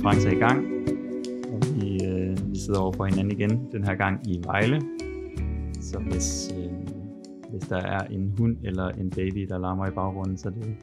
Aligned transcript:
Tour 0.00 0.12
France 0.12 0.28
er 0.28 0.32
i 0.32 0.38
gang, 0.38 0.60
og 1.52 1.60
vi, 1.76 1.88
øh, 2.10 2.50
vi 2.50 2.58
sidder 2.58 2.80
over 2.80 2.92
for 2.92 3.04
hinanden 3.04 3.32
igen, 3.32 3.72
den 3.72 3.84
her 3.84 3.94
gang 3.94 4.28
i 4.28 4.40
Vejle. 4.44 4.80
Så 5.80 5.98
hvis, 5.98 6.52
øh, 6.56 6.72
hvis 7.50 7.68
der 7.68 7.76
er 7.76 8.06
en 8.06 8.34
hund 8.38 8.56
eller 8.64 8.88
en 8.88 9.10
baby, 9.10 9.46
der 9.48 9.58
larmer 9.58 9.86
i 9.86 9.94
baggrunden, 9.94 10.36
så 10.36 10.48
er 10.48 10.52
det, 10.52 10.76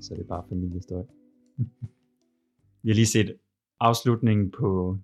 så 0.00 0.14
er 0.14 0.18
det 0.18 0.28
bare 0.28 0.44
familiestøj. 0.48 1.02
vi 2.82 2.88
har 2.90 2.94
lige 2.94 3.06
set 3.06 3.36
afslutningen 3.80 4.50
på, 4.50 4.98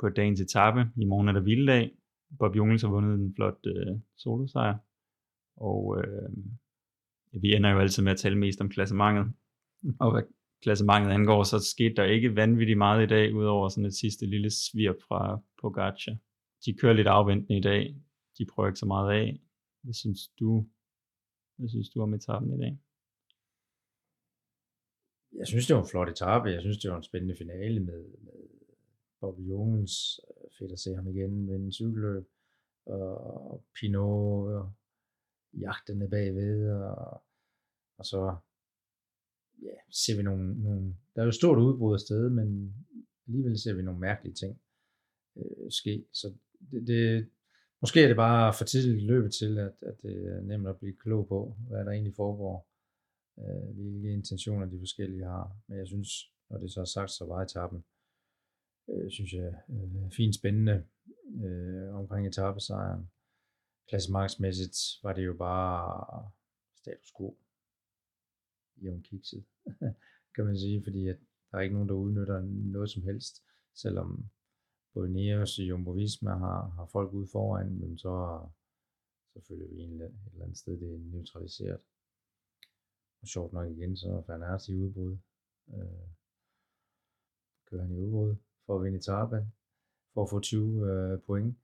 på 0.00 0.08
dagens 0.08 0.40
etape. 0.40 0.80
I 0.96 1.04
morgen 1.04 1.28
er 1.28 1.32
der 1.32 1.40
vilddag. 1.40 1.90
Bob 2.38 2.56
Jungels 2.56 2.82
har 2.82 2.90
vundet 2.90 3.14
en 3.14 3.34
flot 3.34 3.66
øh, 3.66 3.98
solosejr. 4.16 4.78
Og 5.56 5.98
øh, 5.98 6.30
vi 7.42 7.54
ender 7.54 7.70
jo 7.70 7.78
altid 7.78 8.02
med 8.02 8.12
at 8.12 8.18
tale 8.18 8.38
mest 8.38 8.60
om 8.60 8.68
klassementet. 8.68 9.32
Og 10.00 10.12
hvad 10.12 10.22
klassementet 10.62 11.10
angår, 11.10 11.42
så 11.42 11.58
skete 11.58 11.94
der 11.94 12.04
ikke 12.04 12.36
vanvittigt 12.36 12.78
meget 12.78 13.02
i 13.02 13.06
dag, 13.06 13.34
udover 13.34 13.68
sådan 13.68 13.86
et 13.86 13.94
sidste 13.94 14.26
lille 14.26 14.50
svirp 14.50 14.96
fra 15.08 15.40
Pogacar. 15.60 16.16
De 16.64 16.74
kører 16.74 16.92
lidt 16.92 17.08
afventende 17.08 17.58
i 17.58 17.60
dag. 17.60 17.96
De 18.38 18.46
prøver 18.46 18.68
ikke 18.68 18.78
så 18.78 18.86
meget 18.86 19.12
af. 19.12 19.40
Hvad 19.82 19.94
synes 19.94 20.28
du, 20.40 20.66
hvad 21.56 21.68
synes 21.68 21.90
du 21.90 22.02
om 22.02 22.14
etappen 22.14 22.52
i 22.52 22.58
dag? 22.58 22.78
Jeg 25.38 25.46
synes, 25.46 25.66
det 25.66 25.76
var 25.76 25.82
en 25.82 25.88
flot 25.88 26.08
etape. 26.08 26.48
Jeg 26.50 26.60
synes, 26.60 26.78
det 26.78 26.90
var 26.90 26.96
en 26.96 27.02
spændende 27.02 27.36
finale 27.36 27.80
med, 27.80 28.04
med 28.18 28.48
Bob 29.20 29.38
Jungens. 29.38 30.20
Fedt 30.58 30.72
at 30.72 30.78
se 30.78 30.94
ham 30.94 31.08
igen 31.08 31.46
med 31.46 31.54
en 31.54 31.72
cykelløb. 31.72 32.28
Og 32.86 33.64
Pinot 33.80 34.52
og 34.52 34.72
jagtende 35.52 36.08
bagved. 36.08 36.72
Og, 36.72 37.22
og 37.98 38.04
så 38.04 38.36
ja, 39.62 39.76
ser 39.90 40.16
vi 40.16 40.22
nogle, 40.22 40.62
nogle, 40.62 40.96
der 41.14 41.20
er 41.20 41.26
jo 41.26 41.32
stort 41.32 41.58
udbrud 41.58 41.94
af 41.94 42.00
sted, 42.00 42.30
men 42.30 42.74
alligevel 43.26 43.58
ser 43.58 43.74
vi 43.74 43.82
nogle 43.82 44.00
mærkelige 44.00 44.34
ting 44.34 44.60
øh, 45.36 45.70
ske. 45.70 46.04
Så 46.12 46.34
det, 46.70 46.86
det, 46.86 47.28
måske 47.80 48.02
er 48.02 48.06
det 48.06 48.16
bare 48.16 48.54
for 48.54 48.64
tidligt 48.64 49.02
i 49.02 49.06
løbet 49.06 49.32
til, 49.34 49.58
at, 49.58 49.74
at 49.82 50.02
det 50.02 50.26
er 50.26 50.40
nemt 50.40 50.68
at 50.68 50.78
blive 50.78 50.96
klog 50.96 51.28
på, 51.28 51.56
hvad 51.68 51.84
der 51.84 51.90
egentlig 51.90 52.14
foregår, 52.14 52.68
øh, 53.38 53.74
hvilke 53.74 54.12
intentioner 54.12 54.66
de 54.66 54.78
forskellige 54.78 55.24
har. 55.24 55.56
Men 55.66 55.78
jeg 55.78 55.86
synes, 55.86 56.08
når 56.50 56.58
det 56.58 56.72
så 56.72 56.80
er 56.80 56.84
sagt, 56.84 57.10
så 57.10 57.24
var 57.24 57.42
etappen, 57.42 57.84
øh, 58.90 59.10
synes 59.10 59.32
jeg, 59.32 59.54
øh, 59.70 60.10
fint 60.10 60.34
spændende 60.34 60.84
øh, 61.44 61.94
omkring 61.94 62.26
etappesejren. 62.26 63.10
Klassemarksmæssigt 63.88 64.76
var 65.02 65.12
det 65.12 65.26
jo 65.26 65.34
bare 65.34 66.30
status 66.76 67.12
quo 67.16 67.36
jævn 68.82 69.02
kikset, 69.02 69.44
kan 70.34 70.44
man 70.44 70.58
sige, 70.58 70.82
fordi 70.84 71.08
at 71.08 71.18
der 71.50 71.58
er 71.58 71.62
ikke 71.62 71.74
nogen, 71.74 71.88
der 71.88 71.94
udnytter 71.94 72.40
noget 72.74 72.90
som 72.90 73.02
helst, 73.02 73.42
selvom 73.74 74.30
både 74.94 75.12
Neos 75.12 75.58
og 75.58 75.64
Jumbo 75.64 75.90
Visma 75.90 76.30
har, 76.30 76.68
har 76.68 76.86
folk 76.86 77.12
ude 77.12 77.28
foran, 77.32 77.78
men 77.80 77.98
så, 77.98 78.46
så 79.32 79.40
følger 79.48 79.68
vi 79.68 79.80
en, 79.80 80.00
et 80.00 80.14
eller 80.32 80.44
andet 80.44 80.58
sted, 80.58 80.80
det 80.80 80.94
er 80.94 80.98
neutraliseret. 80.98 81.80
Og 83.20 83.28
sjovt 83.28 83.52
nok 83.52 83.70
igen, 83.70 83.96
så 83.96 84.08
er 84.08 84.22
Fanart 84.22 84.68
i 84.68 84.74
udbrud. 84.74 85.18
Øh, 85.68 86.08
kører 87.66 87.82
han 87.82 87.92
i 87.92 87.98
udbrud 87.98 88.36
for 88.66 88.76
at 88.76 88.84
vinde 88.84 88.98
etappen, 88.98 89.52
for 90.14 90.22
at 90.22 90.30
få 90.30 90.40
20 90.40 90.90
øh, 90.90 91.20
point, 91.26 91.58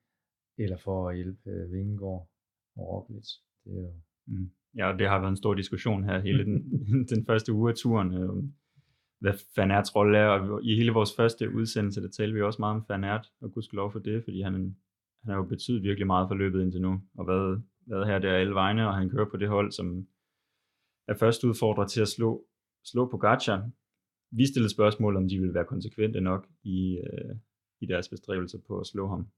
eller 0.58 0.76
for 0.76 1.08
at 1.08 1.16
hjælpe 1.16 1.50
øh, 1.50 1.72
Vingegaard 1.72 2.28
og 2.76 2.88
Roglic. 2.88 3.28
Det 3.64 3.72
er 3.72 3.80
jo 3.80 3.92
mm. 4.26 4.50
Ja, 4.78 4.94
det 4.98 5.08
har 5.08 5.18
været 5.18 5.30
en 5.30 5.36
stor 5.36 5.54
diskussion 5.54 6.04
her 6.04 6.18
hele 6.18 6.44
den, 6.44 6.62
den 7.12 7.26
første 7.26 7.52
uge 7.52 7.70
af 7.70 7.76
turen, 7.76 8.14
øh, 8.14 8.44
hvad 9.20 9.32
Van 9.56 9.70
Aerts 9.70 9.96
rolle 9.96 10.18
er, 10.18 10.26
og 10.26 10.64
i 10.64 10.76
hele 10.76 10.92
vores 10.92 11.16
første 11.16 11.54
udsendelse, 11.54 12.02
der 12.02 12.08
talte 12.08 12.34
vi 12.34 12.42
også 12.42 12.62
meget 12.62 12.74
om 12.76 12.84
Van 12.88 13.04
Aert, 13.04 13.32
og 13.40 13.52
lov 13.72 13.92
for 13.92 13.98
det, 13.98 14.24
fordi 14.24 14.42
han, 14.42 14.54
han 15.22 15.30
har 15.32 15.36
jo 15.36 15.44
betydet 15.44 15.82
virkelig 15.82 16.06
meget 16.06 16.28
for 16.28 16.34
løbet 16.34 16.62
indtil 16.62 16.80
nu, 16.80 17.00
og 17.18 17.26
været, 17.26 17.62
været 17.86 18.06
her 18.06 18.18
der 18.18 18.32
alle 18.32 18.54
vegne, 18.54 18.88
og 18.88 18.94
han 18.94 19.10
kører 19.10 19.30
på 19.30 19.36
det 19.36 19.48
hold, 19.48 19.72
som 19.72 20.06
er 21.08 21.14
først 21.14 21.44
udfordret 21.44 21.90
til 21.90 22.00
at 22.00 22.08
slå, 22.08 22.44
slå 22.84 23.10
Pogacar. 23.10 23.70
Vi 24.30 24.46
stillede 24.46 24.74
spørgsmål, 24.74 25.16
om 25.16 25.28
de 25.28 25.38
ville 25.38 25.54
være 25.54 25.64
konsekvente 25.64 26.20
nok 26.20 26.48
i, 26.62 26.98
øh, 26.98 27.36
i 27.80 27.86
deres 27.86 28.08
bestræbelser 28.08 28.58
på 28.66 28.78
at 28.78 28.86
slå 28.86 29.08
ham. 29.08 29.28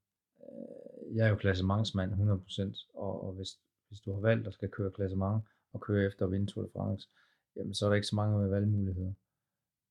Jeg 1.14 1.26
er 1.26 1.30
jo 1.30 1.36
klassementsmand 1.36 2.12
100%, 2.12 2.90
og, 2.94 3.24
og 3.24 3.32
hvis, 3.32 3.48
hvis 3.90 4.00
du 4.00 4.12
har 4.12 4.20
valgt 4.20 4.46
at 4.46 4.54
skal 4.54 4.68
køre 4.68 4.90
klassement 4.90 5.44
og 5.72 5.80
køre 5.80 6.06
efter 6.06 6.26
at 6.26 6.32
vinde 6.32 6.46
Tour 6.46 6.64
de 6.64 6.70
France, 6.72 7.08
jamen 7.56 7.74
så 7.74 7.84
er 7.84 7.88
der 7.88 7.94
ikke 7.96 8.06
så 8.06 8.16
mange 8.16 8.50
valgmuligheder. 8.50 9.12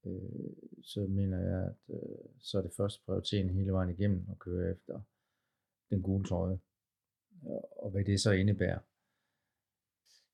Øh, 0.05 0.53
så 0.83 0.99
mener 1.01 1.39
jeg, 1.39 1.65
at 1.65 1.95
øh, 1.95 2.25
så 2.39 2.57
er 2.57 2.61
det 2.61 2.73
første 2.77 3.03
prioriteten 3.05 3.49
hele 3.49 3.71
vejen 3.71 3.89
igennem 3.89 4.25
at 4.31 4.39
køre 4.39 4.71
efter 4.71 5.01
den 5.89 6.01
gule 6.01 6.25
trøje. 6.25 6.59
Og 7.83 7.91
hvad 7.91 8.03
det 8.03 8.21
så 8.21 8.31
indebærer. 8.31 8.79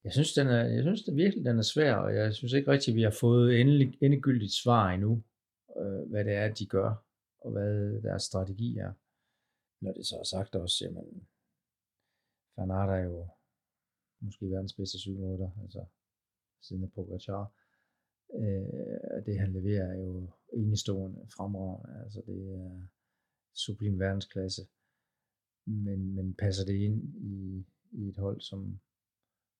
Jeg 0.04 0.14
synes, 0.14 0.34
den 0.34 0.48
er, 0.48 0.64
jeg 0.64 0.84
synes 0.84 1.04
det 1.04 1.16
virkelig, 1.16 1.46
den 1.46 1.58
er 1.58 1.62
svær, 1.62 1.96
og 1.96 2.16
jeg 2.16 2.34
synes 2.34 2.54
ikke 2.54 2.72
rigtigt, 2.72 2.94
at 2.94 2.96
vi 2.96 3.02
har 3.02 3.16
fået 3.20 3.62
endelig, 3.62 3.98
endegyldigt 4.02 4.54
svar 4.54 4.90
endnu, 4.90 5.24
øh, 5.78 6.10
hvad 6.10 6.26
det 6.26 6.34
er, 6.34 6.54
de 6.54 6.66
gør, 6.66 7.06
og 7.40 7.52
hvad 7.52 8.02
deres 8.02 8.24
strategi 8.24 8.78
er. 8.78 8.94
Når 9.82 9.94
det 9.94 10.06
så 10.06 10.16
er 10.20 10.24
sagt 10.24 10.56
også, 10.56 10.86
jamen, 10.86 11.28
Van 12.58 12.70
er 12.70 13.04
jo 13.04 13.28
måske 14.26 14.50
verdens 14.50 14.74
bedste 14.74 15.00
cykelrytter, 15.00 15.52
altså 15.62 15.86
siden 16.62 16.84
af 16.84 16.92
Pogacar. 16.92 17.54
Øh, 18.34 19.26
det 19.26 19.40
han 19.40 19.54
leverer 19.54 19.88
er 19.94 20.00
jo 20.00 20.30
enestående, 20.54 21.28
fremragende, 21.36 22.04
altså 22.04 22.22
det 22.26 22.54
er 22.54 22.82
sublim 23.54 24.00
verdensklasse. 24.00 24.62
Men, 25.66 26.16
men 26.16 26.34
passer 26.34 26.66
det 26.66 26.74
ind 26.74 27.04
i, 27.16 27.66
i 27.92 28.10
et 28.10 28.18
hold, 28.18 28.42
som, 28.42 28.80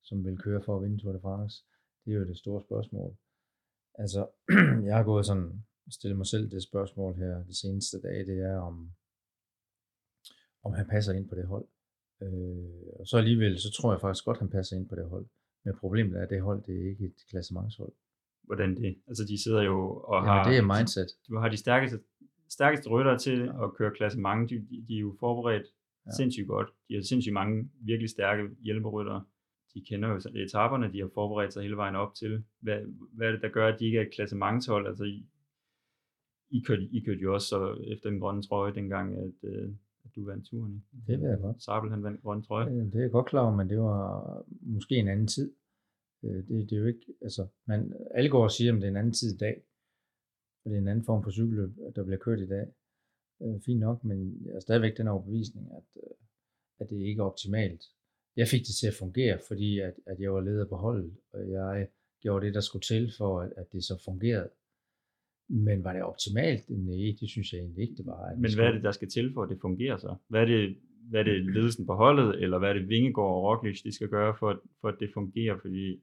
som 0.04 0.26
vil 0.26 0.38
køre 0.38 0.62
for 0.64 0.76
at 0.78 0.84
vinde 0.84 0.98
Tour 0.98 1.14
de 1.14 1.20
France? 1.20 1.66
Det 2.06 2.14
er 2.14 2.18
jo 2.18 2.26
det 2.26 2.38
store 2.38 2.62
spørgsmål. 2.62 3.18
Altså, 3.94 4.28
jeg 4.88 4.96
har 4.96 5.04
gået 5.04 5.26
sådan, 5.26 5.66
stillet 5.92 6.18
mig 6.18 6.28
selv 6.28 6.52
det 6.52 6.64
spørgsmål 6.64 7.16
her 7.16 7.44
de 7.44 7.60
seneste 7.60 8.02
dage, 8.02 8.26
det 8.26 8.40
er 8.40 8.58
om, 8.58 8.92
om 10.64 10.74
han 10.74 10.88
passer 10.88 11.14
ind 11.14 11.30
på 11.30 11.36
det 11.36 11.48
hold. 11.48 11.68
Øh, 12.22 13.00
og 13.00 13.08
så 13.08 13.18
alligevel, 13.18 13.60
så 13.60 13.72
tror 13.72 13.92
jeg 13.92 14.02
faktisk 14.02 14.26
godt, 14.26 14.40
han 14.40 14.50
passer 14.50 14.78
ind 14.78 14.90
på 14.90 14.96
det 14.96 15.10
hold. 15.10 15.26
Men 15.66 15.74
problemet 15.80 16.18
er, 16.18 16.24
at 16.24 16.30
det 16.30 16.42
hold, 16.42 16.64
det 16.64 16.76
er 16.76 16.90
ikke 16.90 17.06
et 17.06 17.20
klassementshold. 17.30 17.94
Hvordan 18.44 18.76
det? 18.76 18.96
Altså 19.08 19.24
de 19.30 19.44
sidder 19.44 19.62
jo 19.62 19.78
og 19.98 20.16
Jamen, 20.16 20.30
har... 20.30 20.50
det 20.50 20.58
er 20.58 20.78
mindset. 20.78 21.08
Du 21.28 21.38
har 21.38 21.50
de 21.50 21.58
stærkeste, 21.58 22.00
stærkeste 22.50 22.90
ryttere 22.90 23.18
til 23.18 23.40
ja. 23.40 23.64
at 23.64 23.74
køre 23.74 23.92
klassement. 23.92 24.50
De, 24.50 24.56
de, 24.56 24.86
de 24.88 24.96
er 24.96 25.00
jo 25.00 25.16
forberedt 25.20 25.68
ja. 26.06 26.12
sindssygt 26.12 26.48
godt. 26.48 26.70
De 26.90 26.94
har 26.94 27.02
sindssygt 27.02 27.34
mange 27.34 27.70
virkelig 27.80 28.10
stærke 28.10 28.44
hjælperyttere. 28.62 29.24
De 29.74 29.86
kender 29.90 30.10
jo 30.10 30.16
etaperne, 30.36 30.94
de 30.94 31.00
har 31.00 31.10
forberedt 31.14 31.54
sig 31.54 31.64
hele 31.64 31.78
vejen 31.78 31.96
op 31.96 32.14
til. 32.14 32.44
Hvad, 32.60 32.80
hvad 33.14 33.28
er 33.28 33.32
det, 33.32 33.42
der 33.42 33.50
gør, 33.50 33.68
at 33.68 33.80
de 33.80 33.86
ikke 33.86 33.98
er 33.98 34.02
et 34.02 34.14
klassementshold? 34.14 34.88
Altså, 34.88 35.04
I, 35.04 35.26
I, 36.50 36.60
kørte, 36.60 36.84
I 36.92 37.00
kørte 37.00 37.22
jo 37.22 37.34
også 37.34 37.48
så 37.48 37.84
efter 37.88 38.10
den 38.10 38.20
grønne 38.20 38.44
trøje 38.44 38.76
dengang, 38.76 39.18
at, 39.18 39.50
øh, 39.50 39.70
at 40.06 40.12
du 40.16 40.26
vandt 40.26 40.46
turen. 40.46 40.86
Det 41.08 41.22
ved 41.22 41.30
jeg 41.30 41.40
godt. 41.40 41.64
Sabel, 41.64 41.90
han 41.90 42.04
vandt 42.04 42.22
grøn 42.22 42.42
trøje. 42.42 42.76
Det 42.76 42.96
er 42.96 43.02
jeg 43.02 43.12
godt 43.12 43.26
klar 43.26 43.42
over, 43.42 43.56
men 43.56 43.70
det 43.70 43.80
var 43.80 44.46
måske 44.62 44.96
en 44.96 45.08
anden 45.08 45.28
tid. 45.28 45.54
Øh, 46.24 46.48
det, 46.48 46.70
det 46.70 46.76
er 46.76 46.80
jo 46.80 46.86
ikke, 46.86 47.06
altså, 47.22 47.48
man, 47.66 47.94
alle 48.12 48.30
går 48.30 48.44
og 48.44 48.52
siger, 48.52 48.74
at 48.74 48.82
det 48.82 48.84
er 48.84 48.92
en 48.92 48.98
anden 48.98 49.14
tid 49.14 49.36
i 49.36 49.38
dag, 49.38 49.64
og 50.64 50.72
det 50.72 50.78
er 50.78 50.82
en 50.82 50.88
anden 50.88 51.06
form 51.06 51.24
for 51.24 51.32
cykelløb, 51.32 51.70
der 51.96 52.04
bliver 52.04 52.20
kørt 52.20 52.40
i 52.40 52.48
dag. 52.48 52.68
Øh, 53.42 53.62
fint 53.62 53.80
nok, 53.80 54.04
men 54.04 54.46
jeg 54.46 54.56
er 54.56 54.60
stadigvæk 54.60 54.98
den 54.98 55.08
overbevisning, 55.08 55.72
at, 55.72 56.02
øh, 56.04 56.16
at 56.80 56.90
det 56.90 56.98
ikke 56.98 57.20
er 57.22 57.26
optimalt. 57.26 57.84
Jeg 58.36 58.48
fik 58.48 58.62
det 58.68 58.76
til 58.76 58.88
at 58.88 59.00
fungere, 59.00 59.40
fordi 59.48 59.80
at, 59.80 59.94
at 60.06 60.20
jeg 60.20 60.34
var 60.34 60.42
leder 60.42 60.66
på 60.66 60.76
holdet, 60.76 61.18
og 61.34 61.52
jeg 61.52 61.88
gjorde 62.22 62.46
det, 62.46 62.54
der 62.54 62.62
skulle 62.62 62.84
til 62.84 63.12
for, 63.18 63.42
at, 63.42 63.54
at 63.58 63.72
det 63.72 63.84
så 63.84 64.02
fungerede. 64.06 64.50
Men 65.48 65.84
var 65.84 65.94
det 65.94 66.04
optimalt? 66.04 66.70
Nej, 66.70 67.16
det 67.20 67.30
synes 67.30 67.54
jeg 67.54 67.60
egentlig 67.60 67.82
ikke, 67.82 67.96
det 67.96 68.06
var. 68.06 68.36
Men 68.36 68.56
hvad 68.56 68.66
er 68.66 68.72
det, 68.72 68.84
der 68.84 68.92
skal 68.92 69.10
til 69.10 69.34
for, 69.34 69.44
at 69.44 69.50
det 69.50 69.58
fungerer 69.62 69.98
så? 69.98 70.16
Hvad 70.28 70.42
er 70.42 70.46
det, 70.46 70.78
hvad 71.10 71.20
er 71.20 71.24
det 71.24 71.46
ledelsen 71.46 71.86
på 71.86 71.94
holdet, 71.94 72.44
eller 72.44 72.60
hvad 72.60 72.70
er 72.70 72.74
det 72.74 72.90
Vingegaard 72.90 73.36
og 73.36 73.44
Roglic, 73.44 73.82
de 73.84 73.96
skal 73.96 74.10
gøre, 74.10 74.36
for, 74.40 74.50
at, 74.50 74.60
for 74.82 74.88
at 74.88 74.98
det 75.00 75.10
fungerer? 75.14 75.58
Fordi 75.62 76.02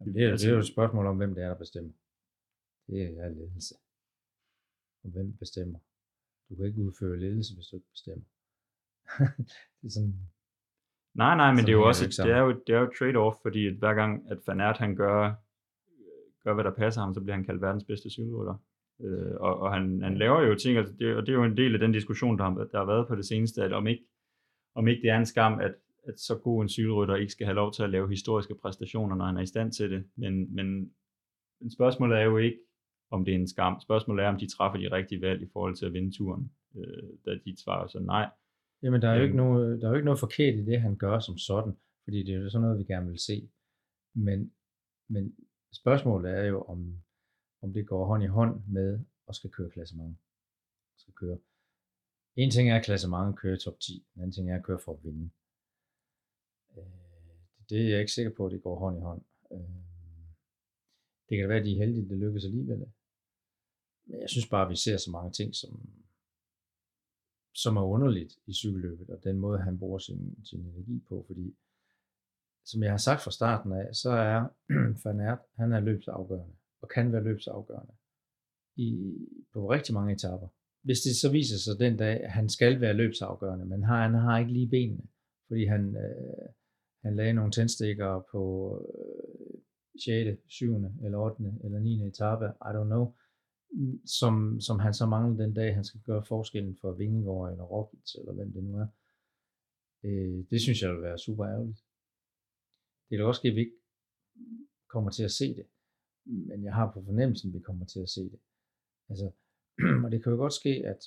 Jamen, 0.00 0.14
det, 0.14 0.24
er, 0.24 0.30
det 0.30 0.44
er 0.44 0.52
jo 0.52 0.58
et 0.58 0.66
spørgsmål 0.66 1.06
om, 1.06 1.16
hvem 1.16 1.34
det 1.34 1.44
er, 1.44 1.48
der 1.48 1.58
bestemmer. 1.58 1.92
Det 2.86 3.02
er 3.02 3.28
ledelse. 3.28 3.74
Og 5.04 5.10
hvem 5.10 5.36
bestemmer? 5.36 5.78
Du 6.48 6.56
kan 6.56 6.66
ikke 6.66 6.80
udføre 6.80 7.20
ledelse, 7.20 7.54
hvis 7.54 7.66
du 7.66 7.76
ikke 7.76 7.90
bestemmer. 7.90 8.24
det 9.78 9.86
er 9.86 9.90
sådan... 9.90 10.14
Nej, 11.14 11.36
nej, 11.36 11.50
men 11.54 11.60
det 11.64 11.68
er 11.68 11.80
jo 11.82 11.86
også 11.86 12.22
det 12.24 12.32
er 12.32 12.38
jo, 12.38 12.50
det 12.66 12.74
er 12.74 12.80
jo 12.80 12.92
trade-off, 12.98 13.42
fordi 13.42 13.66
at 13.66 13.74
hver 13.74 13.94
gang, 13.94 14.30
at 14.30 14.38
Van 14.46 14.60
Aert, 14.60 14.78
han 14.78 14.96
gør, 14.96 15.18
gør, 16.44 16.54
hvad 16.54 16.64
der 16.64 16.74
passer 16.74 17.00
ham, 17.00 17.14
så 17.14 17.20
bliver 17.20 17.36
han 17.36 17.44
kaldt 17.44 17.62
verdens 17.62 17.84
bedste 17.84 18.10
cykelrytter. 18.10 18.56
Øh, 19.00 19.34
og, 19.40 19.60
og 19.60 19.74
han, 19.74 20.02
han 20.02 20.18
laver 20.18 20.42
jo 20.42 20.54
ting, 20.54 20.78
altså 20.78 20.94
det, 20.98 21.16
og 21.16 21.26
det 21.26 21.32
er 21.32 21.36
jo 21.36 21.44
en 21.44 21.56
del 21.56 21.74
af 21.74 21.80
den 21.80 21.92
diskussion, 21.92 22.38
der 22.38 22.44
har, 22.44 22.54
der 22.72 22.78
har 22.78 22.86
været 22.86 23.08
på 23.08 23.14
det 23.16 23.26
seneste, 23.26 23.62
at 23.62 23.72
om 23.72 23.86
ikke, 23.86 24.04
om 24.74 24.88
ikke 24.88 25.02
det 25.02 25.10
er 25.10 25.18
en 25.18 25.26
skam, 25.26 25.60
at, 25.60 25.74
at 26.08 26.20
så 26.20 26.38
god 26.38 26.62
en 26.62 26.68
cykelrytter 26.68 27.16
ikke 27.16 27.32
skal 27.32 27.46
have 27.46 27.54
lov 27.54 27.72
til 27.72 27.82
at 27.82 27.90
lave 27.90 28.08
historiske 28.08 28.54
præstationer, 28.62 29.16
når 29.16 29.24
han 29.24 29.36
er 29.36 29.42
i 29.42 29.46
stand 29.46 29.72
til 29.72 29.90
det. 29.90 30.04
Men, 30.16 30.54
men, 30.54 30.92
men 31.60 31.70
spørgsmålet 31.70 32.18
er 32.18 32.22
jo 32.22 32.38
ikke, 32.38 32.58
om 33.10 33.24
det 33.24 33.34
er 33.34 33.38
en 33.38 33.48
skam. 33.48 33.80
Spørgsmålet 33.80 34.24
er, 34.24 34.28
om 34.28 34.38
de 34.38 34.56
træffer 34.56 34.78
de 34.78 34.92
rigtige 34.92 35.20
valg 35.20 35.42
i 35.42 35.48
forhold 35.52 35.74
til 35.76 35.86
at 35.86 35.92
vinde 35.92 36.16
turen. 36.16 36.52
Øh, 36.76 37.08
da 37.26 37.30
de 37.44 37.62
svarer 37.62 37.86
så 37.86 38.00
nej. 38.00 38.30
Jamen, 38.82 39.02
der 39.02 39.08
er, 39.08 39.16
jo 39.16 39.22
ikke 39.22 39.36
noget, 39.36 39.80
der 39.80 39.86
er 39.86 39.90
jo 39.90 39.96
ikke 39.96 40.04
noget 40.04 40.20
forkert 40.20 40.54
i 40.54 40.64
det, 40.64 40.80
han 40.80 40.96
gør 40.96 41.18
som 41.18 41.38
sådan, 41.38 41.72
fordi 42.04 42.22
det 42.22 42.34
er 42.34 42.38
jo 42.38 42.50
sådan 42.50 42.62
noget, 42.62 42.78
vi 42.78 42.84
gerne 42.84 43.08
vil 43.08 43.18
se. 43.18 43.48
Men, 44.14 44.52
men 45.08 45.34
spørgsmålet 45.72 46.30
er 46.30 46.44
jo, 46.44 46.62
om, 46.62 47.02
om 47.60 47.72
det 47.72 47.86
går 47.86 48.06
hånd 48.06 48.22
i 48.22 48.26
hånd 48.26 48.62
med 48.68 49.00
at 49.28 49.36
skal 49.36 49.50
køre 49.50 49.70
klassement. 49.70 50.18
Skal 50.96 51.14
køre. 51.14 51.38
En 52.36 52.50
ting 52.50 52.70
er, 52.70 52.76
at 52.76 52.84
klassement 52.84 53.38
kører 53.38 53.56
top 53.56 53.80
10, 53.80 54.06
en 54.14 54.20
anden 54.20 54.32
ting 54.32 54.50
er 54.50 54.56
at 54.56 54.64
køre 54.64 54.78
for 54.78 54.92
at 54.92 55.04
vinde. 55.04 55.30
Øh, 56.76 56.84
det 57.68 57.80
er 57.80 57.88
jeg 57.88 58.00
ikke 58.00 58.12
sikker 58.12 58.32
på, 58.36 58.46
at 58.46 58.52
det 58.52 58.62
går 58.62 58.78
hånd 58.78 58.98
i 58.98 59.00
hånd. 59.00 59.22
Øh, 59.52 59.58
det 61.28 61.36
kan 61.36 61.42
da 61.42 61.48
være, 61.48 61.58
at 61.58 61.64
de 61.64 61.72
er 61.72 61.84
heldige, 61.84 62.04
at 62.04 62.10
det 62.10 62.18
lykkes 62.18 62.44
alligevel. 62.44 62.92
Men 64.04 64.20
jeg 64.20 64.30
synes 64.30 64.48
bare, 64.48 64.64
at 64.64 64.70
vi 64.70 64.76
ser 64.76 64.96
så 64.96 65.10
mange 65.10 65.32
ting, 65.32 65.54
som, 65.54 65.88
som 67.54 67.76
er 67.76 67.82
underligt 67.82 68.38
i 68.46 68.52
cykelløbet, 68.52 69.10
og 69.10 69.24
den 69.24 69.38
måde, 69.38 69.58
han 69.58 69.78
bruger 69.78 69.98
sin, 69.98 70.44
sin 70.44 70.60
energi 70.60 71.04
på, 71.08 71.24
fordi 71.26 71.56
som 72.64 72.82
jeg 72.82 72.90
har 72.90 72.98
sagt 72.98 73.22
fra 73.22 73.30
starten 73.30 73.72
af, 73.72 73.96
så 73.96 74.10
er 74.10 74.48
Van 75.04 75.20
Aert, 75.20 75.38
han 75.54 75.72
er 75.72 75.80
løbsafgørende, 75.80 76.54
og 76.82 76.88
kan 76.88 77.12
være 77.12 77.24
løbsafgørende 77.24 77.94
i, 78.76 79.16
på 79.52 79.70
rigtig 79.70 79.94
mange 79.94 80.12
etapper. 80.12 80.48
Hvis 80.82 81.00
det 81.00 81.16
så 81.16 81.30
viser 81.32 81.58
sig 81.58 81.78
den 81.78 81.96
dag, 81.96 82.20
at 82.24 82.30
han 82.30 82.48
skal 82.48 82.80
være 82.80 82.94
løbsafgørende, 82.94 83.66
men 83.66 83.82
har, 83.82 84.02
han 84.02 84.14
har 84.14 84.38
ikke 84.38 84.52
lige 84.52 84.68
benene, 84.68 85.06
fordi 85.48 85.64
han, 85.64 85.96
øh, 85.96 86.48
han 87.04 87.16
lagde 87.16 87.32
nogle 87.32 87.52
tændstikker 87.52 88.26
på 88.32 88.42
øh, 88.94 89.60
6., 90.04 90.42
7. 90.46 90.74
eller 91.04 91.18
8. 91.18 91.42
eller 91.64 91.78
9. 91.78 92.06
etape, 92.06 92.44
I 92.44 92.70
don't 92.76 92.84
know, 92.84 93.14
som, 94.20 94.60
som 94.60 94.78
han 94.78 94.94
så 94.94 95.06
mangler 95.06 95.44
den 95.44 95.54
dag, 95.54 95.74
han 95.74 95.84
skal 95.84 96.00
gøre 96.00 96.24
forskellen 96.24 96.76
for 96.80 96.92
Vingegaard 96.92 97.50
eller 97.50 97.64
Roglic, 97.64 98.14
eller 98.18 98.32
hvem 98.32 98.52
det 98.52 98.64
nu 98.64 98.76
er. 98.76 98.86
Øh, 100.04 100.44
det 100.50 100.60
synes 100.60 100.82
jeg 100.82 100.92
vil 100.92 101.02
være 101.02 101.18
super 101.18 101.46
ærgerligt. 101.46 101.84
Det 103.08 103.14
er 103.14 103.18
da 103.18 103.24
også, 103.24 103.48
at 103.48 103.54
vi 103.54 103.60
ikke 103.60 103.76
kommer 104.88 105.10
til 105.10 105.24
at 105.24 105.30
se 105.30 105.54
det, 105.54 105.66
men 106.28 106.64
jeg 106.64 106.74
har 106.74 106.92
på 106.92 107.02
fornemmelsen, 107.04 107.50
at 107.50 107.54
vi 107.54 107.60
kommer 107.60 107.86
til 107.86 108.00
at 108.00 108.08
se 108.08 108.20
det. 108.20 108.40
Altså, 109.08 109.30
og 110.04 110.10
det 110.10 110.22
kan 110.22 110.32
jo 110.32 110.38
godt 110.38 110.52
ske, 110.52 110.82
at, 110.86 111.00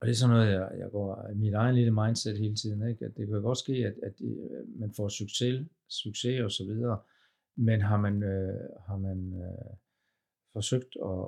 og 0.00 0.06
det 0.06 0.12
er 0.12 0.16
sådan 0.16 0.34
noget, 0.36 0.52
jeg, 0.52 0.70
jeg 0.78 0.90
går 0.90 1.28
i 1.28 1.34
mit 1.34 1.54
egen 1.54 1.74
lille 1.74 1.90
mindset 1.90 2.38
hele 2.38 2.56
tiden, 2.56 2.88
ikke? 2.88 3.04
at 3.04 3.16
det 3.16 3.26
kan 3.26 3.36
jo 3.36 3.42
godt 3.42 3.58
ske, 3.58 3.72
at, 3.72 3.96
at 4.02 4.20
øh, 4.20 4.80
man 4.80 4.92
får 4.96 5.08
succes, 5.08 5.66
succes 5.88 6.40
og 6.40 6.50
så 6.50 6.64
videre, 6.64 6.98
men 7.56 7.80
har 7.80 8.00
man, 8.00 8.22
øh, 8.22 8.70
har 8.86 8.96
man 8.96 9.18
øh, 9.42 9.76
forsøgt 10.52 10.96
at 10.96 11.18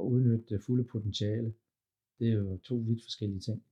udnytte 0.00 0.44
det 0.48 0.62
fulde 0.62 0.84
potentiale, 0.84 1.54
det 2.18 2.28
er 2.28 2.32
jo 2.32 2.58
to 2.58 2.74
vidt 2.74 3.02
forskellige 3.02 3.40
ting. 3.40 3.64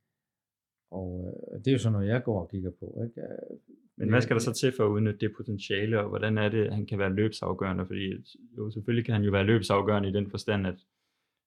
Og 0.90 1.08
øh, 1.26 1.58
det 1.58 1.66
er 1.68 1.72
jo 1.72 1.78
sådan 1.78 1.92
noget, 1.92 2.08
jeg 2.08 2.22
går 2.24 2.40
og 2.40 2.50
kigger 2.50 2.70
på. 2.70 3.02
Ikke? 3.04 3.20
Øh, 3.20 3.58
men 3.98 4.08
hvad 4.08 4.20
skal 4.20 4.36
der 4.36 4.40
så 4.40 4.52
til 4.52 4.72
for 4.76 4.84
at 4.84 4.88
udnytte 4.88 5.20
det 5.20 5.36
potentiale, 5.36 6.00
og 6.00 6.08
hvordan 6.08 6.38
er 6.38 6.48
det, 6.48 6.72
han 6.72 6.86
kan 6.86 6.98
være 6.98 7.14
løbsafgørende? 7.14 7.86
Fordi 7.86 8.12
jo, 8.58 8.70
selvfølgelig 8.70 9.04
kan 9.04 9.14
han 9.14 9.24
jo 9.24 9.30
være 9.30 9.44
løbsafgørende 9.44 10.08
i 10.08 10.12
den 10.12 10.30
forstand, 10.30 10.66
at, 10.66 10.74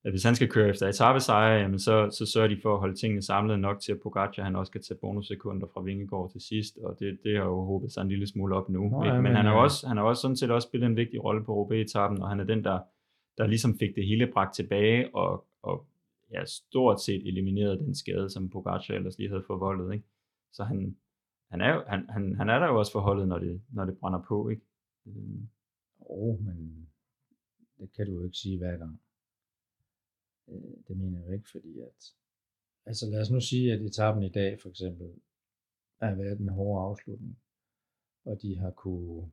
at 0.04 0.12
hvis 0.12 0.24
han 0.24 0.36
skal 0.36 0.50
køre 0.50 0.70
efter 0.70 0.88
etappesejre, 0.88 1.62
jamen 1.62 1.80
så, 1.80 2.10
så 2.12 2.26
sørger 2.26 2.48
de 2.48 2.60
for 2.62 2.74
at 2.74 2.80
holde 2.80 2.96
tingene 2.96 3.22
samlet 3.22 3.60
nok 3.60 3.80
til, 3.80 3.92
at 3.92 4.00
Pogacar 4.04 4.44
han 4.44 4.56
også 4.56 4.72
kan 4.72 4.82
tage 4.82 4.98
bonussekunder 5.02 5.68
fra 5.74 5.82
Vingegaard 5.82 6.32
til 6.32 6.42
sidst, 6.42 6.78
og 6.78 7.00
det, 7.00 7.20
det 7.24 7.38
har 7.38 7.46
jo 7.46 7.64
håbet 7.64 7.92
sig 7.92 8.02
en 8.02 8.10
lille 8.10 8.28
smule 8.28 8.56
op 8.56 8.70
nu. 8.70 8.90
Nå, 8.90 9.06
ja, 9.06 9.14
men, 9.14 9.24
men 9.24 9.36
han 9.36 9.46
har 9.46 9.54
jo 9.54 9.64
også, 9.64 9.88
han 9.88 9.98
har 9.98 10.04
også 10.04 10.22
sådan 10.22 10.38
set 10.38 10.52
også 10.52 10.68
spillet 10.68 10.88
en 10.88 10.96
vigtig 10.96 11.24
rolle 11.24 11.44
på 11.44 11.54
Roubaix-etappen, 11.54 12.22
og 12.22 12.30
han 12.30 12.40
er 12.40 12.44
den, 12.44 12.64
der, 12.64 12.80
der 13.38 13.48
ligesom 13.48 13.78
fik 13.80 13.96
det 13.96 14.06
hele 14.08 14.28
bragt 14.28 14.56
tilbage, 14.56 15.16
og, 15.16 15.46
og 15.64 15.86
ja, 16.34 16.46
stort 16.46 17.02
set 17.02 17.28
elimineret 17.28 17.80
den 17.80 17.96
skade, 17.96 18.30
som 18.30 18.50
Pogacar 18.50 18.94
ellers 18.94 19.18
lige 19.18 19.30
havde 19.30 19.44
forvoldet. 19.48 19.94
Ikke? 19.94 20.06
Så 20.54 20.64
han, 20.64 20.96
han 21.52 21.62
er, 21.62 21.74
jo, 21.76 21.84
han, 21.88 22.10
han, 22.10 22.36
han 22.36 22.50
er 22.50 22.60
der 22.60 22.68
jo 22.68 22.80
også 22.80 22.92
forholdet, 22.92 23.28
når 23.28 23.40
det, 23.40 23.62
når 23.70 23.86
det 23.86 24.00
brænder 24.00 24.22
på, 24.28 24.50
ikke? 24.50 24.66
Øhm. 25.06 25.50
oh, 26.00 26.46
men 26.46 26.90
det 27.78 27.94
kan 27.94 28.06
du 28.06 28.12
jo 28.12 28.24
ikke 28.24 28.38
sige 28.38 28.58
hver 28.58 28.78
gang. 28.78 29.02
Øh, 30.48 30.78
det 30.88 30.98
mener 30.98 31.20
jeg 31.24 31.34
ikke, 31.34 31.50
fordi 31.50 31.80
at, 31.80 32.14
altså 32.86 33.10
lad 33.10 33.22
os 33.22 33.32
nu 33.32 33.42
sige, 33.42 33.74
at 33.74 33.82
etappen 33.82 34.24
i 34.24 34.30
dag 34.30 34.62
for 34.62 34.70
eksempel, 34.70 35.22
har 36.02 36.16
været 36.16 36.40
en 36.40 36.50
hård 36.50 36.90
afslutning, 36.90 37.40
og 38.26 38.42
de 38.42 38.58
har 38.58 38.72
kunne, 38.72 39.32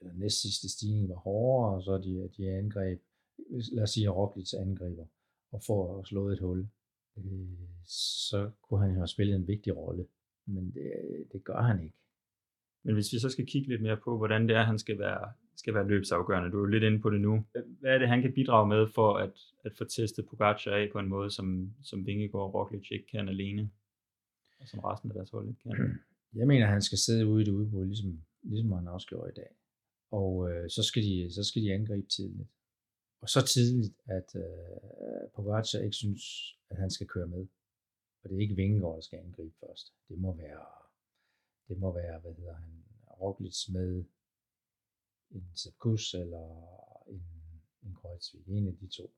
eller 0.00 0.14
næst 0.14 0.42
sidste 0.42 0.68
stigning 0.68 1.08
var 1.08 1.14
hårdere, 1.14 1.76
og 1.76 1.82
så 1.82 1.98
de, 1.98 2.30
de 2.36 2.50
angreb, 2.50 3.02
lad 3.72 3.82
os 3.82 3.90
sige, 3.90 4.06
at 4.06 4.16
Roglic 4.16 4.54
angriber, 4.54 5.06
og 5.50 5.62
får 5.62 6.02
slået 6.02 6.32
et 6.32 6.40
hul, 6.40 6.68
øh, 7.16 7.68
så 8.28 8.50
kunne 8.62 8.80
han 8.80 8.90
jo 8.90 8.96
have 8.96 9.08
spillet 9.08 9.36
en 9.36 9.48
vigtig 9.48 9.76
rolle 9.76 10.06
men 10.46 10.70
det, 10.74 10.92
det 11.32 11.44
gør 11.44 11.60
han 11.62 11.82
ikke. 11.82 11.96
Men 12.84 12.94
hvis 12.94 13.12
vi 13.12 13.18
så 13.18 13.28
skal 13.30 13.46
kigge 13.46 13.68
lidt 13.68 13.82
mere 13.82 13.96
på, 13.96 14.16
hvordan 14.16 14.48
det 14.48 14.56
er, 14.56 14.62
han 14.62 14.78
skal 14.78 14.98
være, 14.98 15.32
skal 15.56 15.74
være 15.74 15.88
løbsafgørende, 15.88 16.50
du 16.50 16.56
er 16.56 16.60
jo 16.60 16.66
lidt 16.66 16.84
inde 16.84 17.00
på 17.00 17.10
det 17.10 17.20
nu. 17.20 17.46
Hvad 17.80 17.94
er 17.94 17.98
det, 17.98 18.08
han 18.08 18.22
kan 18.22 18.32
bidrage 18.32 18.68
med 18.68 18.86
for 18.94 19.16
at, 19.16 19.32
at 19.64 19.72
få 19.78 19.84
testet 19.84 20.26
Pogacar 20.26 20.70
af 20.70 20.88
på 20.92 20.98
en 20.98 21.08
måde, 21.08 21.30
som, 21.30 21.74
som 21.82 22.06
Vingegaard 22.06 22.44
og 22.44 22.54
Roglic 22.54 22.90
ikke 22.90 23.06
kan 23.06 23.28
alene, 23.28 23.70
og 24.60 24.68
som 24.68 24.80
resten 24.80 25.10
af 25.10 25.14
deres 25.14 25.30
hold 25.30 25.48
ikke 25.48 25.62
kan? 25.62 25.98
Jeg 26.40 26.46
mener, 26.46 26.66
han 26.66 26.82
skal 26.82 26.98
sidde 26.98 27.26
ude 27.26 27.42
i 27.42 27.44
det 27.44 27.52
udbrud, 27.52 27.86
ligesom, 27.86 28.20
ligesom 28.42 28.72
han 28.72 28.88
også 28.88 29.06
gjorde 29.06 29.30
i 29.30 29.40
dag. 29.40 29.50
Og 30.10 30.50
øh, 30.50 30.70
så, 30.70 30.82
skal 30.82 31.02
de, 31.02 31.34
så 31.34 31.44
skal 31.44 31.62
de 31.62 31.72
angribe 31.72 32.08
tidligt. 32.08 32.48
Og 33.20 33.28
så 33.28 33.46
tidligt, 33.46 33.94
at 34.06 34.28
øh, 34.36 35.30
Pogacar 35.34 35.78
ikke 35.78 35.96
synes, 35.96 36.22
at 36.70 36.76
han 36.76 36.90
skal 36.90 37.06
køre 37.06 37.26
med. 37.26 37.46
Og 38.24 38.30
det 38.30 38.36
er 38.36 38.40
ikke 38.40 38.56
Vingegaard, 38.56 38.94
der 38.94 39.00
skal 39.00 39.18
angribe 39.18 39.54
først. 39.60 39.94
Det 40.08 40.18
må 40.18 40.36
være, 40.36 40.66
det 41.68 41.78
må 41.78 41.92
være 41.92 42.20
hvad 42.20 42.34
hedder 42.34 42.54
han, 42.54 42.84
Roglic 43.20 43.68
med 43.68 44.04
en 45.30 45.50
Sepkus 45.54 46.14
eller 46.14 46.46
en, 47.06 47.22
en 47.82 47.94
Kreuzvig. 47.94 48.48
En 48.48 48.68
af 48.68 48.76
de 48.76 48.86
to. 48.86 49.14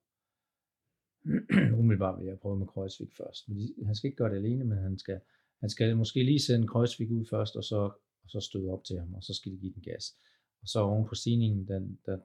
Umiddelbart 1.78 2.18
vil 2.18 2.26
jeg 2.26 2.38
prøve 2.38 2.58
med 2.58 2.66
Kreuzvig 2.66 3.12
først. 3.12 3.48
Men 3.48 3.86
han 3.86 3.94
skal 3.94 4.08
ikke 4.08 4.16
gøre 4.16 4.30
det 4.30 4.36
alene, 4.36 4.64
men 4.64 4.78
han 4.78 4.98
skal, 4.98 5.20
han 5.60 5.70
skal 5.70 5.96
måske 5.96 6.22
lige 6.22 6.40
sende 6.40 6.68
Kreuzvig 6.68 7.10
ud 7.10 7.26
først, 7.26 7.56
og 7.56 7.64
så, 7.64 7.80
og 8.22 8.30
så 8.30 8.40
støde 8.40 8.70
op 8.70 8.84
til 8.84 8.98
ham, 8.98 9.14
og 9.14 9.22
så 9.22 9.34
skal 9.34 9.52
de 9.52 9.58
give 9.58 9.72
den 9.72 9.82
gas. 9.82 10.18
Og 10.60 10.68
så 10.68 10.80
oven 10.80 11.08
på 11.08 11.14
stigningen, 11.14 11.68
den, 11.68 12.00
der, 12.06 12.18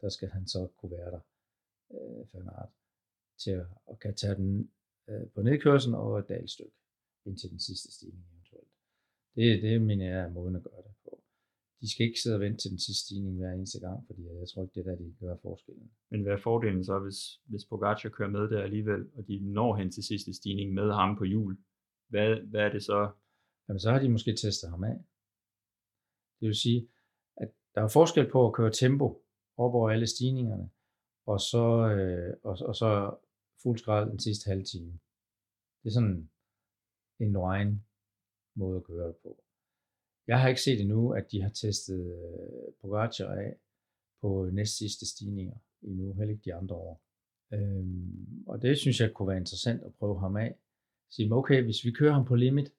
der 0.00 0.08
skal 0.08 0.28
han 0.28 0.46
så 0.46 0.68
kunne 0.76 0.92
være 0.92 1.10
der, 1.10 1.20
øh, 1.90 2.26
Fanart, 2.26 2.68
til 3.38 3.50
at, 3.50 3.66
at 3.90 4.00
kan 4.00 4.14
tage 4.14 4.34
den 4.34 4.70
øh, 5.10 5.28
på 5.34 5.42
nedkørslen 5.42 5.94
og 5.94 6.18
et 6.18 6.28
dalstykke 6.28 6.80
indtil 7.26 7.50
den 7.50 7.60
sidste 7.60 7.92
stigning 7.92 8.24
eventuelt. 8.32 8.72
Det, 9.36 9.62
det 9.62 9.82
mener 9.82 10.06
jeg 10.06 10.20
er 10.20 10.30
måden 10.30 10.56
at 10.56 10.62
gøre 10.62 10.82
det 10.82 10.94
på. 11.04 11.22
De 11.80 11.92
skal 11.92 12.06
ikke 12.06 12.20
sidde 12.20 12.36
og 12.36 12.40
vente 12.40 12.58
til 12.58 12.70
den 12.70 12.78
sidste 12.78 13.04
stigning 13.06 13.36
hver 13.36 13.52
eneste 13.52 13.80
gang, 13.80 14.06
fordi 14.06 14.22
jeg 14.22 14.48
tror 14.48 14.62
ikke, 14.62 14.74
det 14.74 14.86
er 14.86 14.90
der, 14.90 14.96
de 14.96 15.14
gør 15.20 15.36
forskellen. 15.42 15.90
Men 16.10 16.22
hvad 16.22 16.32
er 16.32 16.42
fordelen 16.42 16.84
så, 16.84 16.98
hvis, 16.98 17.40
hvis 17.44 17.64
Pogacar 17.64 18.08
kører 18.08 18.30
med 18.30 18.50
der 18.50 18.62
alligevel, 18.62 19.10
og 19.14 19.26
de 19.28 19.40
når 19.40 19.76
hen 19.76 19.90
til 19.92 20.02
sidste 20.02 20.34
stigning 20.34 20.74
med 20.74 20.92
ham 20.92 21.16
på 21.18 21.24
hjul? 21.24 21.58
Hvad, 22.08 22.36
hvad 22.36 22.60
er 22.60 22.72
det 22.72 22.82
så? 22.82 23.10
Jamen, 23.68 23.80
så 23.80 23.90
har 23.90 23.98
de 23.98 24.08
måske 24.08 24.36
testet 24.36 24.70
ham 24.70 24.84
af. 24.84 24.96
Det 26.40 26.46
vil 26.46 26.54
sige, 26.54 26.88
at 27.36 27.50
der 27.74 27.82
er 27.82 27.88
forskel 27.88 28.30
på 28.30 28.46
at 28.46 28.52
køre 28.52 28.72
tempo 28.72 29.24
op 29.56 29.74
over 29.74 29.90
alle 29.90 30.06
stigningerne, 30.06 30.70
og 31.26 31.40
så, 31.40 31.66
øh, 31.94 32.36
og, 32.42 32.58
og 32.68 32.76
så 32.76 33.14
fuld 33.62 33.78
skrald 33.78 34.10
den 34.10 34.18
sidste 34.18 34.48
halve 34.48 34.64
time. 34.64 34.92
Det 35.82 35.88
er 35.88 35.92
sådan 35.92 36.30
en 37.20 37.32
nøgen 37.32 37.84
måde 38.54 38.76
at 38.76 38.84
køre 38.84 39.08
det 39.08 39.16
på. 39.16 39.44
Jeg 40.26 40.40
har 40.40 40.48
ikke 40.48 40.60
set 40.60 40.80
endnu, 40.80 41.12
at 41.12 41.32
de 41.32 41.42
har 41.42 41.48
testet 41.48 42.02
øh, 42.16 42.72
Pogacar 42.80 43.34
af 43.34 43.56
på 44.20 44.50
næst 44.52 44.76
sidste 44.78 45.06
stigninger 45.06 45.56
endnu, 45.82 46.12
heller 46.12 46.32
ikke 46.32 46.44
de 46.44 46.54
andre 46.54 46.74
år. 46.74 47.02
Øhm, 47.52 48.44
og 48.46 48.62
det 48.62 48.78
synes 48.78 49.00
jeg 49.00 49.14
kunne 49.14 49.28
være 49.28 49.36
interessant 49.38 49.82
at 49.82 49.94
prøve 49.94 50.20
ham 50.20 50.36
af. 50.36 50.54
Sige, 51.10 51.34
okay, 51.34 51.62
hvis 51.62 51.84
vi 51.84 51.90
kører 51.90 52.12
ham 52.12 52.24
på 52.24 52.34
limit 52.34 52.72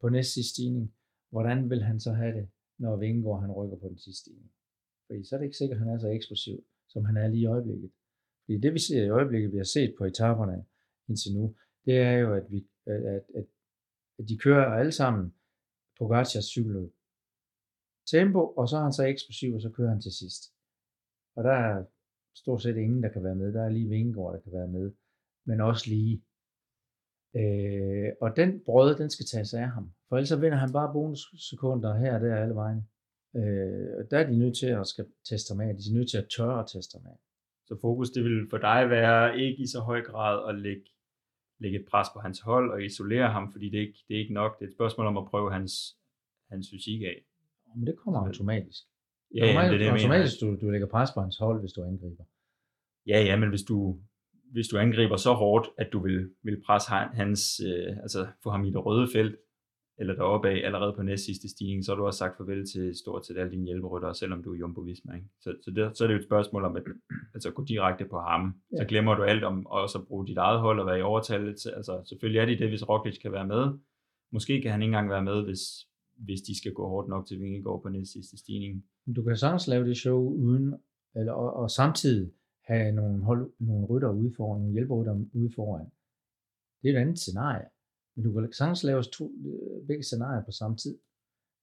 på 0.00 0.08
næst 0.08 0.34
sidste 0.34 0.50
stigning, 0.50 0.94
hvordan 1.30 1.70
vil 1.70 1.82
han 1.82 2.00
så 2.00 2.12
have 2.12 2.34
det, 2.38 2.48
når 2.78 2.96
Vingegaard 2.96 3.40
han 3.40 3.52
rykker 3.52 3.76
på 3.76 3.88
den 3.88 3.98
sidste 3.98 4.20
stigning? 4.20 4.52
Fordi 5.06 5.24
så 5.24 5.34
er 5.34 5.38
det 5.38 5.46
ikke 5.46 5.56
sikkert, 5.56 5.76
at 5.76 5.84
han 5.84 5.94
er 5.94 5.98
så 5.98 6.08
eksplosiv, 6.08 6.64
som 6.88 7.04
han 7.04 7.16
er 7.16 7.28
lige 7.28 7.42
i 7.42 7.46
øjeblikket. 7.46 7.90
Fordi 8.48 8.60
det 8.60 8.74
vi 8.74 8.78
ser 8.78 9.04
i 9.04 9.10
øjeblikket, 9.10 9.52
vi 9.52 9.56
har 9.56 9.64
set 9.64 9.94
på 9.98 10.04
etaperne 10.04 10.64
indtil 11.08 11.34
nu, 11.34 11.54
det 11.84 11.98
er 11.98 12.12
jo, 12.12 12.34
at, 12.34 12.50
vi, 12.50 12.66
at, 12.86 13.04
at, 13.34 13.46
at 14.18 14.28
de 14.28 14.38
kører 14.38 14.74
alle 14.78 14.92
sammen 14.92 15.34
Pogacars 15.98 16.44
cykelløb. 16.44 16.92
Tempo, 18.10 18.42
og 18.58 18.68
så 18.68 18.76
er 18.76 18.82
han 18.82 18.92
så 18.92 19.04
eksplosiv, 19.04 19.54
og 19.54 19.60
så 19.60 19.70
kører 19.70 19.88
han 19.88 20.00
til 20.00 20.12
sidst. 20.12 20.42
Og 21.36 21.44
der 21.44 21.52
er 21.52 21.84
stort 22.34 22.62
set 22.62 22.76
ingen, 22.76 23.02
der 23.02 23.08
kan 23.08 23.24
være 23.24 23.34
med. 23.34 23.52
Der 23.52 23.62
er 23.62 23.68
lige 23.68 23.88
Vingegaard, 23.88 24.34
der 24.34 24.40
kan 24.40 24.52
være 24.52 24.68
med. 24.68 24.92
Men 25.46 25.60
også 25.60 25.84
lige. 25.88 26.24
Øh, 27.36 28.12
og 28.20 28.36
den 28.36 28.60
brød, 28.64 28.96
den 28.96 29.10
skal 29.10 29.26
tages 29.26 29.54
af 29.54 29.68
ham. 29.68 29.92
For 30.08 30.16
ellers 30.16 30.28
så 30.28 30.36
vinder 30.36 30.58
han 30.58 30.72
bare 30.72 30.92
bonussekunder 30.92 31.94
her 31.94 32.14
og 32.14 32.20
der 32.20 32.36
alle 32.36 32.54
vejen. 32.54 32.88
Øh, 33.36 33.88
og 33.98 34.10
der 34.10 34.18
er 34.18 34.26
de 34.30 34.38
nødt 34.38 34.56
til 34.56 34.66
at 34.66 34.86
skal 34.86 35.06
teste 35.28 35.52
ham 35.52 35.60
af. 35.60 35.76
De 35.76 35.90
er 35.90 35.94
nødt 35.94 36.10
til 36.10 36.18
at 36.18 36.28
tørre 36.36 36.60
at 36.60 36.68
teste 36.72 36.98
ham 36.98 37.06
af 37.06 37.18
så 37.68 37.78
fokus 37.80 38.10
det 38.10 38.24
vil 38.24 38.46
for 38.50 38.58
dig 38.58 38.90
være 38.90 39.38
ikke 39.40 39.62
i 39.62 39.66
så 39.66 39.80
høj 39.80 40.00
grad 40.02 40.48
at 40.48 40.54
lægge, 40.66 40.84
lægge 41.60 41.78
et 41.80 41.86
pres 41.90 42.08
på 42.14 42.18
hans 42.20 42.40
hold 42.40 42.70
og 42.70 42.84
isolere 42.84 43.28
ham, 43.36 43.52
fordi 43.52 43.66
det 43.70 43.76
er 43.76 43.86
ikke, 43.88 43.98
det 44.08 44.14
er 44.16 44.20
ikke 44.20 44.34
nok. 44.34 44.58
Det 44.58 44.64
er 44.64 44.68
et 44.68 44.74
spørgsmål 44.74 45.06
om 45.06 45.16
at 45.16 45.26
prøve 45.26 45.52
hans, 45.52 45.72
hans 46.50 46.66
fysik 46.72 47.02
af. 47.02 47.16
Men 47.76 47.86
det 47.86 47.94
kommer 47.98 48.20
automatisk. 48.26 48.82
Ja, 49.34 49.46
ja, 49.46 49.52
det 49.66 49.74
er 49.74 49.78
det, 49.78 49.88
automatisk, 49.88 50.40
du, 50.40 50.56
du 50.60 50.70
lægger 50.70 50.86
pres 50.86 51.10
på 51.14 51.20
hans 51.20 51.38
hold, 51.38 51.60
hvis 51.60 51.72
du 51.72 51.82
angriber. 51.82 52.24
Ja, 53.06 53.18
ja, 53.28 53.36
men 53.36 53.48
hvis 53.48 53.62
du, 53.62 54.00
hvis 54.52 54.68
du 54.68 54.78
angriber 54.78 55.16
så 55.16 55.32
hårdt, 55.32 55.68
at 55.78 55.88
du 55.92 55.98
vil, 56.02 56.30
vil 56.42 56.62
presse 56.66 56.88
han- 56.90 57.14
hans, 57.14 57.60
øh, 57.66 57.96
altså 58.04 58.26
få 58.42 58.50
ham 58.50 58.64
i 58.64 58.70
det 58.70 58.84
røde 58.86 59.08
felt, 59.12 59.36
eller 60.00 60.14
deroppe 60.14 60.48
af 60.48 60.66
allerede 60.66 60.92
på 60.92 61.02
næst 61.02 61.24
sidste 61.24 61.48
stigning, 61.48 61.84
så 61.84 61.90
har 61.90 61.96
du 61.96 62.06
også 62.06 62.18
sagt 62.18 62.36
farvel 62.36 62.66
til 62.72 62.94
stort 62.94 63.26
set 63.26 63.38
alle 63.38 63.52
dine 63.52 63.64
hjælperyttere, 63.64 64.14
selvom 64.14 64.42
du 64.42 64.52
er 64.52 64.58
Jumbo 64.58 64.80
Visma. 64.80 65.14
Ikke? 65.14 65.28
Så, 65.40 65.54
så, 65.64 65.70
det, 65.70 65.96
så 65.96 66.04
er 66.04 66.08
det 66.08 66.14
jo 66.14 66.18
et 66.18 66.24
spørgsmål 66.24 66.64
om 66.64 66.76
at 66.76 66.82
altså, 67.34 67.50
gå 67.50 67.64
direkte 67.64 68.04
på 68.04 68.18
ham. 68.18 68.54
Ja. 68.72 68.76
Så 68.76 68.84
glemmer 68.88 69.14
du 69.14 69.22
alt 69.22 69.44
om 69.44 69.66
også 69.66 69.98
at 69.98 70.06
bruge 70.06 70.26
dit 70.26 70.36
eget 70.36 70.60
hold 70.60 70.80
og 70.80 70.86
være 70.86 70.98
i 70.98 71.02
overtal. 71.02 71.48
Altså, 71.48 72.02
selvfølgelig 72.08 72.40
er 72.40 72.46
det 72.46 72.58
det, 72.58 72.68
hvis 72.68 72.88
Roglic 72.88 73.18
kan 73.22 73.32
være 73.32 73.46
med. 73.46 73.78
Måske 74.32 74.62
kan 74.62 74.70
han 74.70 74.82
ikke 74.82 74.88
engang 74.88 75.10
være 75.10 75.24
med, 75.24 75.44
hvis, 75.44 75.62
hvis 76.16 76.40
de 76.40 76.58
skal 76.58 76.72
gå 76.72 76.88
hårdt 76.88 77.08
nok 77.08 77.26
til 77.26 77.40
Vingegaard 77.40 77.82
på 77.82 77.88
næst 77.88 78.12
sidste 78.12 78.38
stigning. 78.38 78.84
Du 79.16 79.22
kan 79.22 79.36
sagtens 79.36 79.68
lave 79.68 79.88
det 79.88 79.96
show 79.96 80.20
uden, 80.20 80.74
eller, 81.16 81.32
og, 81.32 81.52
og 81.52 81.70
samtidig 81.70 82.30
have 82.64 82.92
nogle, 82.92 83.24
hold, 83.24 83.52
nogle 83.60 83.86
rytter 83.86 84.10
ude 84.10 84.32
foran, 84.36 84.60
nogle 84.60 84.72
hjælperytter 84.72 85.14
ude 85.34 85.50
foran. 85.56 85.86
Det 86.82 86.90
er 86.90 86.94
et 86.96 87.00
andet 87.00 87.18
scenarie. 87.18 87.66
Men 88.18 88.24
du 88.24 88.40
kan 88.40 88.52
sagtens 88.52 88.84
lave 88.84 89.02
to, 89.02 89.24
øh, 89.46 89.86
begge 89.86 90.02
scenarier 90.02 90.44
på 90.44 90.52
samme 90.52 90.76
tid. 90.76 90.98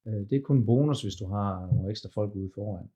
Øh, 0.07 0.29
det 0.29 0.35
er 0.35 0.41
kun 0.41 0.57
en 0.57 0.65
bonus, 0.65 1.01
hvis 1.01 1.15
du 1.15 1.25
har 1.25 1.67
nogle 1.73 1.89
ekstra 1.89 2.09
folk 2.09 2.35
ude 2.35 2.51
foran. 2.55 2.89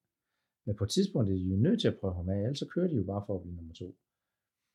Men 0.66 0.76
på 0.76 0.84
et 0.84 0.90
tidspunkt 0.90 1.30
er 1.30 1.34
de 1.36 1.42
jo 1.42 1.56
nødt 1.56 1.82
til 1.82 1.88
at 1.88 2.00
prøve 2.00 2.14
ham 2.14 2.30
af, 2.30 2.40
ellers 2.42 2.60
så 2.60 2.68
kører 2.68 2.88
de 2.88 2.96
jo 2.96 3.04
bare 3.04 3.24
for 3.28 3.36
at 3.36 3.42
blive 3.42 3.56
nummer 3.56 3.74
to. 3.74 3.88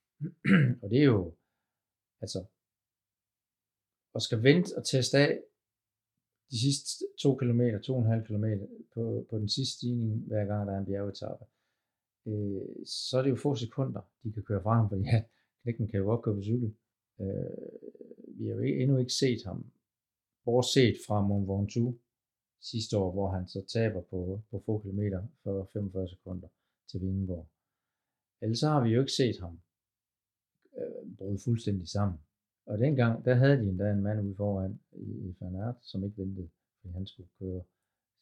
og 0.83 0.91
det 0.91 0.99
er 0.99 1.05
jo, 1.05 1.35
altså, 2.21 2.45
og 4.15 4.23
skal 4.23 4.43
vente 4.43 4.77
og 4.77 4.85
teste 4.85 5.19
af 5.19 5.43
de 6.51 6.59
sidste 6.61 7.05
2 7.23 7.35
km, 7.35 7.61
2,5 7.61 8.27
km 8.29 8.47
på, 8.95 9.27
på 9.31 9.39
den 9.39 9.49
sidste 9.49 9.77
stigning, 9.77 10.27
hver 10.27 10.45
gang 10.45 10.67
der 10.67 10.75
er 10.75 10.79
en 10.79 10.87
bjergetappe, 10.87 11.45
øh, 12.27 12.87
så 12.87 13.19
er 13.19 13.23
det 13.23 13.31
jo 13.31 13.37
få 13.37 13.55
sekunder, 13.55 14.03
de 14.23 14.33
kan 14.33 14.43
køre 14.43 14.63
fra 14.63 14.75
ham, 14.75 14.89
fordi 14.89 15.03
ja, 15.03 15.25
knækken 15.63 15.89
kan 15.89 16.01
jo 16.01 16.07
godt 16.07 16.23
køre 16.23 16.35
på 16.35 16.43
cykel. 16.43 16.77
Øh, 17.21 18.04
vi 18.39 18.47
har 18.47 18.55
jo 18.55 18.61
ikke, 18.61 18.83
endnu 18.83 18.97
ikke 18.99 19.13
set 19.13 19.45
ham, 19.45 19.67
bortset 20.45 20.97
fra 21.07 21.27
Mont 21.27 21.49
Ventoux 21.49 21.97
sidste 22.61 22.99
år, 22.99 23.13
hvor 23.13 23.29
han 23.29 23.49
så 23.49 23.65
taber 23.67 24.01
på, 24.01 24.43
på 24.51 24.63
få 24.67 24.79
kilometer 24.79 25.27
for 25.43 25.71
45 25.73 26.09
sekunder 26.09 26.49
til 26.91 27.01
Vingegaard. 27.01 27.49
Ellers 28.43 28.59
så 28.59 28.69
har 28.69 28.85
vi 28.85 28.91
jo 28.91 29.01
ikke 29.01 29.13
set 29.13 29.41
ham 29.41 29.61
øh, 30.79 31.17
bryde 31.19 31.39
fuldstændig 31.45 31.89
sammen. 31.89 32.19
Og 32.67 32.79
dengang, 32.79 33.25
der 33.25 33.35
havde 33.35 33.59
de 33.59 33.69
endda 33.69 33.91
en 33.91 34.03
mand 34.03 34.21
ude 34.27 34.37
foran 34.37 34.81
i, 34.93 35.29
i 35.29 35.35
som 35.83 36.05
ikke 36.05 36.19
ventede, 36.19 36.49
fordi 36.81 36.93
han 36.93 37.07
skulle 37.07 37.29
køre 37.39 37.63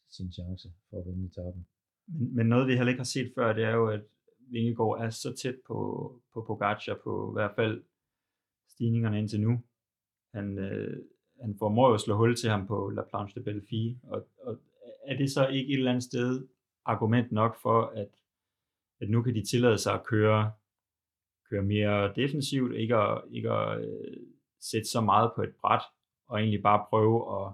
sin 0.09 0.31
chance 0.31 0.73
for 0.89 0.99
at 0.99 1.05
vinde 1.05 1.25
etappen. 1.25 1.67
Men, 2.07 2.35
men 2.35 2.45
noget 2.47 2.67
vi 2.67 2.75
heller 2.75 2.91
ikke 2.91 2.99
har 2.99 3.13
set 3.15 3.31
før, 3.35 3.53
det 3.53 3.63
er 3.63 3.75
jo, 3.75 3.87
at 3.87 4.01
Vingegaard 4.39 5.01
er 5.01 5.09
så 5.09 5.35
tæt 5.35 5.55
på, 5.67 5.77
på 6.33 6.41
Pogacar 6.41 6.99
på 7.03 7.31
i 7.31 7.33
hvert 7.33 7.55
fald 7.55 7.83
stigningerne 8.67 9.19
indtil 9.19 9.41
nu. 9.41 9.63
Han, 10.33 10.57
øh, 10.57 11.03
han 11.41 11.55
formår 11.59 11.87
jo 11.87 11.93
at 11.93 12.01
slå 12.01 12.15
hul 12.15 12.35
til 12.35 12.49
ham 12.49 12.67
på 12.67 12.89
La 12.89 13.01
Planche 13.01 13.39
de 13.39 13.43
Belleville, 13.43 13.99
og, 14.03 14.27
og 14.41 14.59
er 15.05 15.17
det 15.17 15.31
så 15.31 15.47
ikke 15.47 15.73
et 15.73 15.77
eller 15.77 15.91
andet 15.91 16.03
sted 16.03 16.47
argument 16.85 17.31
nok 17.31 17.61
for, 17.61 17.81
at, 17.95 18.09
at 19.01 19.09
nu 19.09 19.21
kan 19.21 19.35
de 19.35 19.45
tillade 19.45 19.77
sig 19.77 19.93
at 19.93 20.03
køre, 20.03 20.51
køre 21.49 21.63
mere 21.63 22.13
defensivt, 22.15 22.75
ikke 22.75 22.95
at, 22.95 23.21
ikke 23.31 23.51
at 23.51 23.81
øh, 23.81 24.17
sætte 24.61 24.89
så 24.89 25.01
meget 25.01 25.31
på 25.35 25.41
et 25.41 25.55
bræt, 25.61 25.81
og 26.27 26.39
egentlig 26.39 26.63
bare 26.63 26.85
prøve 26.89 27.41
at, 27.41 27.53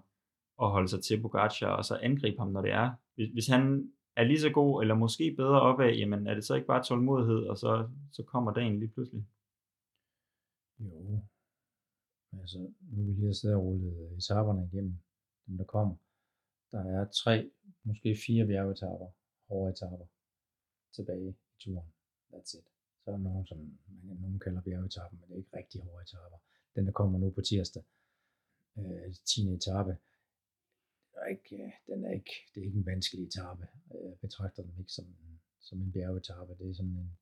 at 0.62 0.72
holde 0.72 0.88
sig 0.88 1.04
til 1.04 1.22
Pogacar, 1.22 1.70
og 1.70 1.86
så 1.86 2.00
angribe 2.02 2.38
ham, 2.40 2.48
når 2.48 2.62
det 2.62 2.72
er. 2.72 2.92
Hvis, 3.16 3.30
hvis 3.34 3.48
han 3.48 3.92
er 4.16 4.24
lige 4.24 4.40
så 4.40 4.50
god, 4.50 4.82
eller 4.82 4.96
måske 4.96 5.36
bedre 5.38 5.62
opad, 5.62 5.92
jamen 5.92 6.28
er 6.28 6.34
det 6.34 6.44
så 6.44 6.56
ikke 6.56 6.68
bare 6.68 6.84
tålmodighed, 6.84 7.48
og 7.48 7.58
så, 7.58 7.90
så 8.12 8.24
kommer 8.24 8.54
dagen 8.54 8.80
lige 8.80 8.92
pludselig? 8.92 9.26
Jo, 10.80 11.20
altså 12.34 12.58
nu 12.82 13.02
er 13.02 13.06
vi 13.06 13.12
lige 13.12 13.34
siddet 13.34 13.58
og 13.58 13.64
rullet 13.64 14.12
øh, 14.12 14.18
etaperne 14.18 14.70
igennem, 14.72 14.96
dem 15.48 15.58
der 15.58 15.64
kommer. 15.64 15.96
Der 16.72 16.80
er 16.80 17.06
tre, 17.06 17.52
måske 17.84 18.18
fire 18.26 18.46
bjergetapper, 18.46 19.08
hårde 19.48 19.72
etapper 19.72 20.06
tilbage 20.94 21.30
i 21.30 21.36
turen. 21.60 21.88
That's 22.34 22.58
it. 22.58 22.68
Så 23.04 23.06
er 23.06 23.12
der 23.12 23.18
nogen, 23.18 23.46
som 23.46 23.58
man, 24.04 24.18
nogen 24.18 24.40
kalder 24.40 24.62
bjergetappen, 24.62 25.20
men 25.20 25.30
det 25.30 25.34
er 25.34 25.38
ikke 25.38 25.58
rigtig 25.58 25.82
hårde 25.82 26.04
etapper. 26.04 26.38
Den, 26.76 26.86
der 26.86 26.92
kommer 26.92 27.20
nu 27.20 27.30
på 27.30 27.42
tirsdag, 27.42 27.84
øh, 28.78 29.16
10. 29.26 29.54
etape, 29.54 29.98
er 31.22 31.28
ikke, 31.28 31.56
øh, 31.64 31.72
den 31.88 32.06
er 32.06 32.12
ikke, 32.12 32.32
det 32.56 32.62
er 32.62 32.66
ikke 32.66 32.78
en 32.78 32.86
vanskelig 32.86 33.28
etape. 33.28 33.68
Øh, 33.96 34.10
jeg 34.10 34.18
betragter 34.22 34.64
den 34.64 34.74
ikke 34.80 34.92
som, 34.92 35.06
som 35.60 35.82
en 35.82 35.92
bjergetappe. 35.92 36.56
Det 36.60 36.70
er 36.70 36.74
sådan 36.74 36.92
en, 36.92 37.18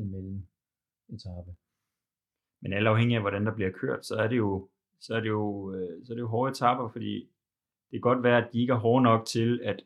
en 0.00 0.10
mellem 0.10 0.46
etape. 1.08 1.56
Men 2.62 2.72
alt 2.72 2.86
afhængig 2.86 3.14
af, 3.14 3.22
hvordan 3.22 3.46
der 3.46 3.54
bliver 3.54 3.70
kørt, 3.70 4.06
så 4.06 4.14
er 4.14 4.28
det 4.28 4.36
jo, 4.36 4.68
så 5.00 5.14
er 5.14 5.20
det 5.20 5.28
jo, 5.28 5.74
øh, 5.74 6.04
så 6.04 6.12
er 6.12 6.14
det 6.14 6.20
jo 6.20 6.28
hårde 6.28 6.50
etapper, 6.50 6.88
fordi 6.88 7.14
det 7.90 7.92
kan 7.92 8.00
godt 8.00 8.22
være, 8.22 8.46
at 8.46 8.52
de 8.52 8.60
ikke 8.60 8.72
er 8.72 8.76
hårde 8.76 9.02
nok 9.02 9.26
til, 9.26 9.60
at 9.64 9.82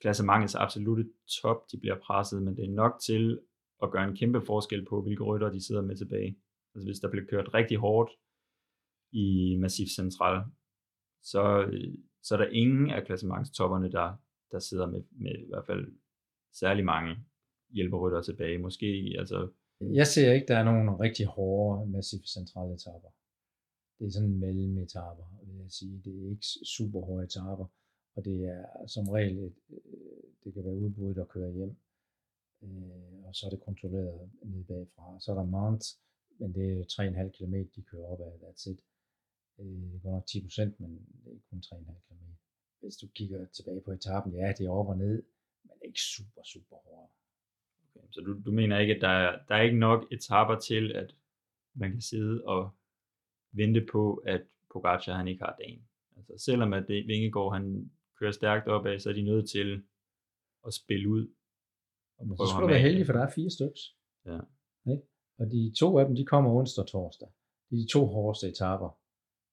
klassementets 0.00 0.54
absolute 0.54 1.08
top, 1.42 1.64
de 1.72 1.78
bliver 1.78 1.98
presset, 1.98 2.42
men 2.42 2.56
det 2.56 2.64
er 2.64 2.70
nok 2.70 3.00
til 3.06 3.40
at 3.82 3.90
gøre 3.90 4.08
en 4.08 4.16
kæmpe 4.16 4.40
forskel 4.40 4.84
på, 4.84 5.02
hvilke 5.02 5.24
rytter 5.24 5.50
de 5.50 5.66
sidder 5.66 5.82
med 5.82 5.96
tilbage. 5.96 6.38
Altså 6.74 6.88
hvis 6.88 6.98
der 6.98 7.10
bliver 7.10 7.26
kørt 7.26 7.54
rigtig 7.54 7.76
hårdt 7.76 8.10
i 9.12 9.56
Massif 9.56 9.88
Central, 9.88 10.44
så, 11.22 11.66
øh, 11.72 11.94
så 12.22 12.34
er 12.34 12.38
der 12.38 12.48
ingen 12.48 12.90
af 12.90 13.06
klassementstopperne, 13.06 13.92
der, 13.92 14.16
der 14.52 14.58
sidder 14.58 14.86
med, 14.86 15.02
med 15.10 15.38
i 15.38 15.48
hvert 15.48 15.66
fald 15.66 15.86
særlig 16.52 16.84
mange 16.84 17.16
hjælperytter 17.70 18.22
tilbage. 18.22 18.58
Måske, 18.58 19.14
altså, 19.18 19.48
jeg 19.80 20.06
ser 20.06 20.32
ikke, 20.32 20.46
der 20.46 20.58
er 20.58 20.64
nogen 20.64 21.00
rigtig 21.00 21.26
hårde, 21.26 21.90
massive 21.90 22.26
centrale 22.26 22.74
etaper. 22.74 23.10
Det 23.98 24.06
er 24.06 24.10
sådan 24.10 24.38
mellemetaper, 24.38 25.26
vil 25.42 25.62
jeg 25.62 25.70
sige. 25.70 26.02
Det 26.04 26.24
er 26.24 26.30
ikke 26.30 26.46
super 26.76 27.00
hårde 27.00 27.24
etaper, 27.24 27.66
og 28.16 28.24
det 28.24 28.44
er 28.44 28.86
som 28.86 29.08
regel, 29.08 29.38
et, 29.38 29.54
øh, 29.70 30.22
det 30.44 30.54
kan 30.54 30.64
være 30.64 30.74
udbuddet 30.74 31.20
at 31.20 31.28
køre 31.28 31.52
hjem, 31.52 31.76
øh, 32.62 33.24
og 33.26 33.34
så 33.36 33.46
er 33.46 33.50
det 33.50 33.60
kontrolleret 33.60 34.30
ned 34.42 34.64
bagfra. 34.64 35.20
Så 35.20 35.30
er 35.32 35.36
der 35.36 35.44
Mount, 35.44 35.84
men 36.38 36.54
det 36.54 36.80
er 36.80 36.84
3,5 36.84 37.30
km, 37.30 37.54
de 37.76 37.82
kører 37.82 38.06
op 38.06 38.20
ad, 38.20 38.32
that's 38.42 38.70
it. 38.70 38.80
Øh, 39.58 39.92
det 39.92 40.04
er 40.04 40.10
nok 40.10 40.26
10 40.26 40.42
procent, 40.42 40.80
men 40.80 40.90
det 41.24 41.32
er 41.32 41.40
kun 41.50 41.62
3,5 41.62 41.92
km. 42.08 42.24
Hvis 42.80 42.96
du 42.96 43.06
kigger 43.08 43.46
tilbage 43.46 43.80
på 43.80 43.92
etappen, 43.92 44.34
ja, 44.34 44.52
det 44.58 44.66
er 44.66 44.70
op 44.70 44.88
og 44.88 44.98
ned, 44.98 45.22
men 45.62 45.76
ikke 45.82 46.00
super, 46.00 46.42
super 46.44 46.76
hårdt. 46.76 47.12
Okay, 47.98 48.08
så 48.10 48.20
du, 48.20 48.40
du 48.46 48.52
mener 48.52 48.78
ikke, 48.78 48.94
at 48.94 49.00
der 49.00 49.08
er, 49.08 49.38
der 49.48 49.54
er 49.54 49.62
ikke 49.62 49.78
nok 49.78 50.06
etapper 50.12 50.58
til, 50.58 50.92
at 50.92 51.14
man 51.74 51.90
kan 51.90 52.00
sidde 52.00 52.44
og 52.44 52.70
vente 53.52 53.86
på, 53.92 54.14
at 54.14 54.42
Pogacar 54.72 55.16
han 55.16 55.28
ikke 55.28 55.44
har 55.44 55.56
dagen. 55.58 55.82
Altså 56.16 56.44
selvom 56.44 56.72
at 56.72 56.84
det, 56.88 57.06
Vingegaard 57.06 57.52
han 57.52 57.90
kører 58.18 58.32
stærkt 58.32 58.68
opad, 58.68 58.98
så 58.98 59.08
er 59.08 59.14
de 59.14 59.22
nødt 59.22 59.50
til 59.50 59.82
at 60.66 60.74
spille 60.74 61.08
ud. 61.08 61.28
Og 62.18 62.26
Men 62.26 62.36
så 62.36 62.52
ham 62.52 62.62
du 62.62 62.68
være 62.68 62.78
heldig, 62.78 63.06
for 63.06 63.12
der 63.12 63.22
er 63.26 63.30
fire 63.34 63.50
stykker. 63.50 63.80
Ja. 64.26 64.40
Ikke? 64.92 65.02
Og 65.38 65.46
de 65.50 65.72
to 65.78 65.98
af 65.98 66.06
dem, 66.06 66.16
de 66.16 66.24
kommer 66.24 66.50
onsdag 66.50 66.82
og 66.82 66.88
torsdag. 66.88 67.28
Det 67.70 67.76
er 67.76 67.82
de 67.82 67.92
to 67.92 68.06
hårdeste 68.06 68.48
etaper 68.48 68.98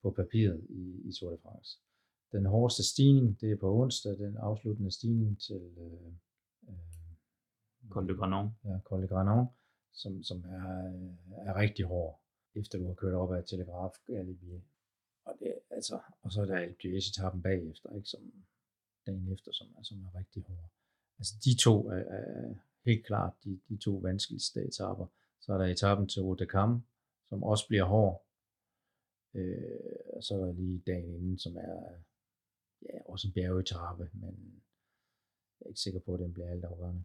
på 0.02 0.12
papiret 0.12 0.68
i, 0.70 1.10
i 1.10 1.12
Tour 1.20 1.32
de 1.32 1.38
France. 1.44 1.80
Den 2.32 2.46
hårdeste 2.46 2.84
stigning, 2.84 3.42
det 3.42 3.52
er 3.52 3.56
på 3.56 3.76
onsdag, 3.82 4.18
den 4.18 4.38
afsluttende 4.38 4.92
stigning 4.92 5.42
til 5.42 5.62
øh, 5.78 6.12
øh, 6.70 6.76
Col 7.90 8.08
de 8.08 8.14
Granon. 8.16 8.50
ja, 8.66 8.80
Col 8.84 9.02
de 9.04 9.08
Granon, 9.08 9.46
som, 9.94 10.24
som 10.24 10.38
er, 10.46 10.64
er 11.38 11.56
rigtig 11.56 11.86
hård, 11.86 12.20
efter 12.56 12.78
du 12.78 12.88
har 12.88 12.94
kørt 12.94 13.14
op 13.14 13.32
ad 13.34 13.44
Telegraf 13.44 13.92
Galibier. 14.08 14.62
Og, 15.26 15.36
det, 15.40 15.54
altså, 15.70 16.00
og 16.22 16.32
så 16.32 16.42
er 16.42 16.46
der 16.46 16.58
Alpe 16.58 16.78
d'Huez 16.84 17.10
etappen 17.10 17.42
bagefter, 17.42 17.96
ikke, 17.96 18.08
som 18.08 18.34
dagen 19.06 19.32
efter, 19.34 19.52
som, 19.52 19.68
er- 19.78 19.84
som 19.84 20.04
er 20.06 20.20
rigtig 20.20 20.44
hård. 20.44 20.70
Altså 21.20 21.34
de 21.46 21.56
to 21.58 21.88
er, 21.90 21.96
er 21.98 22.54
helt 22.86 23.06
klart 23.06 23.34
de, 23.44 23.60
de 23.70 23.78
to 23.78 23.92
vanskeligste 23.96 24.64
etapper. 24.66 25.08
Så 25.40 25.54
er 25.54 25.58
der 25.58 25.66
etappen 25.66 26.08
til 26.08 26.22
Rote 26.22 26.46
Cam, 26.46 26.86
som 27.30 27.44
også 27.44 27.68
bliver 27.68 27.84
hård. 27.84 28.26
Øh, 29.34 29.80
og 30.14 30.24
så 30.24 30.36
er 30.36 30.46
der 30.46 30.54
lige 30.54 30.84
dagen 30.88 31.14
inden, 31.16 31.38
som 31.40 31.58
er 31.58 31.90
ja, 32.82 33.00
også 33.06 33.28
en 33.28 33.34
bjergetappe, 33.34 34.10
men 34.14 34.62
jeg 35.60 35.66
er 35.66 35.68
ikke 35.70 35.80
sikker 35.80 36.00
på, 36.00 36.14
at 36.14 36.20
den 36.20 36.34
bliver 36.34 36.50
alt 36.50 36.66
afgørende. 36.66 37.04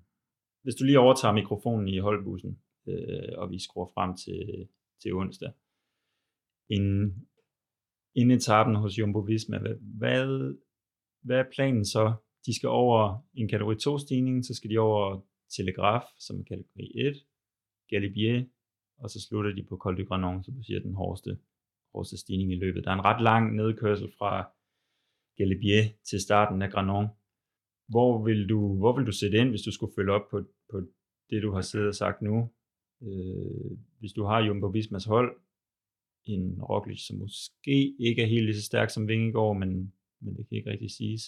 Hvis 0.62 0.74
du 0.74 0.84
lige 0.84 1.00
overtager 1.00 1.34
mikrofonen 1.34 1.88
i 1.88 1.98
holdbussen, 1.98 2.58
øh, 2.88 3.32
og 3.36 3.50
vi 3.50 3.58
skruer 3.58 3.86
frem 3.94 4.16
til, 4.16 4.68
til 5.02 5.14
onsdag, 5.14 5.52
inden, 6.70 7.28
inden 8.14 8.36
etappen 8.36 8.74
hos 8.74 8.98
Jumbo 8.98 9.18
Visma, 9.18 9.58
hvad, 9.58 9.74
hvad, 9.98 10.54
hvad 11.22 11.38
er 11.38 11.50
planen 11.54 11.84
så? 11.84 12.14
De 12.46 12.56
skal 12.56 12.68
over 12.68 13.26
en 13.34 13.48
kategori 13.48 13.76
2 13.76 13.98
stigning, 13.98 14.44
så 14.44 14.54
skal 14.54 14.70
de 14.70 14.78
over 14.78 15.20
Telegraf, 15.56 16.02
som 16.18 16.40
er 16.40 16.44
kategori 16.44 16.92
1, 16.94 17.26
Galibier, 17.88 18.44
og 18.98 19.10
så 19.10 19.20
slutter 19.20 19.52
de 19.54 19.62
på 19.68 19.76
Col 19.76 19.98
du 19.98 20.04
Granon, 20.04 20.44
som 20.44 20.54
du 20.54 20.62
siger 20.62 20.80
den 20.80 20.94
hårdeste, 20.94 21.38
hårdeste 21.94 22.16
stigning 22.18 22.52
i 22.52 22.56
løbet. 22.56 22.84
Der 22.84 22.90
er 22.90 22.94
en 22.94 23.04
ret 23.04 23.22
lang 23.22 23.56
nedkørsel 23.56 24.12
fra 24.18 24.50
Galibier 25.36 25.84
til 26.08 26.20
starten 26.20 26.62
af 26.62 26.70
Granon. 26.70 27.06
Hvor 27.90 28.24
vil 28.24 28.48
du, 28.48 28.76
hvor 28.78 28.96
vil 28.96 29.06
du 29.06 29.12
sætte 29.12 29.38
ind, 29.38 29.50
hvis 29.50 29.62
du 29.62 29.72
skulle 29.72 29.94
følge 29.96 30.12
op 30.12 30.26
på, 30.30 30.38
på 30.70 30.80
det, 31.30 31.42
du 31.42 31.52
har 31.52 31.60
siddet 31.60 31.88
og 31.88 31.94
sagt 31.94 32.22
nu? 32.22 32.50
Øh, 33.02 33.70
hvis 33.98 34.12
du 34.12 34.24
har 34.24 34.44
Jumbo 34.46 34.66
Vismas 34.66 35.04
hold, 35.04 35.40
en 36.24 36.62
Roglic, 36.62 37.06
som 37.06 37.16
måske 37.16 37.76
ikke 37.98 38.22
er 38.22 38.26
helt 38.26 38.44
lige 38.44 38.60
så 38.60 38.62
stærk 38.62 38.90
som 38.90 39.08
Vingegaard, 39.08 39.56
men, 39.56 39.94
men 40.20 40.36
det 40.36 40.48
kan 40.48 40.58
ikke 40.58 40.70
rigtig 40.70 40.90
siges. 40.90 41.22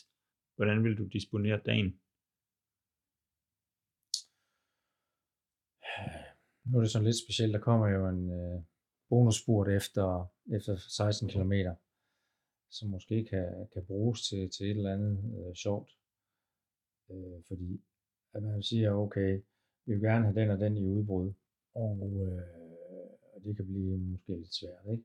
Hvordan 0.57 0.85
vil 0.85 0.99
du 0.99 1.05
disponere 1.07 1.61
dagen? 1.67 2.01
Nu 6.69 6.79
er 6.79 6.83
det 6.83 6.91
sådan 6.91 7.07
lidt 7.07 7.25
specielt, 7.25 7.55
der 7.55 7.61
kommer 7.61 7.89
jo 7.89 8.09
en 8.09 8.31
øh, 8.31 8.63
bonusspurt 9.09 9.69
efter, 9.69 10.07
efter 10.57 10.77
16 10.77 11.29
km, 11.29 11.53
som 12.71 12.89
måske 12.89 13.25
kan, 13.31 13.69
kan 13.73 13.87
bruges 13.87 14.29
til, 14.29 14.51
til 14.51 14.67
et 14.67 14.77
eller 14.77 14.93
andet 14.93 15.17
øh, 15.39 15.55
sjovt. 15.55 15.91
Øh, 17.11 17.43
fordi 17.49 17.81
at 18.35 18.43
man 18.43 18.63
siger, 18.63 18.93
okay, 18.93 19.41
vi 19.87 19.93
vil 19.93 20.03
gerne 20.03 20.25
have 20.25 20.41
den 20.41 20.51
og 20.51 20.61
den 20.61 20.77
i 20.77 20.87
udbrud, 20.87 21.33
og 21.75 22.11
øh, 22.21 23.45
det 23.45 23.57
kan 23.57 23.67
blive 23.67 23.99
måske 23.99 24.37
lidt 24.37 24.55
svært, 24.55 24.87
ikke? 24.91 25.05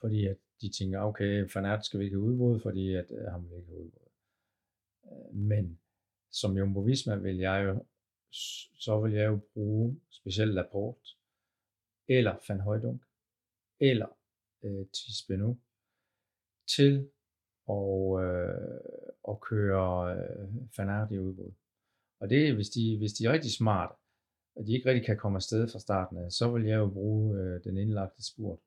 Fordi 0.00 0.26
at 0.26 0.36
de 0.60 0.68
tænker, 0.68 1.00
okay, 1.00 1.48
Fanat 1.48 1.84
skal 1.84 2.00
vi 2.00 2.04
ikke 2.04 2.16
have 2.16 2.24
udbrud, 2.24 2.60
fordi 2.60 2.94
at 2.94 3.10
øh, 3.10 3.24
ham 3.24 3.50
vil 3.50 3.56
ikke 3.56 3.68
have 3.68 3.80
udbrud. 3.80 4.08
Øh, 5.04 5.34
men 5.34 5.80
som 6.30 6.56
Jumbo 6.56 6.80
Visma 6.80 7.14
vil 7.16 7.36
jeg 7.36 7.64
jo, 7.64 7.84
så 8.78 9.00
vil 9.00 9.12
jeg 9.12 9.26
jo 9.26 9.40
bruge 9.52 10.00
specielt 10.10 10.54
Laporte, 10.54 11.10
eller 12.08 12.36
Van 12.48 12.60
Højdunk, 12.60 13.02
eller 13.80 14.18
øh, 14.62 14.86
Tisbenu, 14.86 15.58
til 16.66 17.10
at, 17.68 18.24
øh, 18.24 18.80
at 19.28 19.40
køre 19.40 20.16
øh, 20.16 20.48
Fanat 20.76 21.10
i 21.10 21.18
udbrud. 21.18 21.52
Og 22.20 22.30
det 22.30 22.54
hvis 22.54 22.68
de, 22.68 22.98
hvis 22.98 23.12
de 23.12 23.26
er 23.26 23.32
rigtig 23.32 23.52
smarte, 23.52 23.94
og 24.56 24.66
de 24.66 24.72
ikke 24.72 24.88
rigtig 24.88 25.06
kan 25.06 25.16
komme 25.16 25.36
afsted 25.36 25.68
fra 25.68 25.78
starten 25.78 26.16
af, 26.18 26.32
så 26.32 26.50
vil 26.50 26.64
jeg 26.64 26.76
jo 26.76 26.90
bruge 26.90 27.38
øh, 27.38 27.64
den 27.64 27.78
indlagte 27.78 28.26
spurt 28.26 28.58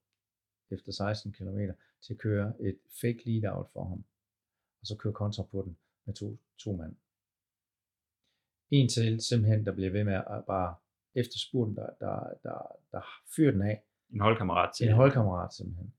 efter 0.71 0.91
16 0.91 1.31
km 1.31 1.59
til 2.01 2.13
at 2.13 2.19
køre 2.19 2.53
et 2.59 2.79
fake 3.01 3.21
lead-out 3.25 3.69
for 3.73 3.83
ham, 3.83 4.03
og 4.81 4.87
så 4.87 4.95
køre 4.97 5.13
kontra 5.13 5.43
på 5.43 5.61
den 5.61 5.77
med 6.05 6.13
to, 6.13 6.37
to 6.57 6.71
mand. 6.71 6.95
En 8.71 8.89
til 8.89 9.21
simpelthen, 9.21 9.65
der 9.65 9.71
bliver 9.71 9.91
ved 9.91 10.03
med 10.03 10.13
at 10.13 10.45
bare 10.47 10.75
efter 11.15 11.37
spurten, 11.39 11.75
der, 11.75 11.89
der, 11.99 12.33
der, 12.43 12.75
der 12.91 13.01
fyrer 13.35 13.51
den 13.51 13.61
af. 13.61 13.83
En 14.09 14.19
holdkammerat 14.19 14.69
til. 14.77 14.87
En 14.87 14.95
holdkammerat 14.95 15.53
simpelthen. 15.53 15.93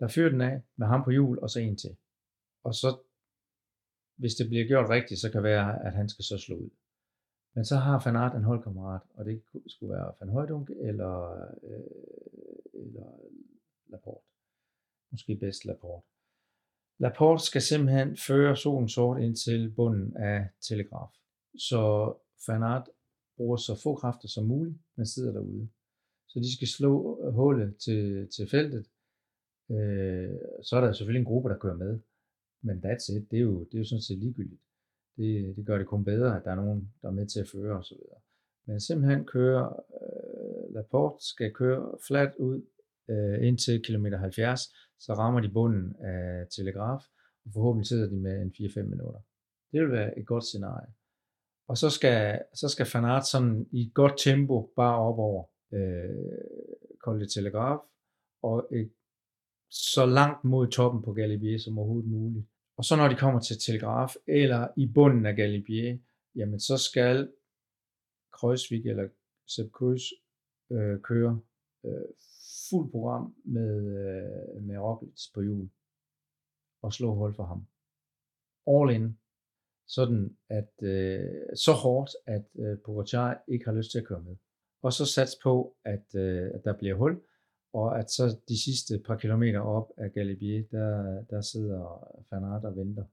Der 0.00 0.08
fyrer 0.08 0.30
den 0.30 0.40
af 0.40 0.62
med 0.76 0.86
ham 0.86 1.04
på 1.04 1.10
hjul, 1.10 1.38
og 1.38 1.50
så 1.50 1.60
en 1.60 1.76
til. 1.76 1.96
Og 2.68 2.74
så, 2.74 2.90
hvis 4.16 4.34
det 4.34 4.48
bliver 4.48 4.66
gjort 4.66 4.90
rigtigt, 4.90 5.20
så 5.20 5.30
kan 5.30 5.42
det 5.42 5.50
være, 5.50 5.86
at 5.86 5.92
han 5.92 6.08
skal 6.08 6.24
så 6.24 6.38
slå 6.38 6.56
ud. 6.56 6.70
Men 7.54 7.64
så 7.64 7.76
har 7.76 8.00
Fanart 8.00 8.36
en 8.36 8.44
holdkammerat, 8.44 9.00
og 9.14 9.24
det 9.24 9.42
skulle 9.66 9.94
være 9.94 10.12
Van 10.20 10.28
Højdunk 10.28 10.70
eller, 10.70 11.14
øh, 11.62 12.82
eller 12.82 13.08
Laporte. 13.86 14.26
Måske 15.10 15.36
bedst 15.36 15.64
Laporte. 15.64 16.06
Laporte 16.98 17.44
skal 17.44 17.62
simpelthen 17.62 18.16
føre 18.16 18.56
solen 18.56 18.88
sort 18.88 19.22
ind 19.22 19.36
til 19.36 19.72
bunden 19.76 20.16
af 20.16 20.48
telegraf. 20.60 21.12
Så 21.58 22.14
Fanart 22.46 22.88
bruger 23.36 23.56
så 23.56 23.80
få 23.82 23.94
kræfter 23.94 24.28
som 24.28 24.44
muligt, 24.44 24.78
men 24.96 25.06
sidder 25.06 25.32
derude. 25.32 25.68
Så 26.28 26.38
de 26.38 26.56
skal 26.56 26.68
slå 26.68 27.20
øh, 27.24 27.34
hullet 27.34 27.76
til, 27.76 28.28
til 28.36 28.48
feltet. 28.50 28.86
Øh, 29.70 30.38
så 30.62 30.76
er 30.76 30.80
der 30.80 30.92
selvfølgelig 30.92 31.20
en 31.20 31.30
gruppe, 31.32 31.48
der 31.48 31.58
kører 31.58 31.76
med. 31.76 32.00
Men 32.62 32.76
that's 32.84 33.16
it. 33.16 33.30
Det 33.30 33.36
er 33.36 33.42
jo, 33.42 33.64
det 33.64 33.74
er 33.74 33.78
jo 33.78 33.84
sådan 33.84 34.02
set 34.02 34.18
ligegyldigt. 34.18 34.62
Det, 35.16 35.56
det 35.56 35.66
gør 35.66 35.78
det 35.78 35.86
kun 35.86 36.04
bedre, 36.04 36.36
at 36.36 36.44
der 36.44 36.50
er 36.50 36.54
nogen, 36.54 36.92
der 37.02 37.08
er 37.08 37.12
med 37.12 37.26
til 37.26 37.40
at 37.40 37.48
føre 37.48 37.78
osv. 37.78 37.96
Men 38.66 38.80
simpelthen 38.80 39.26
køre, 39.26 39.76
øh, 40.00 40.74
Laporte 40.74 41.26
skal 41.26 41.54
køre 41.54 41.98
flat 42.06 42.32
ud 42.38 42.62
øh, 43.10 43.46
indtil 43.46 43.82
kilometer 43.82 44.18
70, 44.18 44.60
så 44.98 45.12
rammer 45.12 45.40
de 45.40 45.48
bunden 45.48 45.96
af 46.00 46.46
telegraf, 46.56 47.02
og 47.44 47.50
forhåbentlig 47.52 47.86
sidder 47.86 48.08
de 48.08 48.16
med 48.16 48.42
en 48.42 48.52
4-5 48.56 48.82
minutter. 48.82 49.20
Det 49.72 49.80
vil 49.80 49.92
være 49.92 50.18
et 50.18 50.26
godt 50.26 50.44
scenarie. 50.44 50.92
Og 51.68 51.76
så 51.76 51.90
skal, 51.90 52.42
så 52.54 52.68
skal 52.68 52.86
Fanart 52.86 53.26
sådan 53.26 53.66
i 53.72 53.86
et 53.86 53.94
godt 53.94 54.18
tempo 54.18 54.72
bare 54.76 54.98
op 54.98 55.18
over 55.18 55.44
øh, 55.72 56.38
Kolde 57.00 57.26
Telegraf, 57.26 57.78
og 58.42 58.68
et, 58.72 58.92
så 59.70 60.06
langt 60.06 60.44
mod 60.44 60.68
toppen 60.68 61.02
på 61.02 61.12
Galibier 61.12 61.58
som 61.58 61.78
overhovedet 61.78 62.10
muligt. 62.10 62.46
Og 62.76 62.84
så 62.84 62.96
når 62.96 63.08
de 63.08 63.16
kommer 63.16 63.40
til 63.40 63.58
Telegraf, 63.58 64.14
eller 64.26 64.68
i 64.76 64.86
bunden 64.94 65.26
af 65.26 65.36
Galibier, 65.36 65.98
jamen 66.34 66.60
så 66.60 66.76
skal 66.76 67.32
Kreuzvik 68.32 68.86
eller 68.86 69.08
Sepp 69.46 69.70
Kuss 69.72 70.04
øh, 70.72 71.00
køre 71.00 71.40
øh, 71.84 72.08
fuld 72.70 72.90
program 72.90 73.34
med, 73.44 73.76
øh, 73.78 74.62
med 74.62 74.78
Roglic 74.78 75.32
på 75.34 75.42
jul 75.42 75.68
og 76.82 76.92
slå 76.92 77.14
hold 77.14 77.34
for 77.34 77.44
ham. 77.44 77.66
All 78.66 78.90
in. 78.96 79.18
Sådan 79.86 80.36
at 80.48 80.72
øh, 80.82 81.56
så 81.56 81.72
hårdt, 81.72 82.10
at 82.26 82.44
øh, 82.58 82.78
Pogacar 82.84 83.42
ikke 83.48 83.64
har 83.64 83.72
lyst 83.72 83.90
til 83.90 83.98
at 83.98 84.06
køre 84.06 84.22
med. 84.22 84.36
Og 84.82 84.92
så 84.92 85.06
sats 85.06 85.36
på, 85.42 85.76
at, 85.84 86.14
øh, 86.14 86.50
at 86.54 86.64
der 86.64 86.78
bliver 86.78 86.94
hul, 86.94 87.20
og 87.72 87.98
at 87.98 88.10
så 88.10 88.40
de 88.48 88.62
sidste 88.64 88.98
par 89.06 89.16
kilometer 89.16 89.60
op 89.60 89.92
af 89.96 90.12
Galibier, 90.12 90.64
der, 90.70 91.22
der 91.30 91.40
sidder 91.40 91.80
Fanart 92.30 92.64
og 92.64 92.76
venter 92.76 93.04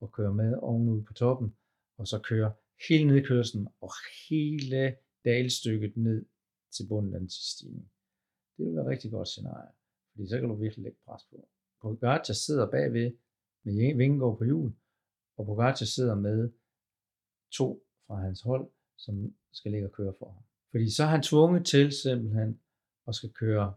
og 0.00 0.12
kører 0.12 0.32
med 0.32 0.56
ovenud 0.56 1.02
på 1.02 1.12
toppen, 1.12 1.56
og 1.98 2.06
så 2.06 2.18
kører 2.18 2.50
hele 2.88 3.06
nedkørslen 3.06 3.68
og 3.80 3.90
hele 4.28 4.96
dalstykket 5.24 5.96
ned 5.96 6.26
til 6.76 6.88
bunden 6.88 7.14
af 7.14 7.20
den 7.20 7.30
sidste 7.30 7.50
stigning. 7.50 7.90
Det 8.56 8.66
vil 8.66 8.74
være 8.74 8.84
et 8.84 8.90
rigtig 8.90 9.10
godt 9.10 9.28
scenarie, 9.28 9.72
fordi 10.12 10.28
så 10.28 10.40
kan 10.40 10.48
du 10.48 10.54
virkelig 10.54 10.82
lægge 10.82 10.98
pres 11.06 11.22
på. 11.30 11.48
Pogacar 11.82 12.32
sidder 12.32 12.70
bagved 12.70 13.12
med 13.64 13.96
Vingegaard 13.96 14.38
på 14.38 14.44
hjul, 14.44 14.72
og 15.36 15.46
Pogacar 15.46 15.84
sidder 15.84 16.14
med 16.14 16.50
to 17.52 17.86
fra 18.06 18.16
hans 18.16 18.42
hold, 18.42 18.70
som 18.96 19.34
skal 19.52 19.70
ligge 19.70 19.86
og 19.86 19.92
køre 19.92 20.14
for 20.18 20.30
ham. 20.32 20.42
Fordi 20.70 20.90
så 20.90 21.02
er 21.02 21.06
han 21.06 21.22
tvunget 21.22 21.66
til 21.66 21.92
simpelthen 21.92 22.60
og 23.06 23.14
skal 23.14 23.30
køre 23.30 23.72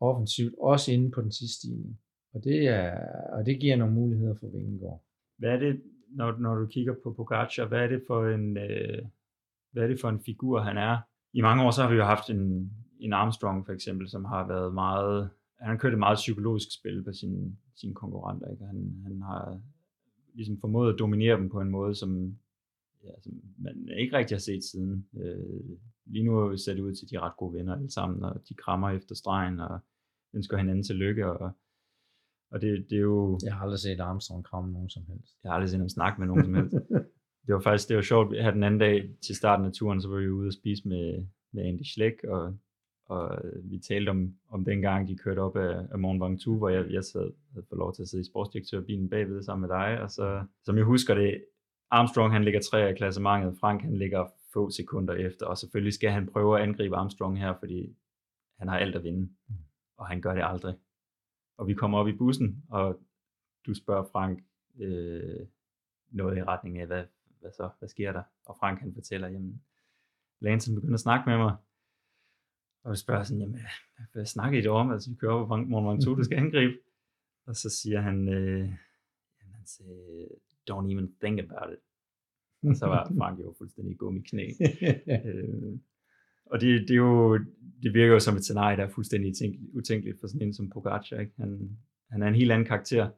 offensivt, 0.00 0.54
også 0.60 0.92
inde 0.92 1.10
på 1.10 1.20
den 1.20 1.32
sidste 1.32 1.58
stigning. 1.58 2.00
Og 2.34 2.44
det, 2.44 2.68
er, 2.68 2.98
og 3.32 3.46
det 3.46 3.60
giver 3.60 3.76
nogle 3.76 3.94
muligheder 3.94 4.34
for 4.34 4.46
Vingegaard. 4.46 5.02
Hvad 5.38 5.50
er 5.50 5.58
det, 5.58 5.82
når, 6.10 6.38
når 6.38 6.54
du 6.54 6.66
kigger 6.66 6.94
på 7.02 7.12
Pogacar, 7.12 7.64
hvad 7.64 7.80
er 7.80 7.86
det 7.86 8.02
for 8.06 8.28
en, 8.28 8.56
øh, 8.56 9.02
hvad 9.72 9.82
er 9.82 9.86
det 9.86 10.00
for 10.00 10.08
en 10.08 10.20
figur, 10.20 10.60
han 10.60 10.78
er? 10.78 10.98
I 11.32 11.40
mange 11.40 11.64
år 11.64 11.70
så 11.70 11.82
har 11.82 11.90
vi 11.90 11.96
jo 11.96 12.04
haft 12.04 12.30
en, 12.30 12.72
en 13.00 13.12
Armstrong 13.12 13.66
for 13.66 13.72
eksempel, 13.72 14.08
som 14.08 14.24
har 14.24 14.46
været 14.46 14.74
meget, 14.74 15.30
han 15.60 15.70
har 15.70 15.76
kørt 15.76 15.92
et 15.92 15.98
meget 15.98 16.16
psykologisk 16.16 16.68
spil 16.78 17.04
på 17.04 17.12
sine, 17.12 17.56
sine 17.76 17.94
konkurrenter. 17.94 18.50
Ikke? 18.50 18.64
Han, 18.64 19.02
han 19.02 19.22
har 19.22 19.60
ligesom 20.34 20.60
formået 20.60 20.92
at 20.92 20.98
dominere 20.98 21.36
dem 21.36 21.48
på 21.48 21.60
en 21.60 21.70
måde, 21.70 21.94
som, 21.94 22.38
ja, 23.04 23.10
som 23.22 23.32
man 23.58 23.88
ikke 23.96 24.16
rigtig 24.16 24.34
har 24.34 24.40
set 24.40 24.64
siden. 24.64 25.06
Øh, 25.16 25.78
lige 26.06 26.24
nu 26.24 26.56
ser 26.56 26.74
det 26.74 26.80
ud 26.80 26.94
til, 26.94 27.06
at 27.06 27.10
de 27.10 27.16
er 27.16 27.20
ret 27.20 27.36
gode 27.36 27.54
venner 27.54 27.74
alle 27.74 27.90
sammen, 27.90 28.24
og 28.24 28.42
de 28.48 28.54
krammer 28.54 28.90
efter 28.90 29.14
stregen, 29.14 29.60
og 29.60 29.80
ønsker 30.34 30.56
hinanden 30.56 30.84
til 30.84 30.96
lykke, 30.96 31.26
og, 31.26 31.50
og 32.50 32.60
det, 32.60 32.86
det 32.90 32.96
er 32.96 33.00
jo... 33.00 33.38
Jeg 33.44 33.54
har 33.54 33.62
aldrig 33.62 33.78
set 33.78 34.00
Armstrong 34.00 34.44
kramme 34.44 34.72
nogen 34.72 34.90
som 34.90 35.02
helst. 35.08 35.34
Jeg 35.42 35.50
har 35.50 35.54
aldrig 35.54 35.70
set 35.70 35.78
ham 35.78 35.88
snakke 35.88 36.20
med 36.20 36.26
nogen 36.26 36.44
som 36.44 36.54
helst. 36.54 36.74
det 37.46 37.54
var 37.54 37.60
faktisk 37.60 37.88
det 37.88 37.96
var 37.96 38.02
sjovt, 38.02 38.42
her 38.42 38.50
den 38.50 38.62
anden 38.62 38.80
dag 38.80 39.10
til 39.26 39.36
starten 39.36 39.66
af 39.66 39.72
turen, 39.72 40.02
så 40.02 40.08
var 40.08 40.16
vi 40.16 40.28
ude 40.28 40.46
og 40.46 40.52
spise 40.52 40.88
med, 40.88 41.26
med 41.52 41.64
Andy 41.64 41.82
Schleck, 41.82 42.24
og, 42.24 42.56
og 43.06 43.38
vi 43.64 43.78
talte 43.78 44.10
om, 44.10 44.34
om 44.48 44.64
den 44.64 44.80
gang, 44.80 45.08
de 45.08 45.16
kørte 45.16 45.38
op 45.38 45.56
af, 45.56 45.86
af 45.92 45.98
Mont 45.98 46.22
Ventoux, 46.22 46.58
hvor 46.58 46.68
jeg, 46.68 46.90
jeg 46.90 47.04
sad, 47.04 47.32
havde 47.52 47.66
fået 47.68 47.78
lov 47.78 47.94
til 47.94 48.02
at 48.02 48.08
sidde 48.08 48.22
i 48.22 48.30
sportsdirektørbilen 48.30 49.10
bagved 49.10 49.42
sammen 49.42 49.68
med 49.68 49.76
dig, 49.76 50.00
og 50.00 50.10
så, 50.10 50.44
som 50.64 50.76
jeg 50.76 50.84
husker 50.84 51.14
det, 51.14 51.44
Armstrong 51.90 52.32
han 52.32 52.44
ligger 52.44 52.60
tre 52.60 52.88
af 52.88 52.96
klassementet, 52.96 53.58
Frank 53.60 53.82
han 53.82 53.96
ligger 53.96 54.26
få 54.52 54.70
sekunder 54.70 55.14
efter, 55.14 55.46
og 55.46 55.58
selvfølgelig 55.58 55.92
skal 55.92 56.10
han 56.10 56.26
prøve 56.26 56.56
at 56.56 56.62
angribe 56.62 56.96
Armstrong 56.96 57.38
her, 57.38 57.54
fordi 57.58 57.96
han 58.58 58.68
har 58.68 58.78
alt 58.78 58.96
at 58.96 59.02
vinde, 59.02 59.22
mm. 59.48 59.54
og 59.96 60.06
han 60.06 60.20
gør 60.20 60.34
det 60.34 60.42
aldrig. 60.44 60.74
Og 61.56 61.66
vi 61.66 61.74
kommer 61.74 61.98
op 61.98 62.08
i 62.08 62.16
bussen, 62.16 62.64
og 62.68 63.00
du 63.66 63.74
spørger 63.74 64.04
Frank 64.12 64.44
øh, 64.78 65.46
noget 66.08 66.38
i 66.38 66.42
retning 66.42 66.78
af, 66.78 66.86
hvad, 66.86 67.04
hvad 67.40 67.50
så, 67.52 67.70
hvad 67.78 67.88
sker 67.88 68.12
der? 68.12 68.22
Og 68.44 68.56
Frank 68.56 68.80
han 68.80 68.94
fortæller, 68.94 69.28
jamen, 69.28 69.62
Lance 70.40 70.74
begynder 70.74 70.94
at 70.94 71.00
snakke 71.00 71.30
med 71.30 71.38
mig, 71.38 71.56
og 72.82 72.92
vi 72.92 72.96
spørger 72.96 73.22
sådan, 73.22 73.40
jamen, 73.40 73.60
hvad 74.12 74.26
snakker 74.26 74.62
I 74.62 74.66
om? 74.66 74.90
Altså, 74.90 75.10
vi 75.10 75.16
kører 75.16 75.32
op 75.32 75.48
på 75.48 75.56
Mont 75.56 76.04
2, 76.04 76.14
du 76.14 76.24
skal 76.24 76.38
angribe. 76.44 76.78
Og 77.46 77.56
så 77.56 77.70
siger 77.70 78.00
han, 78.00 78.28
øh, 78.28 78.68
han 79.38 79.66
siger, 79.66 80.26
don't 80.70 80.92
even 80.92 81.14
think 81.20 81.40
about 81.40 81.72
it. 81.72 81.78
Og 82.62 82.76
så 82.76 82.86
var 82.86 83.12
Frank 83.18 83.40
jo 83.40 83.54
fuldstændig 83.58 83.98
gummi 83.98 84.20
knæ. 84.20 84.46
øh, 85.14 85.78
og 86.46 86.60
det, 86.60 86.80
det, 86.80 86.90
er 86.90 86.94
jo, 86.94 87.38
det 87.82 87.94
virker 87.94 88.12
jo 88.12 88.20
som 88.20 88.36
et 88.36 88.44
scenarie, 88.44 88.76
der 88.76 88.84
er 88.84 88.88
fuldstændig 88.88 89.34
utænkeligt 89.74 90.20
for 90.20 90.26
sådan 90.26 90.46
en 90.46 90.54
som 90.54 90.70
Pogacar. 90.70 91.20
Ikke? 91.20 91.32
Han, 91.38 91.78
han 92.10 92.22
er 92.22 92.28
en 92.28 92.34
helt 92.34 92.52
anden 92.52 92.66
karakter. 92.66 93.10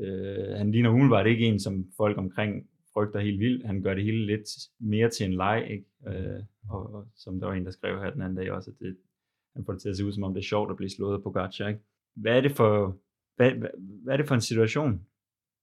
Øh, 0.00 0.56
han 0.56 0.72
ligner 0.72 0.90
umiddelbart 0.90 1.26
ikke 1.26 1.46
en, 1.46 1.60
som 1.60 1.86
folk 1.96 2.18
omkring 2.18 2.68
frygter 2.92 3.20
helt 3.20 3.40
vildt. 3.40 3.66
Han 3.66 3.82
gør 3.82 3.94
det 3.94 4.04
hele 4.04 4.26
lidt 4.26 4.48
mere 4.78 5.10
til 5.10 5.26
en 5.26 5.32
leg, 5.32 5.66
ikke? 5.70 5.86
Øh, 6.06 6.42
og, 6.70 6.94
og, 6.94 7.08
som 7.16 7.40
der 7.40 7.46
var 7.46 7.54
en, 7.54 7.64
der 7.64 7.70
skrev 7.70 8.00
her 8.00 8.10
den 8.10 8.22
anden 8.22 8.36
dag 8.36 8.50
også, 8.50 8.70
at 8.70 8.76
det, 8.78 8.96
han 9.56 9.64
får 9.64 9.72
det 9.72 9.82
til 9.82 9.88
at 9.88 9.96
se 9.96 10.04
ud, 10.04 10.12
som 10.12 10.22
om 10.22 10.34
det 10.34 10.40
er 10.40 10.44
sjovt 10.44 10.70
at 10.70 10.76
blive 10.76 10.90
slået 10.90 11.22
på 11.22 11.30
Pogacar. 11.30 11.68
Ikke? 11.68 11.80
Hvad 12.16 12.36
er 12.36 12.40
det 12.40 12.52
for, 12.52 12.98
hvad, 13.36 13.50
hvad, 13.50 13.68
hvad 14.02 14.12
er 14.12 14.16
det 14.16 14.28
for 14.28 14.34
en 14.34 14.40
situation, 14.40 15.06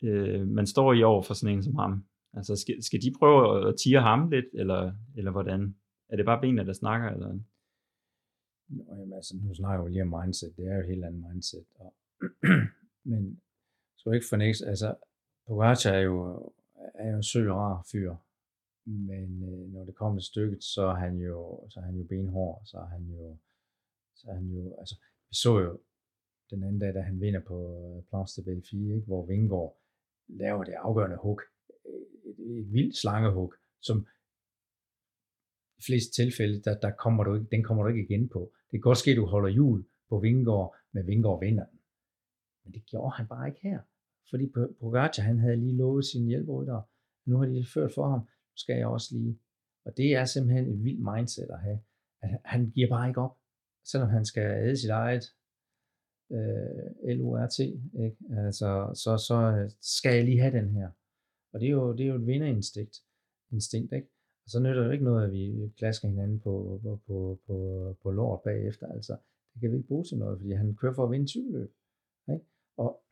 øh, 0.03 0.47
man 0.47 0.67
står 0.67 0.93
i 0.93 1.03
over 1.03 1.21
for 1.21 1.33
sådan 1.33 1.55
en 1.55 1.63
som 1.63 1.75
ham? 1.75 2.03
Altså, 2.33 2.55
skal, 2.55 2.83
skal 2.83 3.01
de 3.01 3.13
prøve 3.19 3.69
at 3.69 3.75
tire 3.83 4.01
ham 4.01 4.29
lidt, 4.29 4.45
eller, 4.53 4.93
eller 5.17 5.31
hvordan? 5.31 5.75
Er 6.09 6.15
det 6.15 6.25
bare 6.25 6.41
benene, 6.41 6.65
der 6.65 6.73
snakker, 6.73 7.09
eller? 7.09 7.39
Nå, 8.67 8.83
jamen, 8.89 9.13
altså, 9.13 9.37
nu 9.43 9.53
snakker 9.53 9.85
vi 9.85 9.91
lige 9.91 10.01
om 10.01 10.13
mindset. 10.21 10.57
Det 10.57 10.67
er 10.67 10.75
jo 10.75 10.81
et 10.81 10.87
helt 10.87 11.05
andet 11.05 11.23
mindset. 11.29 11.65
Og, 11.75 11.93
men 13.11 13.41
så 13.97 14.11
ikke 14.11 14.25
fornægte, 14.29 14.65
altså, 14.65 14.95
Pogacar 15.47 15.91
er 15.91 15.99
jo, 15.99 16.51
er 16.95 17.09
jo 17.09 17.15
en 17.15 17.23
sød 17.23 17.49
rar 17.49 17.87
fyr. 17.91 18.15
Men 18.85 19.43
øh, 19.43 19.73
når 19.73 19.85
det 19.85 19.95
kommer 19.95 20.19
til 20.19 20.25
stykket, 20.25 20.63
så 20.63 20.81
er 20.81 20.95
han 20.95 21.17
jo, 21.17 21.67
så 21.69 21.79
er 21.79 21.83
han 21.83 21.95
jo 21.95 22.03
benhård, 22.03 22.61
så 22.65 22.77
er 22.77 22.85
han 22.85 23.03
jo, 23.03 23.37
så 24.15 24.27
er 24.29 24.33
han 24.33 24.47
jo, 24.47 24.75
altså, 24.79 24.95
vi 25.29 25.35
så 25.35 25.59
jo 25.59 25.79
den 26.49 26.63
anden 26.63 26.79
dag, 26.79 26.93
da 26.93 27.01
han 27.01 27.21
vinder 27.21 27.39
på 27.39 27.57
Place 28.09 28.43
de 28.45 28.61
4, 28.71 28.95
ikke, 28.95 29.05
hvor 29.05 29.25
Vingård 29.25 29.77
laver 30.27 30.63
det 30.63 30.73
afgørende 30.73 31.17
hug, 31.17 31.41
et, 32.41 32.73
vildt 32.73 32.97
slangehug, 32.97 33.53
som 33.81 34.07
i 35.77 35.81
fleste 35.85 36.11
tilfælde, 36.21 36.61
der, 36.61 36.79
der 36.79 36.91
kommer 36.91 37.23
du 37.23 37.33
ikke, 37.35 37.47
den 37.51 37.63
kommer 37.63 37.83
du 37.83 37.89
ikke 37.89 38.05
igen 38.09 38.29
på. 38.29 38.51
Det 38.63 38.71
kan 38.71 38.81
godt 38.81 38.97
ske, 38.97 39.11
at 39.11 39.17
du 39.17 39.25
holder 39.25 39.49
jul 39.49 39.85
på 40.09 40.19
Vingård, 40.19 40.75
men 40.91 41.07
Vingård 41.07 41.39
vinder 41.39 41.65
den. 41.65 41.79
Men 42.63 42.73
det 42.73 42.85
gjorde 42.85 43.15
han 43.15 43.27
bare 43.27 43.47
ikke 43.47 43.59
her. 43.63 43.79
Fordi 44.29 44.51
Pogacar, 44.79 45.23
han 45.23 45.39
havde 45.39 45.55
lige 45.55 45.77
lovet 45.77 46.05
sine 46.05 46.27
hjælperyttere. 46.27 46.83
Nu 47.25 47.37
har 47.37 47.45
de 47.45 47.65
ført 47.73 47.91
for 47.93 48.09
ham. 48.09 48.19
Nu 48.19 48.55
skal 48.55 48.75
jeg 48.75 48.87
også 48.87 49.15
lige. 49.15 49.39
Og 49.85 49.97
det 49.97 50.15
er 50.15 50.25
simpelthen 50.25 50.73
et 50.73 50.83
vildt 50.83 51.03
mindset 51.15 51.49
at 51.49 51.59
have. 51.59 51.79
At 52.21 52.29
han 52.45 52.71
giver 52.71 52.89
bare 52.89 53.07
ikke 53.07 53.21
op. 53.21 53.37
Selvom 53.85 54.09
han 54.09 54.25
skal 54.25 54.67
æde 54.67 54.77
sit 54.77 54.89
eget 54.89 55.23
øh, 56.31 57.17
LURT, 57.17 57.59
ikke? 57.59 58.17
Altså, 58.31 58.91
så, 59.03 59.17
så 59.27 59.37
øh, 59.57 59.69
skal 59.81 60.15
jeg 60.15 60.25
lige 60.25 60.41
have 60.41 60.57
den 60.59 60.69
her. 60.69 60.89
Og 61.51 61.59
det 61.59 61.67
er 61.67 61.71
jo, 61.71 61.91
det 61.91 62.03
er 62.03 62.07
jo 62.07 62.15
et 62.15 62.27
vinderinstinkt. 62.27 62.97
Instinkt, 63.51 63.93
ikke? 63.93 64.07
Og 64.43 64.49
så 64.49 64.59
nytter 64.59 64.83
det 64.83 64.93
ikke 64.93 65.05
noget, 65.05 65.25
at 65.25 65.31
vi 65.31 65.71
klasker 65.77 66.07
hinanden 66.07 66.39
på, 66.39 66.79
på, 66.83 66.99
på, 67.07 67.39
på, 67.47 67.57
på 68.03 68.11
lort 68.11 68.41
bagefter. 68.43 68.87
Altså, 68.87 69.17
det 69.53 69.61
kan 69.61 69.71
vi 69.71 69.77
ikke 69.77 69.87
bruge 69.87 70.03
til 70.03 70.17
noget, 70.17 70.39
fordi 70.39 70.51
han 70.51 70.75
kører 70.75 70.93
for 70.93 71.03
at 71.05 71.11
vinde 71.11 71.27
cykelløb. 71.27 71.71
Ikke? 72.29 72.45
Og, 72.77 73.03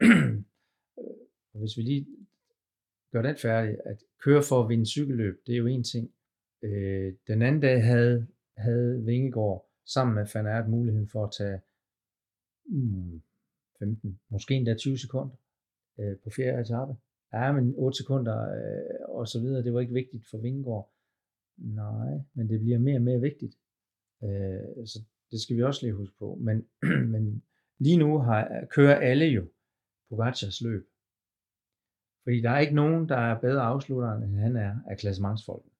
og 1.53 1.59
hvis 1.59 1.77
vi 1.77 1.81
lige 1.81 2.07
gør 3.11 3.21
den 3.21 3.37
færdig, 3.37 3.77
at 3.85 4.03
køre 4.23 4.43
for 4.49 4.63
at 4.63 4.69
vinde 4.69 4.85
cykelløb, 4.85 5.41
det 5.47 5.53
er 5.53 5.57
jo 5.57 5.67
en 5.67 5.83
ting. 5.83 6.11
Øh, 6.61 7.13
den 7.27 7.41
anden 7.41 7.61
dag 7.61 7.83
havde, 7.83 8.27
havde 8.57 9.05
Vingegaard 9.05 9.69
sammen 9.85 10.15
med 10.15 10.27
Fanart 10.27 10.69
muligheden 10.69 11.07
for 11.07 11.23
at 11.23 11.31
tage 11.31 11.61
mm, 12.65 13.21
15, 13.79 14.19
måske 14.29 14.55
endda 14.55 14.75
20 14.75 14.97
sekunder 14.97 15.35
øh, 15.99 16.17
på 16.17 16.29
fjerde 16.29 16.61
etape. 16.61 16.95
Ja, 17.33 17.51
men 17.51 17.73
8 17.77 17.97
sekunder 17.97 18.37
øh, 18.41 19.15
og 19.17 19.27
så 19.27 19.39
videre, 19.39 19.63
det 19.63 19.73
var 19.73 19.79
ikke 19.79 19.93
vigtigt 19.93 20.25
for 20.29 20.37
Vingegaard. 20.37 20.91
Nej, 21.57 22.19
men 22.33 22.49
det 22.49 22.59
bliver 22.59 22.79
mere 22.79 22.95
og 22.95 23.01
mere 23.01 23.19
vigtigt. 23.19 23.55
Øh, 24.23 24.85
så 24.85 24.99
det 25.31 25.41
skal 25.41 25.55
vi 25.55 25.63
også 25.63 25.85
lige 25.85 25.95
huske 25.95 26.15
på. 26.17 26.35
Men, 26.35 26.67
men 27.13 27.43
lige 27.79 27.97
nu 27.97 28.17
har, 28.17 28.65
kører 28.69 28.95
alle 28.95 29.25
jo 29.25 29.47
Pogacars 30.09 30.61
løb. 30.61 30.89
Fordi 32.23 32.41
der 32.41 32.49
er 32.49 32.59
ikke 32.59 32.75
nogen, 32.75 33.09
der 33.09 33.17
er 33.17 33.41
bedre 33.41 33.61
afslutter, 33.61 34.13
end 34.13 34.35
han 34.35 34.55
er 34.55 34.75
af 34.87 34.97
klassementsfolket, 34.97 35.71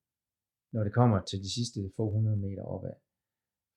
når 0.72 0.84
det 0.84 0.92
kommer 0.92 1.20
til 1.20 1.38
de 1.38 1.54
sidste 1.54 1.92
få 1.96 2.10
hundrede 2.10 2.36
meter 2.36 2.62
opad. 2.62 2.92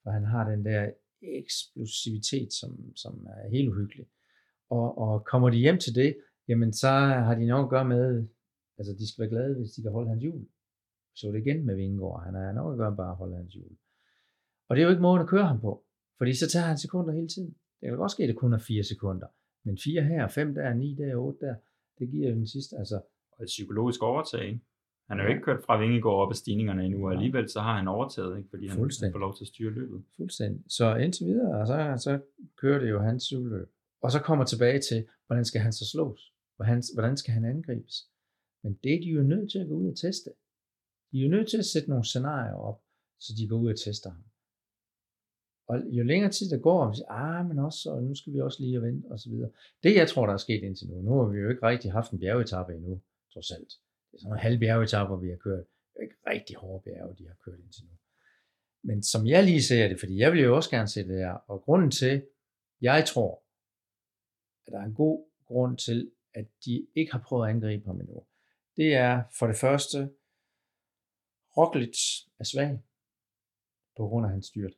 For 0.04 0.12
han 0.12 0.26
har 0.26 0.50
den 0.50 0.66
der 0.66 0.92
eksplosivitet, 1.22 2.54
som, 2.54 2.96
som 2.96 3.28
er 3.30 3.50
helt 3.50 3.70
uhyggelig. 3.70 4.06
Og, 4.70 4.98
og 4.98 5.26
kommer 5.26 5.50
de 5.50 5.58
hjem 5.58 5.78
til 5.78 5.96
det, 5.96 6.18
jamen 6.48 6.74
så 6.74 6.90
har 7.26 7.36
de 7.36 7.46
nok 7.46 7.66
at 7.66 7.70
gøre 7.70 7.86
med, 7.86 8.28
altså 8.78 8.94
de 9.00 9.08
skal 9.08 9.22
være 9.22 9.30
glade, 9.30 9.56
hvis 9.56 9.72
de 9.72 9.82
kan 9.82 9.92
holde 9.92 10.10
hans 10.10 10.22
hjul. 10.22 10.48
Så 11.16 11.28
det 11.28 11.40
igen 11.40 11.66
med 11.66 11.76
Vingård, 11.76 12.24
han 12.24 12.34
har 12.34 12.52
nok 12.52 12.74
at 12.74 12.78
gøre 12.78 12.96
bare 12.96 13.12
at 13.12 13.18
holde 13.18 13.36
hans 13.36 13.54
hjul. 13.54 13.72
Og 14.70 14.76
det 14.76 14.82
er 14.82 14.86
jo 14.86 14.90
ikke 14.90 15.02
måden 15.02 15.22
at 15.22 15.28
køre 15.28 15.48
ham 15.48 15.60
på, 15.60 15.84
fordi 16.18 16.34
så 16.34 16.50
tager 16.50 16.66
han 16.66 16.78
sekunder 16.78 17.14
hele 17.14 17.28
tiden. 17.28 17.56
Det 17.80 17.90
kan 17.90 17.98
godt 17.98 18.12
ske, 18.12 18.24
at 18.24 18.30
det 18.30 18.38
kun 18.38 18.54
er 18.54 18.58
4 18.58 18.84
sekunder, 18.84 19.28
men 19.66 19.78
4 19.84 20.04
her, 20.04 20.28
5 20.28 20.56
der, 20.56 20.74
9 20.74 20.96
der, 20.96 21.16
8 21.16 21.46
der, 21.46 21.56
det 22.00 22.12
giver 22.12 22.30
jo 22.30 22.36
den 22.36 22.48
sidste, 22.48 22.78
altså. 22.78 23.02
Og 23.32 23.44
et 23.44 23.48
psykologisk 23.48 24.04
overtag, 24.04 24.46
ikke? 24.46 24.60
Han 25.10 25.20
er 25.20 25.24
jo 25.24 25.30
ikke 25.30 25.42
kørt 25.42 25.64
fra 25.66 25.80
Vingegaard 25.80 26.16
op 26.16 26.32
ad 26.32 26.36
stigningerne 26.36 26.86
endnu, 26.86 27.06
og 27.06 27.14
alligevel 27.14 27.50
så 27.50 27.60
har 27.60 27.78
han 27.78 27.88
overtaget, 27.88 28.38
ikke? 28.38 28.50
fordi 28.50 28.68
han, 28.68 28.90
han 29.02 29.12
får 29.12 29.20
lov 29.20 29.36
til 29.36 29.44
at 29.44 29.48
styre 29.48 29.72
løbet. 29.72 30.04
Fuldstændig. 30.18 30.64
Så 30.68 30.96
indtil 30.96 31.26
videre, 31.26 31.62
og 31.62 31.68
så, 31.68 31.94
så 31.98 32.20
kører 32.58 32.80
det 32.80 32.90
jo 32.90 33.00
hans 33.00 33.24
cykeløb. 33.24 33.70
Og 34.02 34.12
så 34.12 34.20
kommer 34.20 34.46
tilbage 34.46 34.80
til, 34.80 35.06
hvordan 35.28 35.46
skal 35.46 35.62
han 35.62 35.74
så 35.74 35.86
slås? 35.92 36.33
Hvordan, 36.64 36.84
hvordan 36.94 37.18
skal 37.18 37.34
han 37.34 37.46
angribes? 37.46 38.10
Men 38.64 38.80
det 38.84 38.94
er 38.94 39.00
de 39.00 39.10
jo 39.10 39.24
nødt 39.24 39.52
til 39.52 39.60
at 39.60 39.68
gå 39.68 39.74
ud 39.74 39.90
og 39.90 39.98
teste. 39.98 40.30
De 41.12 41.18
er 41.20 41.24
jo 41.24 41.30
nødt 41.30 41.50
til 41.50 41.58
at 41.58 41.66
sætte 41.66 41.90
nogle 41.90 42.06
scenarier 42.06 42.54
op, 42.54 42.82
så 43.20 43.34
de 43.38 43.48
går 43.48 43.58
ud 43.58 43.70
og 43.70 43.80
tester 43.80 44.10
ham. 44.10 44.24
Og 45.68 45.84
jo 45.98 46.04
længere 46.04 46.32
tid 46.32 46.50
der 46.50 46.60
går, 46.60 46.90
vi 46.90 46.96
siger, 46.96 47.10
ah, 47.10 47.46
men 47.48 47.60
også, 47.60 47.92
og 47.92 48.04
nu 48.04 48.16
skal 48.16 48.34
vi 48.34 48.42
også 48.42 48.64
lige 48.64 48.82
vente, 48.82 49.08
og 49.12 49.20
så 49.20 49.30
videre. 49.30 49.52
Det, 49.84 49.96
jeg 49.96 50.10
tror, 50.10 50.26
der 50.26 50.34
er 50.34 50.38
sket 50.38 50.64
indtil 50.64 50.90
nu, 50.90 51.02
nu 51.02 51.12
har 51.20 51.28
vi 51.28 51.38
jo 51.40 51.50
ikke 51.50 51.68
rigtig 51.68 51.92
haft 51.92 52.12
en 52.12 52.20
bjergetappe 52.20 52.74
endnu, 52.74 53.02
trods 53.34 53.52
alt. 53.52 53.72
Det 54.12 54.18
er 54.18 54.22
sådan 54.22 54.34
en 54.34 54.40
halv 54.40 54.60
bjergetapper, 54.60 55.18
vi 55.18 55.30
har 55.30 55.38
kørt. 55.38 55.66
Det 55.94 56.00
er 56.00 56.04
ikke 56.04 56.16
rigtig 56.28 56.56
hårde 56.56 56.84
bjerge, 56.84 57.16
de 57.18 57.28
har 57.28 57.36
kørt 57.46 57.60
indtil 57.60 57.84
nu. 57.86 57.92
Men 58.84 59.04
som 59.04 59.28
jeg 59.28 59.44
lige 59.44 59.64
ser 59.64 59.88
det, 59.88 60.00
fordi 60.00 60.18
jeg 60.18 60.32
vil 60.32 60.42
jo 60.42 60.56
også 60.56 60.70
gerne 60.70 60.88
se 60.88 61.08
det 61.08 61.18
her, 61.18 61.34
og 61.34 61.62
grunden 61.62 61.92
til, 61.92 62.26
jeg 62.82 63.06
tror, 63.08 63.44
at 64.68 64.74
der 64.74 64.80
er 64.80 64.86
en 64.86 64.94
god 64.94 65.26
grund 65.46 65.78
til, 65.78 66.12
at 66.34 66.48
de 66.66 66.88
ikke 66.96 67.12
har 67.12 67.24
prøvet 67.28 67.48
at 67.48 67.56
angribe 67.56 67.86
ham 67.86 68.00
endnu, 68.00 68.26
det 68.78 68.94
er 68.94 69.24
for 69.40 69.48
det 69.48 69.56
første, 69.56 69.98
Roglic 71.58 71.98
er 72.40 72.44
svag 72.44 72.80
på 73.98 74.08
grund 74.08 74.26
af 74.26 74.32
hans 74.32 74.46
styrt. 74.46 74.74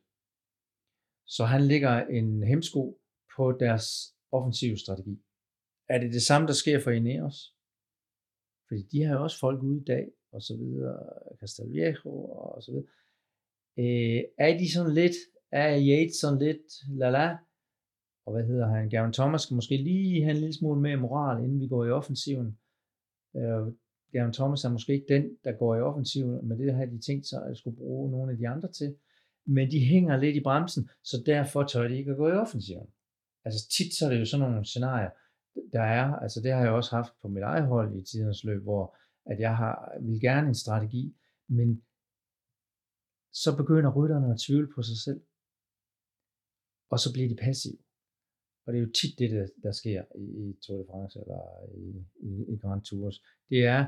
Så 1.26 1.44
han 1.44 1.62
ligger 1.62 2.06
en 2.06 2.42
hemsko 2.42 3.00
på 3.36 3.52
deres 3.52 3.86
offensive 4.32 4.78
strategi. 4.78 5.22
Er 5.88 5.98
det 5.98 6.12
det 6.12 6.22
samme, 6.22 6.46
der 6.46 6.52
sker 6.52 6.80
for 6.80 6.90
Ineos? 6.90 7.54
Fordi 8.68 8.82
de 8.82 9.02
har 9.02 9.14
jo 9.14 9.22
også 9.22 9.38
folk 9.38 9.62
ude 9.62 9.80
i 9.80 9.84
dag, 9.84 10.06
og 10.32 10.42
så 10.42 10.56
videre, 10.56 10.98
Castelviejo 11.40 12.24
og 12.24 12.62
så 12.62 12.70
videre. 12.72 12.86
Øh, 13.78 14.24
er 14.38 14.58
de 14.58 14.72
sådan 14.72 14.94
lidt, 14.94 15.16
er 15.50 15.70
Yates 15.88 16.16
sådan 16.16 16.38
lidt, 16.38 16.66
la 16.88 17.10
la, 17.10 17.36
og 18.26 18.32
hvad 18.32 18.44
hedder 18.44 18.68
han, 18.68 18.88
Gavin 18.88 19.12
Thomas 19.12 19.42
skal 19.42 19.54
måske 19.54 19.76
lige 19.76 20.22
have 20.22 20.34
en 20.34 20.40
lille 20.40 20.54
smule 20.54 20.80
mere 20.80 20.96
moral, 20.96 21.44
inden 21.44 21.60
vi 21.60 21.68
går 21.68 21.84
i 21.84 21.90
offensiven. 21.90 22.58
Øh, 23.36 23.72
Gavin 24.12 24.32
Thomas 24.32 24.64
er 24.64 24.68
måske 24.68 24.92
ikke 24.92 25.14
den, 25.14 25.36
der 25.44 25.52
går 25.52 25.76
i 25.76 25.80
offensiven, 25.80 26.48
men 26.48 26.58
det 26.58 26.74
har 26.74 26.86
de 26.86 26.98
tænkt 27.00 27.26
sig, 27.26 27.46
at 27.46 27.56
skulle 27.56 27.76
bruge 27.76 28.10
nogle 28.10 28.32
af 28.32 28.38
de 28.38 28.48
andre 28.48 28.72
til 28.72 28.96
men 29.46 29.70
de 29.70 29.84
hænger 29.84 30.16
lidt 30.16 30.36
i 30.36 30.42
bremsen, 30.42 30.90
så 31.02 31.22
derfor 31.26 31.62
tør 31.64 31.88
de 31.88 31.98
ikke 31.98 32.10
at 32.10 32.16
gå 32.16 32.28
i 32.28 32.32
offensiven. 32.32 32.90
Altså 33.44 33.68
tit 33.68 33.94
så 33.94 34.06
er 34.06 34.10
det 34.10 34.20
jo 34.20 34.24
sådan 34.24 34.50
nogle 34.50 34.64
scenarier, 34.64 35.10
der 35.72 35.82
er, 35.82 36.14
altså 36.14 36.40
det 36.40 36.52
har 36.52 36.60
jeg 36.60 36.70
også 36.70 36.96
haft 36.96 37.12
på 37.22 37.28
mit 37.28 37.42
eget 37.42 37.66
hold 37.66 37.96
i 37.96 38.04
tidens 38.04 38.44
løb, 38.44 38.62
hvor 38.62 38.96
at 39.26 39.40
jeg 39.40 39.56
har, 39.56 39.92
vil 40.00 40.20
gerne 40.20 40.48
en 40.48 40.54
strategi, 40.54 41.16
men 41.48 41.82
så 43.32 43.56
begynder 43.56 43.96
rytterne 43.96 44.32
at 44.32 44.40
tvivle 44.40 44.68
på 44.74 44.82
sig 44.82 44.96
selv, 44.96 45.20
og 46.90 46.98
så 46.98 47.12
bliver 47.12 47.28
de 47.28 47.36
passive. 47.36 47.78
Og 48.66 48.72
det 48.72 48.78
er 48.78 48.84
jo 48.86 48.92
tit 48.92 49.18
det, 49.18 49.30
der, 49.30 49.46
der 49.62 49.72
sker 49.72 50.04
i, 50.14 50.24
i 50.24 50.56
Tour 50.62 50.78
de 50.78 50.84
France 50.90 51.18
eller 51.20 51.42
i, 51.74 52.04
i, 52.28 52.54
i 52.54 52.56
Grand 52.56 52.82
Tours. 52.82 53.22
Det 53.50 53.64
er, 53.64 53.86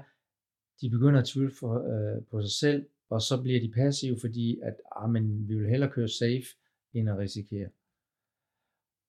de 0.80 0.90
begynder 0.90 1.20
at 1.20 1.26
tvivle 1.26 1.52
for, 1.60 1.74
øh, 1.92 2.24
på 2.30 2.42
sig 2.42 2.50
selv, 2.50 2.86
og 3.10 3.22
så 3.22 3.42
bliver 3.42 3.60
de 3.60 3.72
passive, 3.72 4.16
fordi 4.20 4.60
at 4.62 4.76
ah, 4.96 5.10
men 5.10 5.48
vi 5.48 5.54
vil 5.54 5.68
hellere 5.68 5.90
køre 5.90 6.08
safe, 6.08 6.48
end 6.94 7.10
at 7.10 7.18
risikere. 7.18 7.68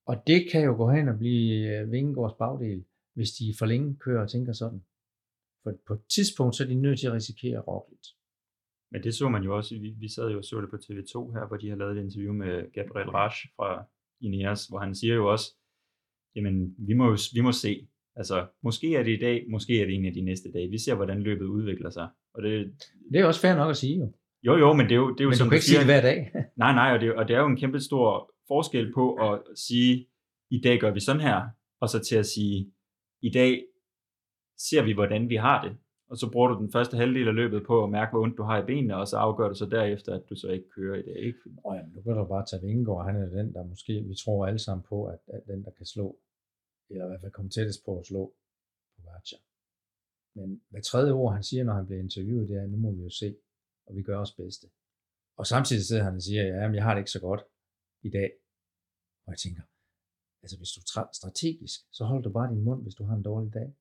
Og 0.05 0.23
det 0.27 0.51
kan 0.51 0.63
jo 0.65 0.75
gå 0.75 0.91
hen 0.91 1.07
og 1.07 1.17
blive 1.17 1.79
øh, 1.79 1.91
Vingegaards 1.91 2.37
bagdel, 2.39 2.85
hvis 3.13 3.31
de 3.31 3.53
for 3.59 3.65
længe 3.65 3.95
kører 3.95 4.21
og 4.21 4.29
tænker 4.29 4.53
sådan. 4.53 4.83
For 5.63 5.73
på 5.87 5.93
et 5.93 6.05
tidspunkt, 6.15 6.55
så 6.55 6.63
er 6.63 6.67
de 6.67 6.75
nødt 6.75 6.99
til 6.99 7.07
at 7.07 7.13
risikere 7.13 7.59
Roglic. 7.59 8.07
Men 8.91 9.03
det 9.03 9.15
så 9.15 9.29
man 9.29 9.43
jo 9.43 9.57
også, 9.57 9.75
vi, 9.79 9.89
vi 9.89 10.09
sad 10.09 10.29
jo 10.31 10.37
og 10.37 10.43
så 10.43 10.61
det 10.61 10.69
på 10.69 10.75
TV2 10.75 11.33
her, 11.33 11.47
hvor 11.47 11.57
de 11.57 11.69
har 11.69 11.75
lavet 11.75 11.97
et 11.97 12.03
interview 12.03 12.33
med 12.33 12.71
Gabriel 12.71 13.09
Rasch 13.09 13.47
fra 13.55 13.85
Ineos, 14.21 14.67
hvor 14.67 14.79
han 14.79 14.95
siger 14.95 15.15
jo 15.15 15.31
også, 15.31 15.55
jamen 16.35 16.75
vi 16.87 16.93
må, 16.93 17.17
vi 17.33 17.41
må 17.41 17.51
se, 17.51 17.87
altså 18.15 18.47
måske 18.63 18.95
er 18.95 19.03
det 19.03 19.11
i 19.11 19.19
dag, 19.19 19.45
måske 19.49 19.81
er 19.81 19.85
det 19.85 19.95
en 19.95 20.05
af 20.05 20.13
de 20.13 20.21
næste 20.21 20.51
dage, 20.51 20.69
vi 20.69 20.77
ser 20.77 20.95
hvordan 20.95 21.21
løbet 21.23 21.45
udvikler 21.45 21.89
sig, 21.89 22.07
og 22.33 22.43
det, 22.43 22.73
det 23.11 23.19
er 23.19 23.25
også 23.25 23.41
fair 23.41 23.55
nok 23.55 23.69
at 23.69 23.77
sige 23.77 23.97
jo. 23.97 24.13
Jo, 24.43 24.57
jo, 24.57 24.73
men 24.73 24.85
det 24.85 24.91
er 24.91 24.95
jo, 24.95 25.13
det 25.13 25.19
er 25.19 25.23
jo 25.23 25.29
Men 25.29 25.37
som 25.37 25.45
du 25.45 25.49
kan 25.49 25.57
ikke 25.57 25.65
sige 25.65 25.77
det 25.77 25.85
hver 25.85 26.01
dag. 26.01 26.31
Nej, 26.63 26.73
nej, 26.73 26.93
og 26.93 26.99
det, 27.01 27.13
og 27.13 27.27
det 27.27 27.35
er 27.35 27.39
jo 27.39 27.47
en 27.47 27.57
kæmpe 27.57 27.79
stor 27.79 28.33
forskel 28.47 28.93
på 28.93 29.13
at 29.13 29.41
sige, 29.55 30.07
i 30.51 30.61
dag 30.61 30.79
gør 30.79 30.91
vi 30.91 30.99
sådan 30.99 31.21
her, 31.21 31.41
og 31.81 31.89
så 31.89 31.99
til 31.99 32.15
at 32.15 32.25
sige, 32.25 32.71
i 33.21 33.29
dag 33.29 33.63
ser 34.57 34.83
vi, 34.83 34.93
hvordan 34.93 35.29
vi 35.29 35.35
har 35.35 35.63
det. 35.63 35.77
Og 36.09 36.17
så 36.17 36.31
bruger 36.31 36.47
du 36.47 36.61
den 36.61 36.71
første 36.71 36.97
halvdel 36.97 37.27
af 37.27 37.35
løbet 37.35 37.65
på 37.67 37.83
at 37.83 37.89
mærke, 37.89 38.11
hvor 38.11 38.21
ondt 38.23 38.37
du 38.37 38.43
har 38.43 38.63
i 38.63 38.65
benene, 38.65 38.97
og 38.97 39.07
så 39.07 39.17
afgør 39.17 39.47
du 39.47 39.55
så 39.55 39.65
derefter, 39.65 40.15
at 40.15 40.29
du 40.29 40.35
så 40.35 40.47
ikke 40.47 40.69
kører 40.69 40.97
i 40.99 41.01
det. 41.01 41.15
Ikke? 41.17 41.39
Oh, 41.63 41.75
jamen, 41.77 41.91
nu 41.95 42.01
kan 42.01 42.15
du 42.15 42.25
bare 42.25 42.45
tage 42.45 42.61
Vingegaard. 42.61 43.05
Han 43.05 43.15
er 43.15 43.29
den, 43.29 43.53
der 43.53 43.63
måske, 43.63 43.93
vi 44.03 44.15
tror 44.15 44.47
alle 44.47 44.59
sammen 44.59 44.83
på, 44.89 45.05
at, 45.05 45.19
at 45.27 45.43
den, 45.47 45.63
der 45.63 45.71
kan 45.71 45.85
slå, 45.85 46.19
eller 46.89 47.05
i 47.05 47.07
hvert 47.07 47.21
fald 47.21 47.31
komme 47.31 47.51
tættest 47.51 47.85
på 47.85 47.99
at 47.99 48.05
slå 48.05 48.33
Pogacar. 48.95 49.41
Men 50.35 50.61
hvad 50.69 50.81
tredje 50.81 51.11
ord, 51.11 51.33
han 51.33 51.43
siger, 51.43 51.63
når 51.63 51.73
han 51.73 51.85
bliver 51.85 52.01
interviewet, 52.01 52.49
det 52.49 52.57
er, 52.57 52.67
nu 52.67 52.77
må 52.77 52.91
vi 52.91 53.01
jo 53.01 53.09
se, 53.09 53.35
og 53.85 53.95
vi 53.95 54.01
gør 54.03 54.19
os 54.19 54.31
bedste. 54.31 54.67
Og 55.37 55.47
samtidig 55.47 55.85
sidder 55.85 56.03
han 56.03 56.15
og 56.15 56.21
siger, 56.21 56.43
ja, 56.43 56.67
men 56.67 56.75
jeg 56.75 56.83
har 56.83 56.93
det 56.93 57.01
ikke 57.01 57.11
så 57.11 57.21
godt 57.21 57.41
i 58.01 58.09
dag. 58.09 58.31
Og 59.25 59.31
jeg 59.31 59.37
tænker, 59.37 59.61
altså 60.43 60.57
hvis 60.57 60.71
du 60.71 60.79
er 60.79 61.09
strategisk, 61.13 61.79
så 61.91 62.05
hold 62.05 62.23
du 62.23 62.31
bare 62.31 62.51
din 62.53 62.63
mund, 62.63 62.83
hvis 62.83 62.95
du 62.95 63.03
har 63.03 63.15
en 63.15 63.23
dårlig 63.23 63.53
dag. 63.53 63.75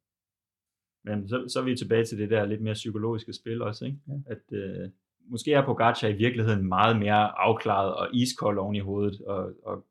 Men 1.05 1.29
så, 1.29 1.45
så 1.49 1.61
er 1.61 1.65
vi 1.65 1.77
tilbage 1.77 2.05
til 2.05 2.19
det 2.19 2.31
der 2.31 2.45
lidt 2.47 2.63
mere 2.63 2.75
psykologiske 2.75 3.33
spil 3.33 3.63
også, 3.63 3.85
ikke? 3.85 3.99
Ja. 4.09 4.13
At 4.27 4.53
øh, 4.53 4.91
måske 5.31 5.53
er 5.53 5.65
Pogacar 5.67 6.09
i 6.09 6.13
virkeligheden 6.17 6.69
meget 6.69 6.99
mere 6.99 7.39
afklaret 7.39 7.95
og 7.95 8.09
iskold 8.15 8.59
oven 8.59 8.75
i 8.77 8.81
hovedet, 8.81 9.21
og, 9.21 9.53
og 9.65 9.87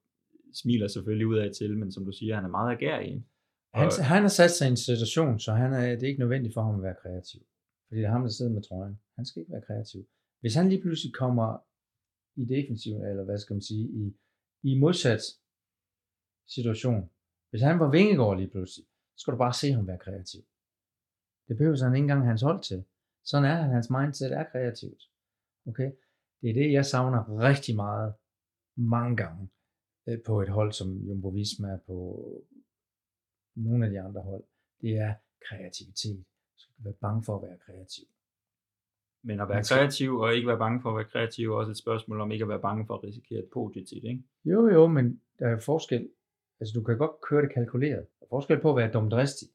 smiler 0.54 0.88
selvfølgelig 0.88 1.28
ud 1.28 1.38
af 1.38 1.52
til, 1.58 1.78
men 1.78 1.92
som 1.92 2.06
du 2.06 2.12
siger, 2.12 2.36
han 2.36 2.44
er 2.46 2.50
meget 2.50 2.72
agerig. 2.76 3.26
Han, 3.74 3.86
Og- 3.88 4.06
han 4.06 4.22
har 4.22 4.30
sat 4.30 4.52
sig 4.52 4.68
i 4.68 4.70
en 4.72 4.78
situation, 4.78 5.40
så 5.40 5.52
han 5.54 5.74
er, 5.74 5.82
det 5.96 6.04
er 6.04 6.08
ikke 6.08 6.20
nødvendigt 6.20 6.54
for 6.54 6.62
ham 6.62 6.76
at 6.76 6.84
være 6.84 6.96
kreativ. 7.02 7.42
Fordi 7.88 8.00
det 8.00 8.06
er 8.08 8.12
ham, 8.12 8.22
der 8.22 8.30
sidder 8.30 8.52
med 8.52 8.62
trøjen. 8.62 9.00
Han 9.16 9.26
skal 9.26 9.40
ikke 9.40 9.52
være 9.52 9.62
kreativ. 9.68 10.08
Hvis 10.40 10.56
han 10.56 10.70
lige 10.70 10.82
pludselig 10.82 11.14
kommer 11.14 11.58
i 12.36 12.46
defensiven, 12.46 13.06
eller 13.06 13.24
hvad 13.24 13.38
skal 13.40 13.54
man 13.54 13.62
sige, 13.62 13.88
i, 13.90 14.14
i 14.64 14.80
modsat 14.80 15.22
situation. 16.48 17.10
Hvis 17.50 17.62
han 17.62 17.80
var 17.80 17.92
Vingegaard 17.92 18.38
lige 18.38 18.50
pludselig, 18.50 18.86
så 19.16 19.22
skal 19.22 19.32
du 19.34 19.38
bare 19.38 19.54
se 19.54 19.72
ham 19.72 19.88
være 19.88 19.98
kreativ. 19.98 20.42
Det 21.48 21.58
behøver 21.58 21.84
han 21.84 21.96
ikke 21.96 22.04
engang 22.04 22.26
hans 22.26 22.42
hold 22.42 22.64
til. 22.64 22.86
Sådan 23.24 23.46
er 23.52 23.56
han, 23.56 23.70
hans 23.70 23.90
mindset 23.90 24.32
er 24.32 24.44
kreativt. 24.52 25.02
Okay? 25.68 25.92
Det 26.42 26.50
er 26.50 26.54
det, 26.54 26.72
jeg 26.72 26.86
savner 26.86 27.40
rigtig 27.40 27.76
meget, 27.76 28.14
mange 28.78 29.18
gange, 29.18 29.50
øh, 30.08 30.22
på 30.26 30.42
et 30.42 30.50
hold 30.50 30.72
som 30.72 30.98
Jumbo 30.98 31.28
Visma, 31.30 31.78
på 31.88 31.96
nogle 33.56 33.86
af 33.86 33.92
de 33.92 34.02
andre 34.02 34.22
hold. 34.22 34.44
Det 34.82 34.98
er 34.98 35.14
kreativitet. 35.48 36.18
Du 36.56 36.60
skal 36.62 36.76
være 36.86 36.94
bange 36.94 37.24
for 37.24 37.36
at 37.36 37.42
være 37.42 37.58
kreativ. 37.58 38.06
Men 39.24 39.40
at 39.40 39.50
være 39.50 39.64
skal- 39.64 39.78
kreativ 39.78 40.16
og 40.18 40.36
ikke 40.36 40.48
være 40.48 40.58
bange 40.58 40.82
for 40.82 40.90
at 40.90 40.96
være 40.96 41.06
kreativ 41.06 41.52
er 41.52 41.56
også 41.56 41.72
et 41.72 41.78
spørgsmål 41.78 42.22
om 42.22 42.32
ikke 42.32 42.44
at 42.44 42.50
være 42.50 42.62
bange 42.62 42.86
for 42.86 42.94
at 42.94 43.04
risikere 43.04 43.40
et 43.40 43.50
podie 43.54 43.86
tit, 43.86 44.04
ikke? 44.04 44.24
Jo, 44.46 44.68
jo, 44.68 44.88
men 44.88 45.22
der 45.40 45.48
er 45.48 45.60
forskel. 45.60 46.10
Altså, 46.60 46.80
du 46.80 46.84
kan 46.84 46.98
godt 46.98 47.22
køre 47.22 47.42
det 47.42 47.54
kalkuleret. 47.54 48.08
Der 48.20 48.26
er 48.26 48.30
forskel 48.30 48.62
på 48.62 48.70
at 48.70 48.76
være 48.76 48.92
dumdristig, 48.92 49.48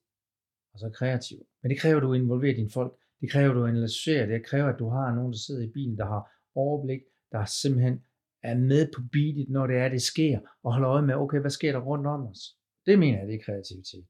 og 0.72 0.78
så 0.78 0.90
kreativ. 0.90 1.46
Men 1.62 1.70
det 1.70 1.80
kræver, 1.80 1.96
at 1.96 2.02
du 2.02 2.12
involverer 2.12 2.54
dine 2.54 2.70
folk. 2.70 2.92
Det 3.20 3.30
kræver, 3.30 3.50
at 3.50 3.56
du 3.56 3.66
analyserer. 3.66 4.26
Det 4.26 4.34
Det 4.34 4.46
kræver, 4.46 4.68
at 4.68 4.78
du 4.78 4.88
har 4.88 5.14
nogen, 5.14 5.32
der 5.32 5.38
sidder 5.38 5.62
i 5.62 5.70
bilen, 5.70 5.98
der 5.98 6.06
har 6.06 6.30
overblik, 6.54 7.00
der 7.32 7.44
simpelthen 7.44 8.02
er 8.42 8.58
med 8.58 8.88
på 8.94 9.00
beatet, 9.12 9.48
når 9.48 9.66
det 9.66 9.76
er, 9.76 9.88
det 9.88 10.02
sker, 10.02 10.40
og 10.62 10.72
holder 10.72 10.90
øje 10.90 11.06
med, 11.06 11.14
okay, 11.14 11.40
hvad 11.40 11.50
sker 11.50 11.72
der 11.72 11.80
rundt 11.80 12.06
om 12.06 12.26
os? 12.26 12.56
Det 12.86 12.98
mener 12.98 13.18
jeg, 13.18 13.28
det 13.28 13.34
er 13.34 13.44
kreativitet. 13.44 14.06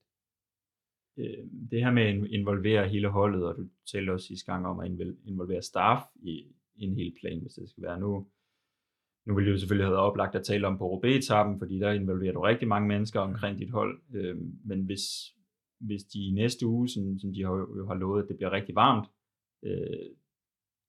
Øh, 1.16 1.44
det 1.70 1.84
her 1.84 1.90
med 1.90 2.02
at 2.02 2.30
involvere 2.30 2.88
hele 2.88 3.08
holdet, 3.08 3.44
og 3.44 3.56
du 3.56 3.68
talte 3.92 4.10
også 4.10 4.26
sidste 4.26 4.52
gang 4.52 4.66
om 4.66 4.80
at 4.80 4.90
involvere 5.24 5.62
staff 5.62 6.02
i, 6.22 6.46
en 6.76 6.94
hel 6.94 7.14
plan, 7.20 7.40
hvis 7.40 7.52
det 7.52 7.68
skal 7.68 7.82
være 7.82 8.00
nu. 8.00 8.26
Nu 9.26 9.34
ville 9.34 9.52
du 9.52 9.58
selvfølgelig 9.58 9.86
have 9.86 9.96
oplagt 9.96 10.34
at 10.34 10.44
tale 10.44 10.66
om 10.66 10.78
på 10.78 10.88
Roubaix-etappen, 10.88 11.58
fordi 11.58 11.78
der 11.78 11.90
involverer 11.90 12.32
du 12.32 12.40
rigtig 12.40 12.68
mange 12.68 12.88
mennesker 12.88 13.20
omkring 13.20 13.58
dit 13.58 13.70
hold. 13.70 14.02
Øh, 14.14 14.36
men 14.64 14.84
hvis, 14.84 15.00
hvis 15.86 16.04
de 16.04 16.30
næste 16.34 16.66
uge, 16.66 16.88
som, 16.88 17.18
som 17.18 17.32
de 17.34 17.42
har, 17.44 17.52
jo 17.52 17.86
har 17.86 17.94
lovet, 17.94 18.22
at 18.22 18.28
det 18.28 18.36
bliver 18.36 18.52
rigtig 18.52 18.74
varmt, 18.74 19.08
øh, 19.62 20.10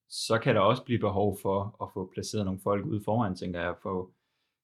så 0.10 0.40
kan 0.44 0.56
der 0.56 0.62
også 0.62 0.84
blive 0.86 1.00
behov 1.00 1.38
for 1.42 1.84
at 1.84 1.90
få 1.94 2.12
placeret 2.14 2.46
nogle 2.46 2.60
folk 2.60 2.86
ude 2.86 3.02
foran, 3.06 3.36
tænker 3.36 3.60
jeg. 3.60 3.76
For, 3.82 4.12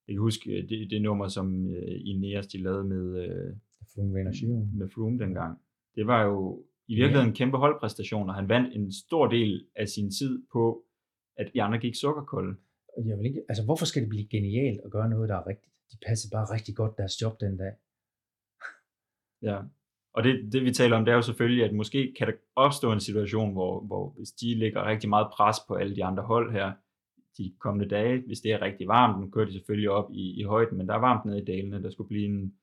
jeg 0.07 0.13
kan 0.15 0.21
huske 0.21 0.51
øh, 0.51 0.69
det, 0.69 0.89
det 0.91 1.01
nummer, 1.01 1.27
som 1.27 1.69
øh, 1.69 2.01
Ineos 2.05 2.47
de 2.47 2.63
lavede 2.63 2.83
med, 2.83 3.05
øh, 3.23 3.55
Froome 3.93 4.71
med 4.73 4.89
Froome 4.89 5.19
dengang. 5.19 5.59
Det 5.95 6.07
var 6.07 6.23
jo 6.23 6.65
i 6.87 6.95
virkeligheden 6.95 7.29
en 7.29 7.35
kæmpe 7.35 7.57
holdpræstation, 7.57 8.29
og 8.29 8.35
han 8.35 8.49
vandt 8.49 8.75
en 8.75 8.91
stor 8.91 9.27
del 9.27 9.67
af 9.75 9.87
sin 9.87 10.11
tid 10.11 10.43
på, 10.53 10.85
at 11.37 11.51
de 11.53 11.61
andre 11.61 11.79
gik 11.79 11.95
sukkerkolde. 11.95 12.55
Jeg 13.05 13.17
vil 13.17 13.25
ikke, 13.25 13.43
altså, 13.49 13.65
hvorfor 13.65 13.85
skal 13.85 14.01
det 14.01 14.09
blive 14.09 14.27
genialt 14.27 14.79
at 14.85 14.91
gøre 14.91 15.09
noget, 15.09 15.29
der 15.29 15.35
er 15.35 15.47
rigtigt? 15.47 15.73
De 15.91 15.97
passer 16.07 16.29
bare 16.35 16.53
rigtig 16.55 16.75
godt 16.75 16.97
deres 16.97 17.21
job 17.21 17.39
den 17.39 17.57
dag. 17.57 17.73
Ja. 19.41 19.61
Og 20.19 20.25
det, 20.25 20.53
det 20.53 20.65
vi 20.65 20.71
taler 20.71 20.97
om, 20.97 21.05
det 21.05 21.11
er 21.11 21.15
jo 21.15 21.21
selvfølgelig, 21.21 21.65
at 21.65 21.73
måske 21.73 22.13
kan 22.17 22.27
der 22.27 22.33
opstå 22.55 22.91
en 22.91 22.99
situation, 22.99 23.53
hvor, 23.53 23.81
hvor 23.81 24.13
hvis 24.17 24.31
de 24.31 24.55
lægger 24.55 24.85
rigtig 24.85 25.09
meget 25.09 25.27
pres 25.33 25.57
på 25.67 25.75
alle 25.75 25.95
de 25.95 26.03
andre 26.05 26.23
hold 26.23 26.51
her, 26.51 26.71
de 27.37 27.53
kommende 27.59 27.89
dage, 27.89 28.23
hvis 28.27 28.39
det 28.39 28.51
er 28.51 28.61
rigtig 28.61 28.87
varmt, 28.87 29.21
nu 29.21 29.29
kører 29.29 29.45
de 29.45 29.53
selvfølgelig 29.53 29.89
op 29.89 30.11
i, 30.11 30.39
i 30.39 30.43
højden, 30.43 30.77
men 30.77 30.87
der 30.87 30.93
er 30.93 30.99
varmt 30.99 31.25
nede 31.25 31.41
i 31.41 31.45
dalene, 31.45 31.83
der 31.83 31.89
skulle 31.89 32.07
blive 32.07 32.25
en 32.25 32.53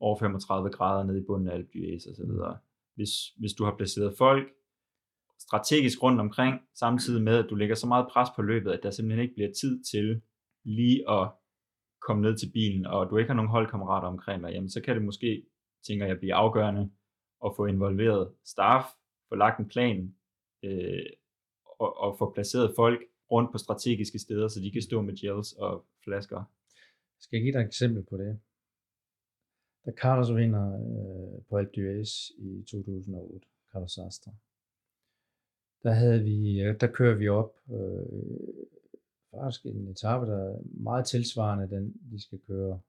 over 0.00 0.18
35 0.18 0.70
grader 0.70 1.04
nede 1.04 1.18
i 1.18 1.24
bunden 1.26 1.48
af 1.48 1.54
Alpe 1.54 1.78
og 2.10 2.16
så 2.16 2.26
videre. 2.26 2.58
Hvis, 2.94 3.10
hvis 3.38 3.52
du 3.52 3.64
har 3.64 3.76
placeret 3.76 4.14
folk 4.18 4.48
strategisk 5.38 6.02
rundt 6.02 6.20
omkring, 6.20 6.60
samtidig 6.74 7.22
med, 7.22 7.36
at 7.44 7.50
du 7.50 7.54
lægger 7.54 7.74
så 7.74 7.86
meget 7.86 8.06
pres 8.12 8.28
på 8.36 8.42
løbet, 8.42 8.70
at 8.72 8.80
der 8.82 8.90
simpelthen 8.90 9.22
ikke 9.22 9.34
bliver 9.34 9.52
tid 9.60 9.84
til 9.84 10.20
lige 10.64 11.10
at 11.10 11.30
komme 12.06 12.22
ned 12.22 12.36
til 12.38 12.50
bilen, 12.52 12.86
og 12.86 13.10
du 13.10 13.16
ikke 13.16 13.28
har 13.28 13.36
nogen 13.36 13.50
holdkammerater 13.50 14.08
omkring 14.08 14.42
dig, 14.42 14.50
jamen 14.52 14.70
så 14.70 14.80
kan 14.80 14.96
det 14.96 15.04
måske, 15.04 15.42
tænker 15.86 16.06
jeg, 16.06 16.18
blive 16.18 16.34
afgørende 16.34 16.90
at 17.44 17.52
få 17.56 17.66
involveret 17.66 18.32
staff, 18.44 18.86
få 19.28 19.34
lagt 19.34 19.60
en 19.60 19.68
plan, 19.68 20.14
øh, 20.62 21.06
og, 21.78 21.96
og 21.96 22.18
få 22.18 22.32
placeret 22.34 22.72
folk 22.76 23.00
rundt 23.30 23.52
på 23.52 23.58
strategiske 23.58 24.18
steder, 24.18 24.48
så 24.48 24.60
de 24.60 24.70
kan 24.70 24.82
stå 24.82 25.02
med 25.02 25.16
gels 25.20 25.52
og 25.52 25.86
flasker. 26.04 26.44
Skal 27.20 27.36
jeg 27.36 27.42
give 27.42 27.52
dig 27.52 27.60
et 27.60 27.66
eksempel 27.66 28.02
på 28.02 28.16
det? 28.16 28.40
Da 29.86 29.90
Carlos 29.92 30.34
vinder 30.34 30.66
øh, 30.74 31.44
på 31.48 31.56
Alpe 31.58 31.72
d'Huez 31.76 32.34
i 32.38 32.62
2008, 32.62 33.46
Carlos 33.72 33.98
Astra, 33.98 34.32
der, 35.82 35.92
havde 35.92 36.22
vi, 36.22 36.60
øh, 36.60 36.80
der 36.80 36.86
kører 36.86 37.14
vi 37.14 37.28
op 37.28 37.52
øh, 37.70 38.56
faktisk 39.30 39.66
en 39.66 39.88
etape, 39.88 40.26
der 40.26 40.38
er 40.38 40.58
meget 40.64 41.06
tilsvarende 41.06 41.76
den, 41.76 41.94
vi 42.00 42.18
skal 42.18 42.38
køre, 42.38 42.80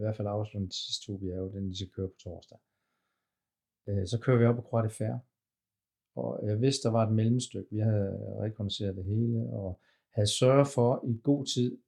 i 0.00 0.02
hvert 0.04 0.16
fald 0.16 0.28
afslutte 0.28 0.68
de 0.68 0.84
sidste 0.84 1.06
to 1.06 1.18
bjerge, 1.18 1.52
den 1.52 1.68
de 1.68 1.76
skal 1.76 1.90
køre 1.90 2.08
på 2.08 2.16
torsdag. 2.18 2.58
Øh, 3.88 4.06
så 4.06 4.18
kører 4.18 4.38
vi 4.38 4.44
op 4.44 4.56
på 4.56 4.62
Croix 4.62 4.84
de 4.84 4.94
Fer, 4.94 5.18
og 6.14 6.40
jeg 6.46 6.54
øh, 6.54 6.62
vidste, 6.62 6.88
der 6.88 6.92
var 6.92 7.06
et 7.06 7.12
mellemstykke. 7.12 7.70
Vi 7.70 7.78
havde 7.78 8.36
rekognosceret 8.40 8.96
det 8.96 9.04
hele, 9.04 9.38
og 9.52 9.80
havde 10.10 10.26
sørget 10.26 10.68
for 10.68 11.04
i 11.06 11.20
god 11.22 11.46
tid, 11.46 11.78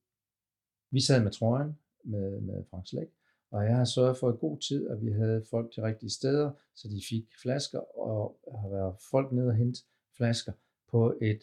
vi 0.90 1.00
sad 1.00 1.22
med 1.22 1.30
trøjen, 1.30 1.78
med, 2.04 2.40
med 2.40 2.64
Frank 2.70 2.86
Slæk, 2.88 3.08
og 3.50 3.64
jeg 3.64 3.76
har 3.76 3.84
sørget 3.84 4.16
for 4.16 4.32
i 4.32 4.36
god 4.36 4.58
tid, 4.58 4.88
at 4.88 5.04
vi 5.04 5.12
havde 5.12 5.44
folk 5.50 5.76
de 5.76 5.82
rigtige 5.82 6.10
steder, 6.10 6.52
så 6.74 6.88
de 6.88 7.02
fik 7.08 7.26
flasker, 7.42 7.98
og 7.98 8.38
har 8.60 8.68
været 8.68 8.96
folk 9.10 9.32
ned 9.32 9.46
og 9.46 9.54
hente 9.54 9.80
flasker 10.16 10.52
på 10.90 11.18
et, 11.22 11.40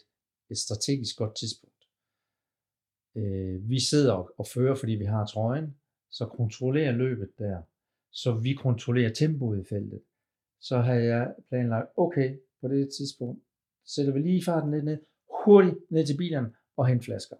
et 0.50 0.58
strategisk 0.58 1.18
godt 1.18 1.34
tidspunkt. 1.36 1.88
Øh, 3.14 3.68
vi 3.68 3.80
sidder 3.80 4.12
og, 4.12 4.34
og 4.38 4.46
fører, 4.46 4.74
fordi 4.74 4.92
vi 4.92 5.04
har 5.04 5.26
trøjen, 5.26 5.76
så 6.10 6.26
kontrollerer 6.26 6.92
løbet 6.92 7.30
der, 7.38 7.62
så 8.10 8.32
vi 8.32 8.54
kontrollerer 8.54 9.12
tempoet 9.12 9.60
i 9.60 9.64
feltet. 9.64 10.02
Så 10.60 10.78
har 10.78 10.94
jeg 10.94 11.34
planlagt, 11.48 11.90
okay, 11.96 12.38
på 12.60 12.68
det 12.68 12.88
tidspunkt 12.98 13.42
sætter 13.84 14.12
vi 14.12 14.18
lige 14.18 14.44
farten 14.44 14.70
lidt 14.70 14.84
ned, 14.84 14.98
hurtigt 15.44 15.76
ned 15.90 16.06
til 16.06 16.16
bilerne 16.16 16.54
og 16.76 16.86
hente 16.86 17.04
flasker. 17.04 17.36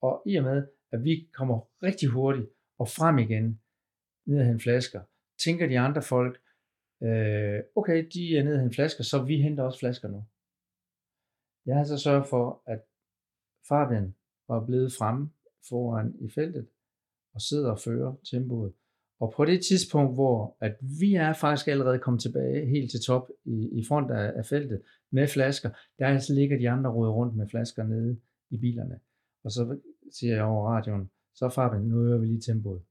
Og 0.00 0.22
i 0.26 0.36
og 0.36 0.44
med, 0.44 0.66
at 0.92 1.04
vi 1.04 1.28
kommer 1.32 1.60
rigtig 1.82 2.08
hurtigt 2.08 2.48
og 2.78 2.88
frem 2.88 3.18
igen, 3.18 3.60
ned 4.26 4.40
og 4.40 4.46
hente 4.46 4.62
flasker, 4.62 5.02
tænker 5.44 5.66
de 5.66 5.78
andre 5.78 6.02
folk, 6.02 6.40
øh, 7.02 7.60
okay, 7.76 8.08
de 8.14 8.36
er 8.36 8.44
nede 8.44 8.54
og 8.54 8.60
hente 8.60 8.74
flasker, 8.74 9.04
så 9.04 9.22
vi 9.24 9.42
henter 9.42 9.64
også 9.64 9.78
flasker 9.78 10.08
nu. 10.08 10.24
Jeg 11.66 11.76
har 11.76 11.84
så 11.84 11.98
sørget 11.98 12.26
for, 12.26 12.62
at 12.66 12.80
Fabian 13.68 14.14
var 14.48 14.66
blevet 14.66 14.92
fremme 14.98 15.30
foran 15.68 16.16
i 16.20 16.28
feltet, 16.28 16.68
og 17.34 17.40
sidder 17.40 17.70
og 17.70 17.78
fører 17.78 18.14
tempoet. 18.30 18.72
Og 19.20 19.32
på 19.36 19.44
det 19.44 19.64
tidspunkt, 19.64 20.14
hvor 20.14 20.56
at 20.60 20.76
vi 21.00 21.14
er 21.14 21.32
faktisk 21.32 21.68
allerede 21.68 21.98
kommet 21.98 22.22
tilbage 22.22 22.66
helt 22.66 22.90
til 22.90 23.00
top 23.00 23.30
i, 23.44 23.68
i 23.72 23.84
front 23.84 24.10
af, 24.10 24.32
af 24.36 24.46
feltet 24.46 24.82
med 25.10 25.28
flasker, 25.28 25.70
der 25.98 26.06
altså 26.06 26.34
ligger 26.34 26.58
de 26.58 26.70
andre 26.70 26.90
råd 26.90 27.08
rundt 27.08 27.36
med 27.36 27.48
flasker 27.48 27.84
nede 27.84 28.20
i 28.50 28.56
bilerne. 28.56 29.00
Og 29.44 29.50
så 29.50 29.78
siger 30.12 30.34
jeg 30.34 30.44
over 30.44 30.68
radioen, 30.68 31.10
så 31.34 31.48
Fabian, 31.48 31.82
nu 31.82 32.04
øger 32.04 32.18
vi 32.18 32.26
lige 32.26 32.40
tempoet. 32.40 32.82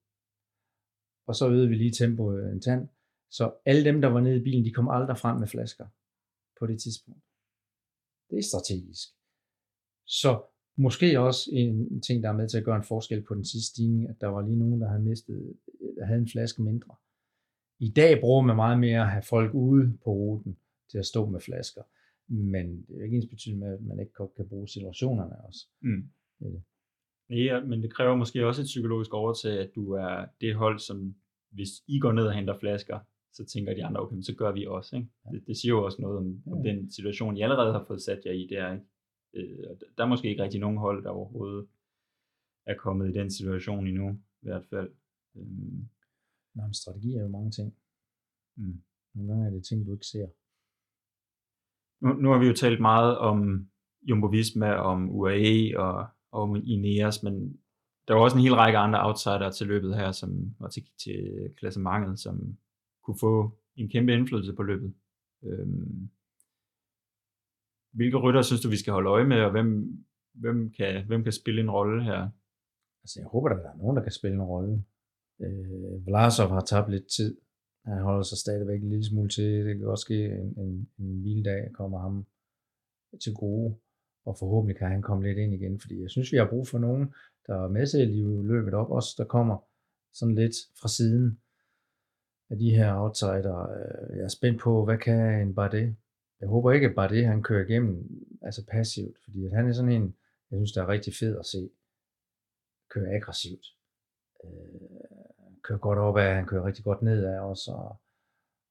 Og 1.28 1.36
så 1.36 1.50
øgede 1.50 1.70
vi 1.70 1.76
lige 1.76 1.92
tempoet 1.92 2.52
en 2.52 2.62
tand. 2.62 2.90
Så 3.30 3.54
alle 3.66 3.84
dem, 3.84 4.02
der 4.02 4.08
var 4.08 4.22
nede 4.22 4.38
i 4.38 4.44
bilen, 4.44 4.66
de 4.66 4.74
kom 4.74 4.90
aldrig 4.90 5.18
frem 5.18 5.40
med 5.40 5.48
flasker 5.48 5.88
på 6.60 6.68
det 6.68 6.82
tidspunkt. 6.82 7.24
Det 8.30 8.38
er 8.38 8.44
strategisk. 8.44 9.08
Så 10.06 10.42
måske 10.80 11.20
også 11.20 11.50
en 11.54 12.02
ting, 12.02 12.24
der 12.24 12.30
er 12.30 12.34
med 12.34 12.50
til 12.50 12.58
at 12.58 12.64
gøre 12.64 12.76
en 12.76 12.84
forskel 12.84 13.22
på 13.22 13.36
den 13.36 13.46
sidste 13.46 13.70
stigning, 13.70 14.10
at 14.10 14.22
der 14.22 14.28
var 14.28 14.42
lige 14.42 14.60
nogen, 14.60 14.82
der 14.82 14.88
havde 14.88 15.02
mistet, 15.02 15.54
der 15.98 16.06
havde 16.06 16.20
en 16.20 16.28
flaske 16.28 16.62
mindre. 16.62 16.96
I 17.80 17.90
dag 17.90 18.20
bruger 18.22 18.42
man 18.42 18.56
meget 18.56 18.80
mere 18.80 19.02
at 19.02 19.10
have 19.10 19.24
folk 19.24 19.54
ude 19.54 19.98
på 20.04 20.12
ruten 20.12 20.58
til 20.92 20.98
at 20.98 21.06
stå 21.06 21.30
med 21.30 21.40
flasker. 21.40 21.82
Men 22.28 22.82
det 22.82 22.94
er 22.94 22.98
jo 22.98 23.04
ikke 23.04 23.16
ens 23.16 23.26
betydning 23.30 23.60
med, 23.60 23.74
at 23.74 23.82
man 23.82 24.00
ikke 24.00 24.12
kan 24.36 24.48
bruge 24.50 24.68
situationerne 24.68 25.42
også. 25.42 25.68
Mm. 25.82 26.12
Ja, 27.30 27.60
men 27.66 27.84
det 27.84 27.94
kræver 27.94 28.16
måske 28.16 28.48
også 28.48 28.62
et 28.62 28.66
psykologisk 28.66 29.14
overtag, 29.14 29.60
at 29.60 29.72
du 29.76 29.92
er 29.92 30.26
det 30.42 30.56
hold, 30.56 30.80
som 30.80 31.16
hvis 31.50 31.70
I 31.88 32.00
går 32.00 32.12
ned 32.12 32.26
og 32.28 32.34
henter 32.34 32.60
flasker, 32.60 33.00
så 33.34 33.46
tænker 33.46 33.74
de 33.74 33.86
andre, 33.86 34.02
okay, 34.02 34.22
så 34.22 34.36
gør 34.36 34.52
vi 34.52 34.66
også. 34.66 34.96
Ikke? 34.96 35.08
Det, 35.32 35.48
det 35.48 35.58
siger 35.58 35.70
jo 35.70 35.86
også 35.86 36.02
noget 36.02 36.18
om, 36.18 36.42
om 36.52 36.64
den 36.64 36.92
situation, 36.92 37.38
I 37.38 37.42
allerede 37.42 37.74
har 37.74 37.86
fået 37.88 38.02
sat 38.02 38.22
jer 38.26 38.32
i 38.32 38.48
der. 38.50 38.72
Ikke? 38.72 38.86
Øh, 39.34 39.78
der 39.98 40.04
er 40.04 40.08
måske 40.08 40.30
ikke 40.30 40.44
rigtig 40.44 40.60
nogen 40.60 40.78
hold, 40.78 41.04
der 41.04 41.10
overhovedet 41.10 41.68
er 42.66 42.76
kommet 42.76 43.10
i 43.10 43.20
den 43.20 43.32
situation 43.32 43.88
endnu, 43.88 44.10
i 44.42 44.46
hvert 44.48 44.66
fald. 44.70 44.92
Øhm. 45.36 45.90
Nej, 46.56 46.66
men 46.66 46.74
strategi 46.74 47.14
er 47.14 47.22
jo 47.22 47.28
mange 47.28 47.52
ting. 47.52 47.76
Mm. 48.58 48.82
Nogle 49.14 49.32
gange 49.32 49.48
er 49.48 49.52
det 49.52 49.66
ting, 49.66 49.86
du 49.86 49.94
ikke 49.94 50.06
ser. 50.06 50.28
Nu, 52.02 52.14
nu 52.14 52.30
har 52.32 52.40
vi 52.40 52.48
jo 52.48 52.54
talt 52.54 52.82
meget 52.82 53.18
om 53.18 53.70
Jumbo 54.02 54.28
Visma, 54.28 54.74
om 54.74 55.10
UAE 55.10 55.80
og, 55.80 56.08
og 56.32 56.42
om 56.42 56.56
Ineos, 56.56 57.24
men 57.24 57.60
der 58.08 58.14
var 58.14 58.22
også 58.22 58.38
en 58.38 58.44
hel 58.44 58.56
række 58.56 58.78
andre 58.78 59.06
outsider 59.06 59.52
til 59.52 59.68
løbet 59.68 59.96
her, 59.96 60.12
som 60.12 60.56
var 60.60 60.68
til, 60.68 60.84
til 61.04 61.50
klassementet, 61.58 62.20
som 62.20 62.58
kunne 63.04 63.20
få 63.20 63.60
en 63.76 63.90
kæmpe 63.90 64.14
indflydelse 64.14 64.54
på 64.54 64.64
løbet. 64.64 64.94
Øhm, 65.44 66.10
hvilke 67.92 68.18
rytter 68.18 68.42
synes 68.42 68.62
du, 68.62 68.70
vi 68.70 68.78
skal 68.78 68.94
holde 68.94 69.10
øje 69.10 69.28
med, 69.28 69.42
og 69.42 69.52
hvem, 69.52 69.70
hvem, 70.34 70.72
kan, 70.78 71.06
hvem 71.08 71.24
kan 71.24 71.32
spille 71.32 71.62
en 71.62 71.72
rolle 71.72 72.04
her? 72.04 72.30
Altså, 73.04 73.20
jeg 73.20 73.28
håber, 73.28 73.50
at 73.50 73.64
der 73.64 73.70
er 73.70 73.78
nogen, 73.78 73.98
der 73.98 74.04
kan 74.04 74.12
spille 74.12 74.36
en 74.36 74.44
rolle. 74.44 74.84
Øh, 75.42 76.06
Vlasov 76.08 76.50
har 76.50 76.62
tabt 76.62 76.92
lidt 76.92 77.08
tid. 77.08 77.38
Han 77.86 78.02
holder 78.02 78.24
sig 78.24 78.38
stadigvæk 78.38 78.82
en 78.82 78.90
lille 78.90 79.06
smule 79.06 79.30
til. 79.30 79.66
Det 79.66 79.78
kan 79.78 79.88
også 79.88 80.02
ske 80.02 80.26
en, 80.26 80.54
en, 80.58 80.90
en 81.00 81.22
hviledag 81.22 81.72
kommer 81.74 82.00
ham 82.00 82.26
til 83.24 83.34
gode, 83.34 83.76
og 84.26 84.38
forhåbentlig 84.40 84.78
kan 84.78 84.88
han 84.88 85.02
komme 85.02 85.24
lidt 85.28 85.38
ind 85.38 85.54
igen, 85.54 85.80
fordi 85.80 86.02
jeg 86.02 86.10
synes, 86.10 86.32
vi 86.32 86.38
har 86.38 86.50
brug 86.50 86.68
for 86.68 86.80
nogen, 86.80 87.14
der 87.48 87.64
er 87.64 87.68
med 87.68 87.88
til 87.88 88.02
at 88.02 88.10
løbet 88.46 88.74
op, 88.74 88.90
også 88.92 89.16
der 89.18 89.26
kommer 89.26 89.58
sådan 90.14 90.36
lidt 90.36 90.56
fra 90.82 90.88
siden 90.88 91.40
af 92.50 92.58
de 92.58 92.76
her 92.76 92.96
outsider. 92.96 93.60
Øh, 93.72 94.18
jeg 94.18 94.24
er 94.24 94.36
spændt 94.38 94.62
på, 94.62 94.86
hvad 94.86 94.98
kan 94.98 95.42
en 95.42 95.56
Bardet? 95.56 95.96
Jeg 96.42 96.50
håber 96.50 96.72
ikke, 96.72 96.88
at 96.88 96.96
Bardet 96.96 97.26
han 97.26 97.44
kører 97.44 97.66
igennem 97.66 98.26
altså 98.42 98.66
passivt, 98.66 99.18
fordi 99.24 99.46
at 99.46 99.52
han 99.52 99.70
er 99.70 99.74
sådan 99.74 99.92
en, 99.92 100.16
jeg 100.52 100.58
synes, 100.58 100.72
der 100.72 100.84
er 100.84 100.88
rigtig 100.88 101.14
fed 101.20 101.40
at 101.40 101.46
se, 101.46 101.70
køre 102.90 103.16
aggressivt. 103.16 103.66
Øh, 104.44 104.50
kører 105.64 105.80
godt 105.80 106.00
op 106.00 106.18
af, 106.18 106.36
han 106.36 106.46
kører 106.46 106.66
rigtig 106.66 106.84
godt 106.84 107.02
ned 107.02 107.26
af 107.26 107.40
også, 107.40 107.72
og, 107.72 108.02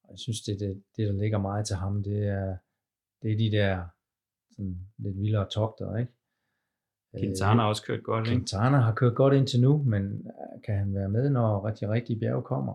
og 0.03 0.11
jeg 0.11 0.19
synes, 0.19 0.43
det, 0.43 0.61
det, 0.61 0.83
det, 0.97 1.09
der 1.09 1.13
ligger 1.13 1.39
meget 1.39 1.67
til 1.67 1.77
ham, 1.77 2.03
det 2.03 2.27
er, 2.27 2.57
det 3.23 3.33
er 3.33 3.39
de 3.39 3.51
der 3.51 3.89
sådan 4.51 4.79
lidt 4.99 5.21
vildere 5.21 5.49
togter, 5.49 5.97
ikke? 5.97 6.13
Quintana 7.19 7.61
har 7.61 7.69
også 7.69 7.83
kørt 7.83 8.03
godt, 8.03 8.27
ikke? 8.27 8.37
Quintana 8.37 8.77
har 8.77 8.95
kørt 8.95 9.15
godt 9.15 9.35
indtil 9.35 9.61
nu, 9.61 9.83
men 9.83 10.27
kan 10.65 10.79
han 10.79 10.95
være 10.95 11.09
med, 11.09 11.31
når 11.31 11.67
rigtig, 11.67 11.89
rigtig 11.89 12.21
bjerg 12.21 12.45
kommer? 12.45 12.75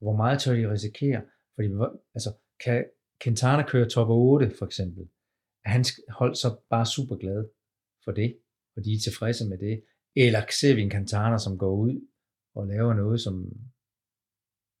Hvor 0.00 0.16
meget 0.16 0.40
tør 0.40 0.54
de 0.54 0.70
risikere? 0.70 1.22
Fordi, 1.54 1.68
altså, 2.14 2.30
kan 2.64 2.84
Quintana 3.24 3.62
køre 3.68 3.88
top 3.88 4.08
8 4.10 4.50
for 4.58 4.66
eksempel, 4.66 5.08
er 5.64 5.70
hans 5.70 6.00
hold 6.08 6.34
så 6.34 6.60
bare 6.70 6.86
super 6.86 7.16
glad 7.16 7.48
for 8.04 8.12
det, 8.12 8.36
og 8.76 8.84
de 8.84 8.92
er 8.92 8.98
tilfredse 8.98 9.48
med 9.48 9.58
det? 9.58 9.82
Eller 10.16 10.40
ser 10.60 10.74
vi 10.74 10.82
en 10.82 10.90
Quintana, 10.90 11.38
som 11.38 11.58
går 11.58 11.76
ud 11.76 12.06
og 12.54 12.66
laver 12.66 12.94
noget, 12.94 13.20
som, 13.20 13.52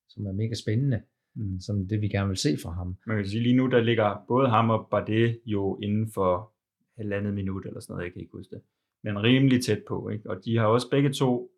som 0.08 0.26
er 0.26 0.32
mega 0.32 0.54
spændende, 0.54 1.02
mm. 1.34 1.60
som 1.60 1.88
det 1.88 2.00
vi 2.00 2.08
gerne 2.08 2.28
vil 2.28 2.36
se 2.36 2.58
fra 2.62 2.72
ham. 2.72 2.96
Man 3.06 3.16
kan 3.16 3.26
sige 3.26 3.42
lige 3.42 3.56
nu, 3.56 3.66
der 3.66 3.80
ligger 3.80 4.24
både 4.28 4.48
ham 4.48 4.70
og 4.70 4.88
Bardet 4.90 5.40
jo 5.46 5.78
inden 5.82 6.12
for 6.12 6.52
halvandet 6.96 7.34
minut 7.34 7.66
eller 7.66 7.80
sådan 7.80 7.92
noget, 7.92 8.04
jeg 8.04 8.12
kan 8.12 8.20
ikke 8.22 8.32
huske 8.32 8.54
det. 8.54 8.62
Men 9.04 9.22
rimelig 9.22 9.64
tæt 9.64 9.82
på, 9.88 10.08
ikke? 10.08 10.30
Og 10.30 10.44
de 10.44 10.56
har 10.56 10.66
også 10.66 10.90
begge 10.90 11.12
to 11.12 11.50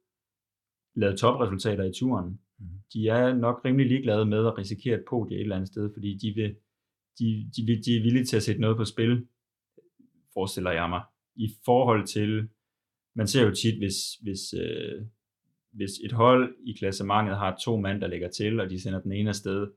lavet 0.95 1.19
topresultater 1.19 1.85
i 1.85 1.93
turen. 1.93 2.41
Mm. 2.59 2.67
De 2.93 3.09
er 3.09 3.35
nok 3.35 3.65
rimelig 3.65 3.87
ligeglade 3.87 4.27
med 4.27 4.47
at 4.47 4.59
risikere 4.59 4.99
et 4.99 5.05
podie 5.09 5.37
et 5.37 5.43
eller 5.43 5.57
andet 5.57 5.69
sted, 5.69 5.91
fordi 5.93 6.19
de, 6.23 6.33
vil, 6.35 6.57
de, 7.19 7.51
de, 7.57 7.83
de 7.85 7.97
er 7.97 8.03
villige 8.03 8.25
til 8.25 8.37
at 8.37 8.43
sætte 8.43 8.61
noget 8.61 8.77
på 8.77 8.85
spil, 8.85 9.27
forestiller 10.35 10.71
jeg 10.71 10.89
mig, 10.89 11.03
i 11.37 11.49
forhold 11.65 12.07
til, 12.07 12.49
man 13.15 13.27
ser 13.27 13.43
jo 13.43 13.55
tit, 13.55 13.79
hvis, 13.79 14.15
hvis, 14.23 14.55
øh, 14.55 15.03
hvis 15.73 15.91
et 16.05 16.13
hold 16.13 16.55
i 16.65 16.73
klassementet 16.73 17.37
har 17.37 17.57
to 17.65 17.77
mand, 17.77 18.01
der 18.01 18.07
lægger 18.07 18.29
til, 18.29 18.61
og 18.61 18.71
de 18.71 18.81
sender 18.81 19.01
den 19.01 19.13
ene 19.13 19.29
afsted, 19.29 19.71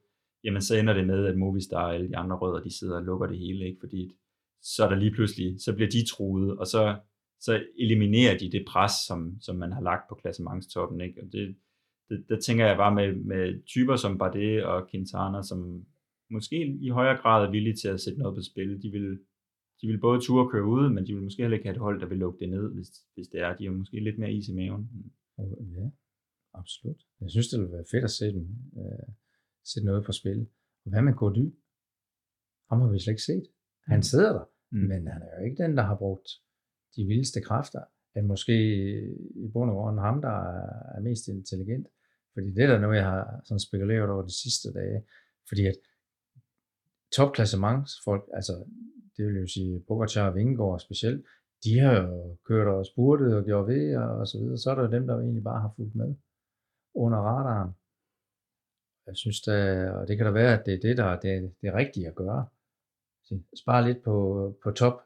jamen 0.43 0.61
så 0.61 0.75
ender 0.75 0.93
det 0.93 1.07
med, 1.07 1.25
at 1.25 1.37
Movistar 1.37 1.85
og 1.85 1.95
alle 1.95 2.09
de 2.09 2.17
andre 2.17 2.37
rødder, 2.37 2.63
de 2.63 2.77
sidder 2.77 2.95
og 2.95 3.03
lukker 3.03 3.27
det 3.27 3.37
hele, 3.37 3.65
ikke? 3.65 3.79
fordi 3.79 4.15
så 4.61 4.85
er 4.85 4.89
der 4.89 4.95
lige 4.95 5.11
pludselig, 5.11 5.61
så 5.61 5.73
bliver 5.73 5.89
de 5.89 6.05
truet, 6.05 6.57
og 6.57 6.67
så, 6.67 6.97
så 7.39 7.63
eliminerer 7.79 8.37
de 8.37 8.51
det 8.51 8.65
pres, 8.67 8.91
som, 9.07 9.37
som 9.41 9.55
man 9.55 9.71
har 9.71 9.81
lagt 9.81 10.09
på 10.09 10.15
klassementstoppen. 10.15 11.01
Ikke? 11.01 11.21
Og 11.21 11.31
det, 11.31 11.55
det, 12.09 12.25
der 12.29 12.39
tænker 12.39 12.65
jeg 12.65 12.77
bare 12.77 12.95
med, 12.95 13.15
med 13.15 13.65
typer 13.65 13.95
som 13.95 14.17
Bardet 14.17 14.63
og 14.63 14.87
Quintana, 14.91 15.41
som 15.43 15.85
måske 16.29 16.77
i 16.81 16.89
højere 16.89 17.17
grad 17.21 17.47
er 17.47 17.51
villige 17.51 17.75
til 17.75 17.87
at 17.87 18.01
sætte 18.01 18.19
noget 18.19 18.35
på 18.35 18.41
spil. 18.41 18.83
De 18.83 18.89
vil, 18.89 19.19
de 19.81 19.87
vil 19.87 19.99
både 19.99 20.21
ture 20.21 20.49
køre 20.51 20.65
ud, 20.65 20.89
men 20.93 21.07
de 21.07 21.13
vil 21.13 21.23
måske 21.23 21.43
heller 21.43 21.57
ikke 21.57 21.67
have 21.67 21.75
et 21.75 21.81
hold, 21.81 22.01
der 22.01 22.07
vil 22.07 22.17
lukke 22.17 22.39
det 22.39 22.49
ned, 22.49 22.73
hvis, 22.73 22.89
hvis 23.13 23.27
det 23.27 23.39
er. 23.41 23.57
De 23.57 23.65
har 23.65 23.71
måske 23.71 23.99
lidt 23.99 24.19
mere 24.19 24.33
is 24.33 24.47
i 24.47 24.53
maven. 24.53 25.13
Ja, 25.77 25.89
absolut. 26.53 27.01
Jeg 27.21 27.29
synes, 27.29 27.47
det 27.47 27.59
ville 27.59 27.73
være 27.73 27.91
fedt 27.91 28.03
at 28.03 28.11
sætte, 28.11 28.39
uh, 28.81 29.07
sætte 29.65 29.85
noget 29.85 30.05
på 30.05 30.11
spil. 30.11 30.47
Hvad 30.83 31.01
med 31.01 31.13
Gordy? 31.13 31.53
Ham 32.69 32.81
har 32.81 32.89
vi 32.91 32.99
slet 32.99 33.13
ikke 33.13 33.23
set. 33.23 33.45
Han 33.87 33.97
mm. 33.97 34.01
sidder 34.11 34.33
der, 34.33 34.45
mm. 34.71 34.79
men 34.79 35.07
han 35.07 35.21
er 35.21 35.39
jo 35.39 35.45
ikke 35.45 35.63
den, 35.63 35.77
der 35.77 35.83
har 35.83 35.97
brugt 35.97 36.29
de 36.95 37.05
vildeste 37.05 37.41
kræfter. 37.41 37.83
Han 38.15 38.27
måske 38.27 38.55
i 39.35 39.47
bund 39.53 39.69
og 39.71 39.75
grund 39.75 39.99
ham, 39.99 40.21
der 40.21 40.37
er 40.95 40.99
mest 41.01 41.27
intelligent. 41.27 41.87
Fordi 42.33 42.47
det 42.47 42.63
er 42.63 42.67
der 42.67 42.79
noget, 42.79 42.97
jeg 42.97 43.05
har 43.05 43.41
sådan 43.43 43.59
spekuleret 43.59 44.09
over 44.09 44.23
de 44.23 44.41
sidste 44.43 44.73
dage. 44.73 45.03
Fordi 45.49 45.65
at 45.65 45.77
topklassementsfolk, 47.15 48.23
altså 48.33 48.53
det 49.17 49.25
vil 49.27 49.41
jo 49.41 49.47
sige 49.47 49.83
Pogacar 49.87 50.29
og 50.29 50.35
Vingegaard 50.35 50.79
specielt, 50.79 51.25
de 51.63 51.79
har 51.79 52.01
jo 52.01 52.37
kørt 52.45 52.67
og 52.67 52.85
spurtet 52.85 53.35
og 53.35 53.45
gjort 53.45 53.67
ved 53.67 53.97
og, 53.97 54.09
og 54.19 54.27
så 54.27 54.37
videre. 54.37 54.57
Så 54.57 54.71
er 54.71 54.75
der 54.75 54.83
jo 54.83 54.91
dem, 54.91 55.07
der 55.07 55.19
egentlig 55.19 55.43
bare 55.43 55.61
har 55.61 55.73
fulgt 55.75 55.95
med 55.95 56.15
under 56.95 57.17
radaren. 57.17 57.71
Jeg 59.07 59.17
synes 59.17 59.41
da, 59.41 59.89
og 59.91 60.07
det 60.07 60.17
kan 60.17 60.25
da 60.25 60.31
være, 60.31 60.59
at 60.59 60.65
det 60.65 60.73
er 60.73 60.79
det, 60.79 60.97
der 60.97 61.05
er 61.05 61.19
det, 61.19 61.55
det 61.61 61.73
rigtige 61.73 62.07
at 62.07 62.15
gøre. 62.15 62.47
Spare 63.55 63.87
lidt 63.87 64.03
på, 64.03 64.15
på 64.63 64.71
top, 64.71 65.01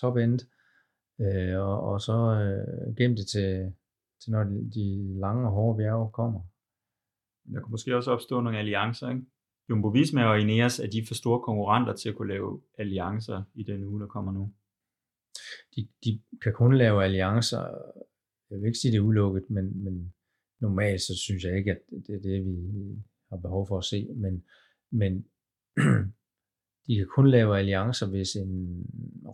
top 0.00 0.16
end, 0.16 0.40
øh, 1.20 1.58
og, 1.60 1.80
og 1.80 2.00
så 2.00 2.12
øh, 2.12 2.96
gem 2.96 3.16
det 3.16 3.26
til, 3.26 3.74
til 4.22 4.30
når 4.32 4.44
de, 4.44 4.70
de 4.74 4.84
lange 5.20 5.46
og 5.46 5.52
hårde 5.52 5.76
bjerge 5.76 6.10
kommer. 6.10 6.40
Der 7.52 7.60
kunne 7.60 7.70
måske 7.70 7.96
også 7.96 8.10
opstå 8.10 8.40
nogle 8.40 8.58
alliancer, 8.58 9.08
ikke? 9.08 9.26
Jumbo 9.70 9.88
Visma 9.88 10.24
og 10.24 10.40
Ineos 10.40 10.78
er 10.78 10.86
de 10.86 11.06
for 11.06 11.14
store 11.14 11.40
konkurrenter 11.40 11.96
til 11.96 12.08
at 12.08 12.16
kunne 12.16 12.32
lave 12.32 12.62
alliancer 12.78 13.42
i 13.54 13.62
den 13.62 13.84
uge, 13.84 14.00
der 14.00 14.06
kommer 14.06 14.32
nu? 14.32 14.52
De, 15.76 15.88
de 16.04 16.22
kan 16.42 16.52
kun 16.52 16.76
lave 16.76 17.04
alliancer, 17.04 17.62
jeg 18.50 18.58
vil 18.58 18.66
ikke 18.66 18.78
sige 18.78 18.92
det 18.92 18.98
er 18.98 19.02
udelukket, 19.02 19.50
men, 19.50 19.84
men 19.84 20.14
normalt 20.60 21.00
så 21.00 21.14
synes 21.18 21.44
jeg 21.44 21.56
ikke, 21.56 21.70
at 21.70 21.80
det 22.06 22.14
er 22.14 22.20
det, 22.20 22.44
vi 22.44 22.56
har 23.30 23.36
behov 23.36 23.66
for 23.68 23.78
at 23.78 23.84
se, 23.84 24.08
men, 24.14 24.44
men 24.90 25.26
de 26.86 26.96
kan 26.96 27.08
kun 27.16 27.30
lave 27.30 27.58
alliancer, 27.58 28.06
hvis 28.06 28.36
en 28.36 28.84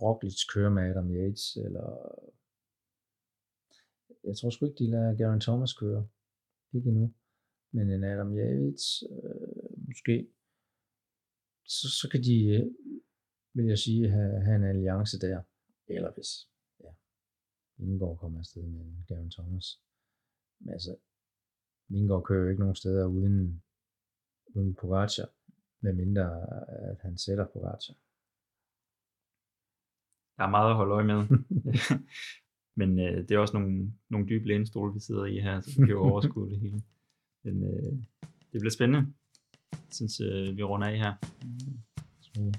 Roglic 0.02 0.46
kører 0.54 0.70
med 0.70 0.82
Adam 0.82 1.10
Yates, 1.10 1.56
eller 1.56 1.86
jeg 4.24 4.36
tror 4.36 4.50
sgu 4.50 4.66
ikke, 4.66 4.84
de 4.84 4.90
lader 4.90 5.16
Garen 5.16 5.40
Thomas 5.40 5.72
køre. 5.72 6.06
Ikke 6.74 6.88
endnu. 6.88 7.12
Men 7.72 7.90
en 7.90 8.04
Adam 8.04 8.32
Yates, 8.38 9.04
øh, 9.10 9.61
måske, 9.92 10.16
så, 11.64 11.86
så 12.00 12.08
kan 12.12 12.22
de, 12.28 12.36
øh, 12.56 12.66
vil 13.54 13.66
jeg 13.72 13.78
sige, 13.78 14.10
have, 14.10 14.44
have 14.44 14.56
en 14.56 14.64
alliance 14.64 15.18
der. 15.20 15.42
Eller 15.86 16.10
hvis, 16.14 16.30
ja, 16.84 16.90
Vingård 17.76 18.18
kommer 18.18 18.38
afsted 18.38 18.62
med 18.62 19.06
Garen 19.08 19.30
Thomas. 19.30 19.66
Men 20.60 20.72
altså, 20.72 20.96
Vingård 21.88 22.24
kører 22.24 22.42
jo 22.42 22.48
ikke 22.48 22.60
nogen 22.60 22.74
steder 22.74 23.06
uden, 23.06 23.62
uden 24.54 24.74
Pogacar, 24.74 25.28
medmindre 25.80 26.26
at 26.90 26.98
han 27.00 27.18
sætter 27.18 27.46
Pogacar. 27.52 27.94
Der 30.36 30.44
er 30.44 30.50
meget 30.50 30.70
at 30.70 30.76
holde 30.76 30.94
øje 30.94 31.08
med. 31.12 31.20
Men 32.80 32.98
øh, 32.98 33.28
det 33.28 33.30
er 33.30 33.38
også 33.38 33.58
nogle, 33.58 33.92
nogle 34.08 34.28
dybe 34.28 34.46
lænestole, 34.48 34.94
vi 34.94 35.00
sidder 35.00 35.24
i 35.24 35.38
her, 35.38 35.60
så 35.60 35.70
vi 35.70 35.86
kan 35.86 35.96
jo 35.96 36.02
overskue 36.10 36.50
det 36.50 36.60
hele. 36.60 36.82
Men 37.44 37.64
øh, 37.64 37.92
det 38.52 38.60
bliver 38.60 38.70
spændende. 38.70 39.12
Synes, 39.90 40.20
øh, 40.20 40.56
vi 40.56 40.62
runder 40.62 40.88
af 40.88 40.98
her. 40.98 41.12
Jeg 42.36 42.52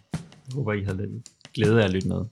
håber, 0.53 0.73
I 0.73 0.83
har 0.83 0.93
lidt 0.93 1.29
glæde 1.53 1.81
af 1.81 1.85
at 1.85 1.93
lytte 1.93 2.07
med. 2.07 2.25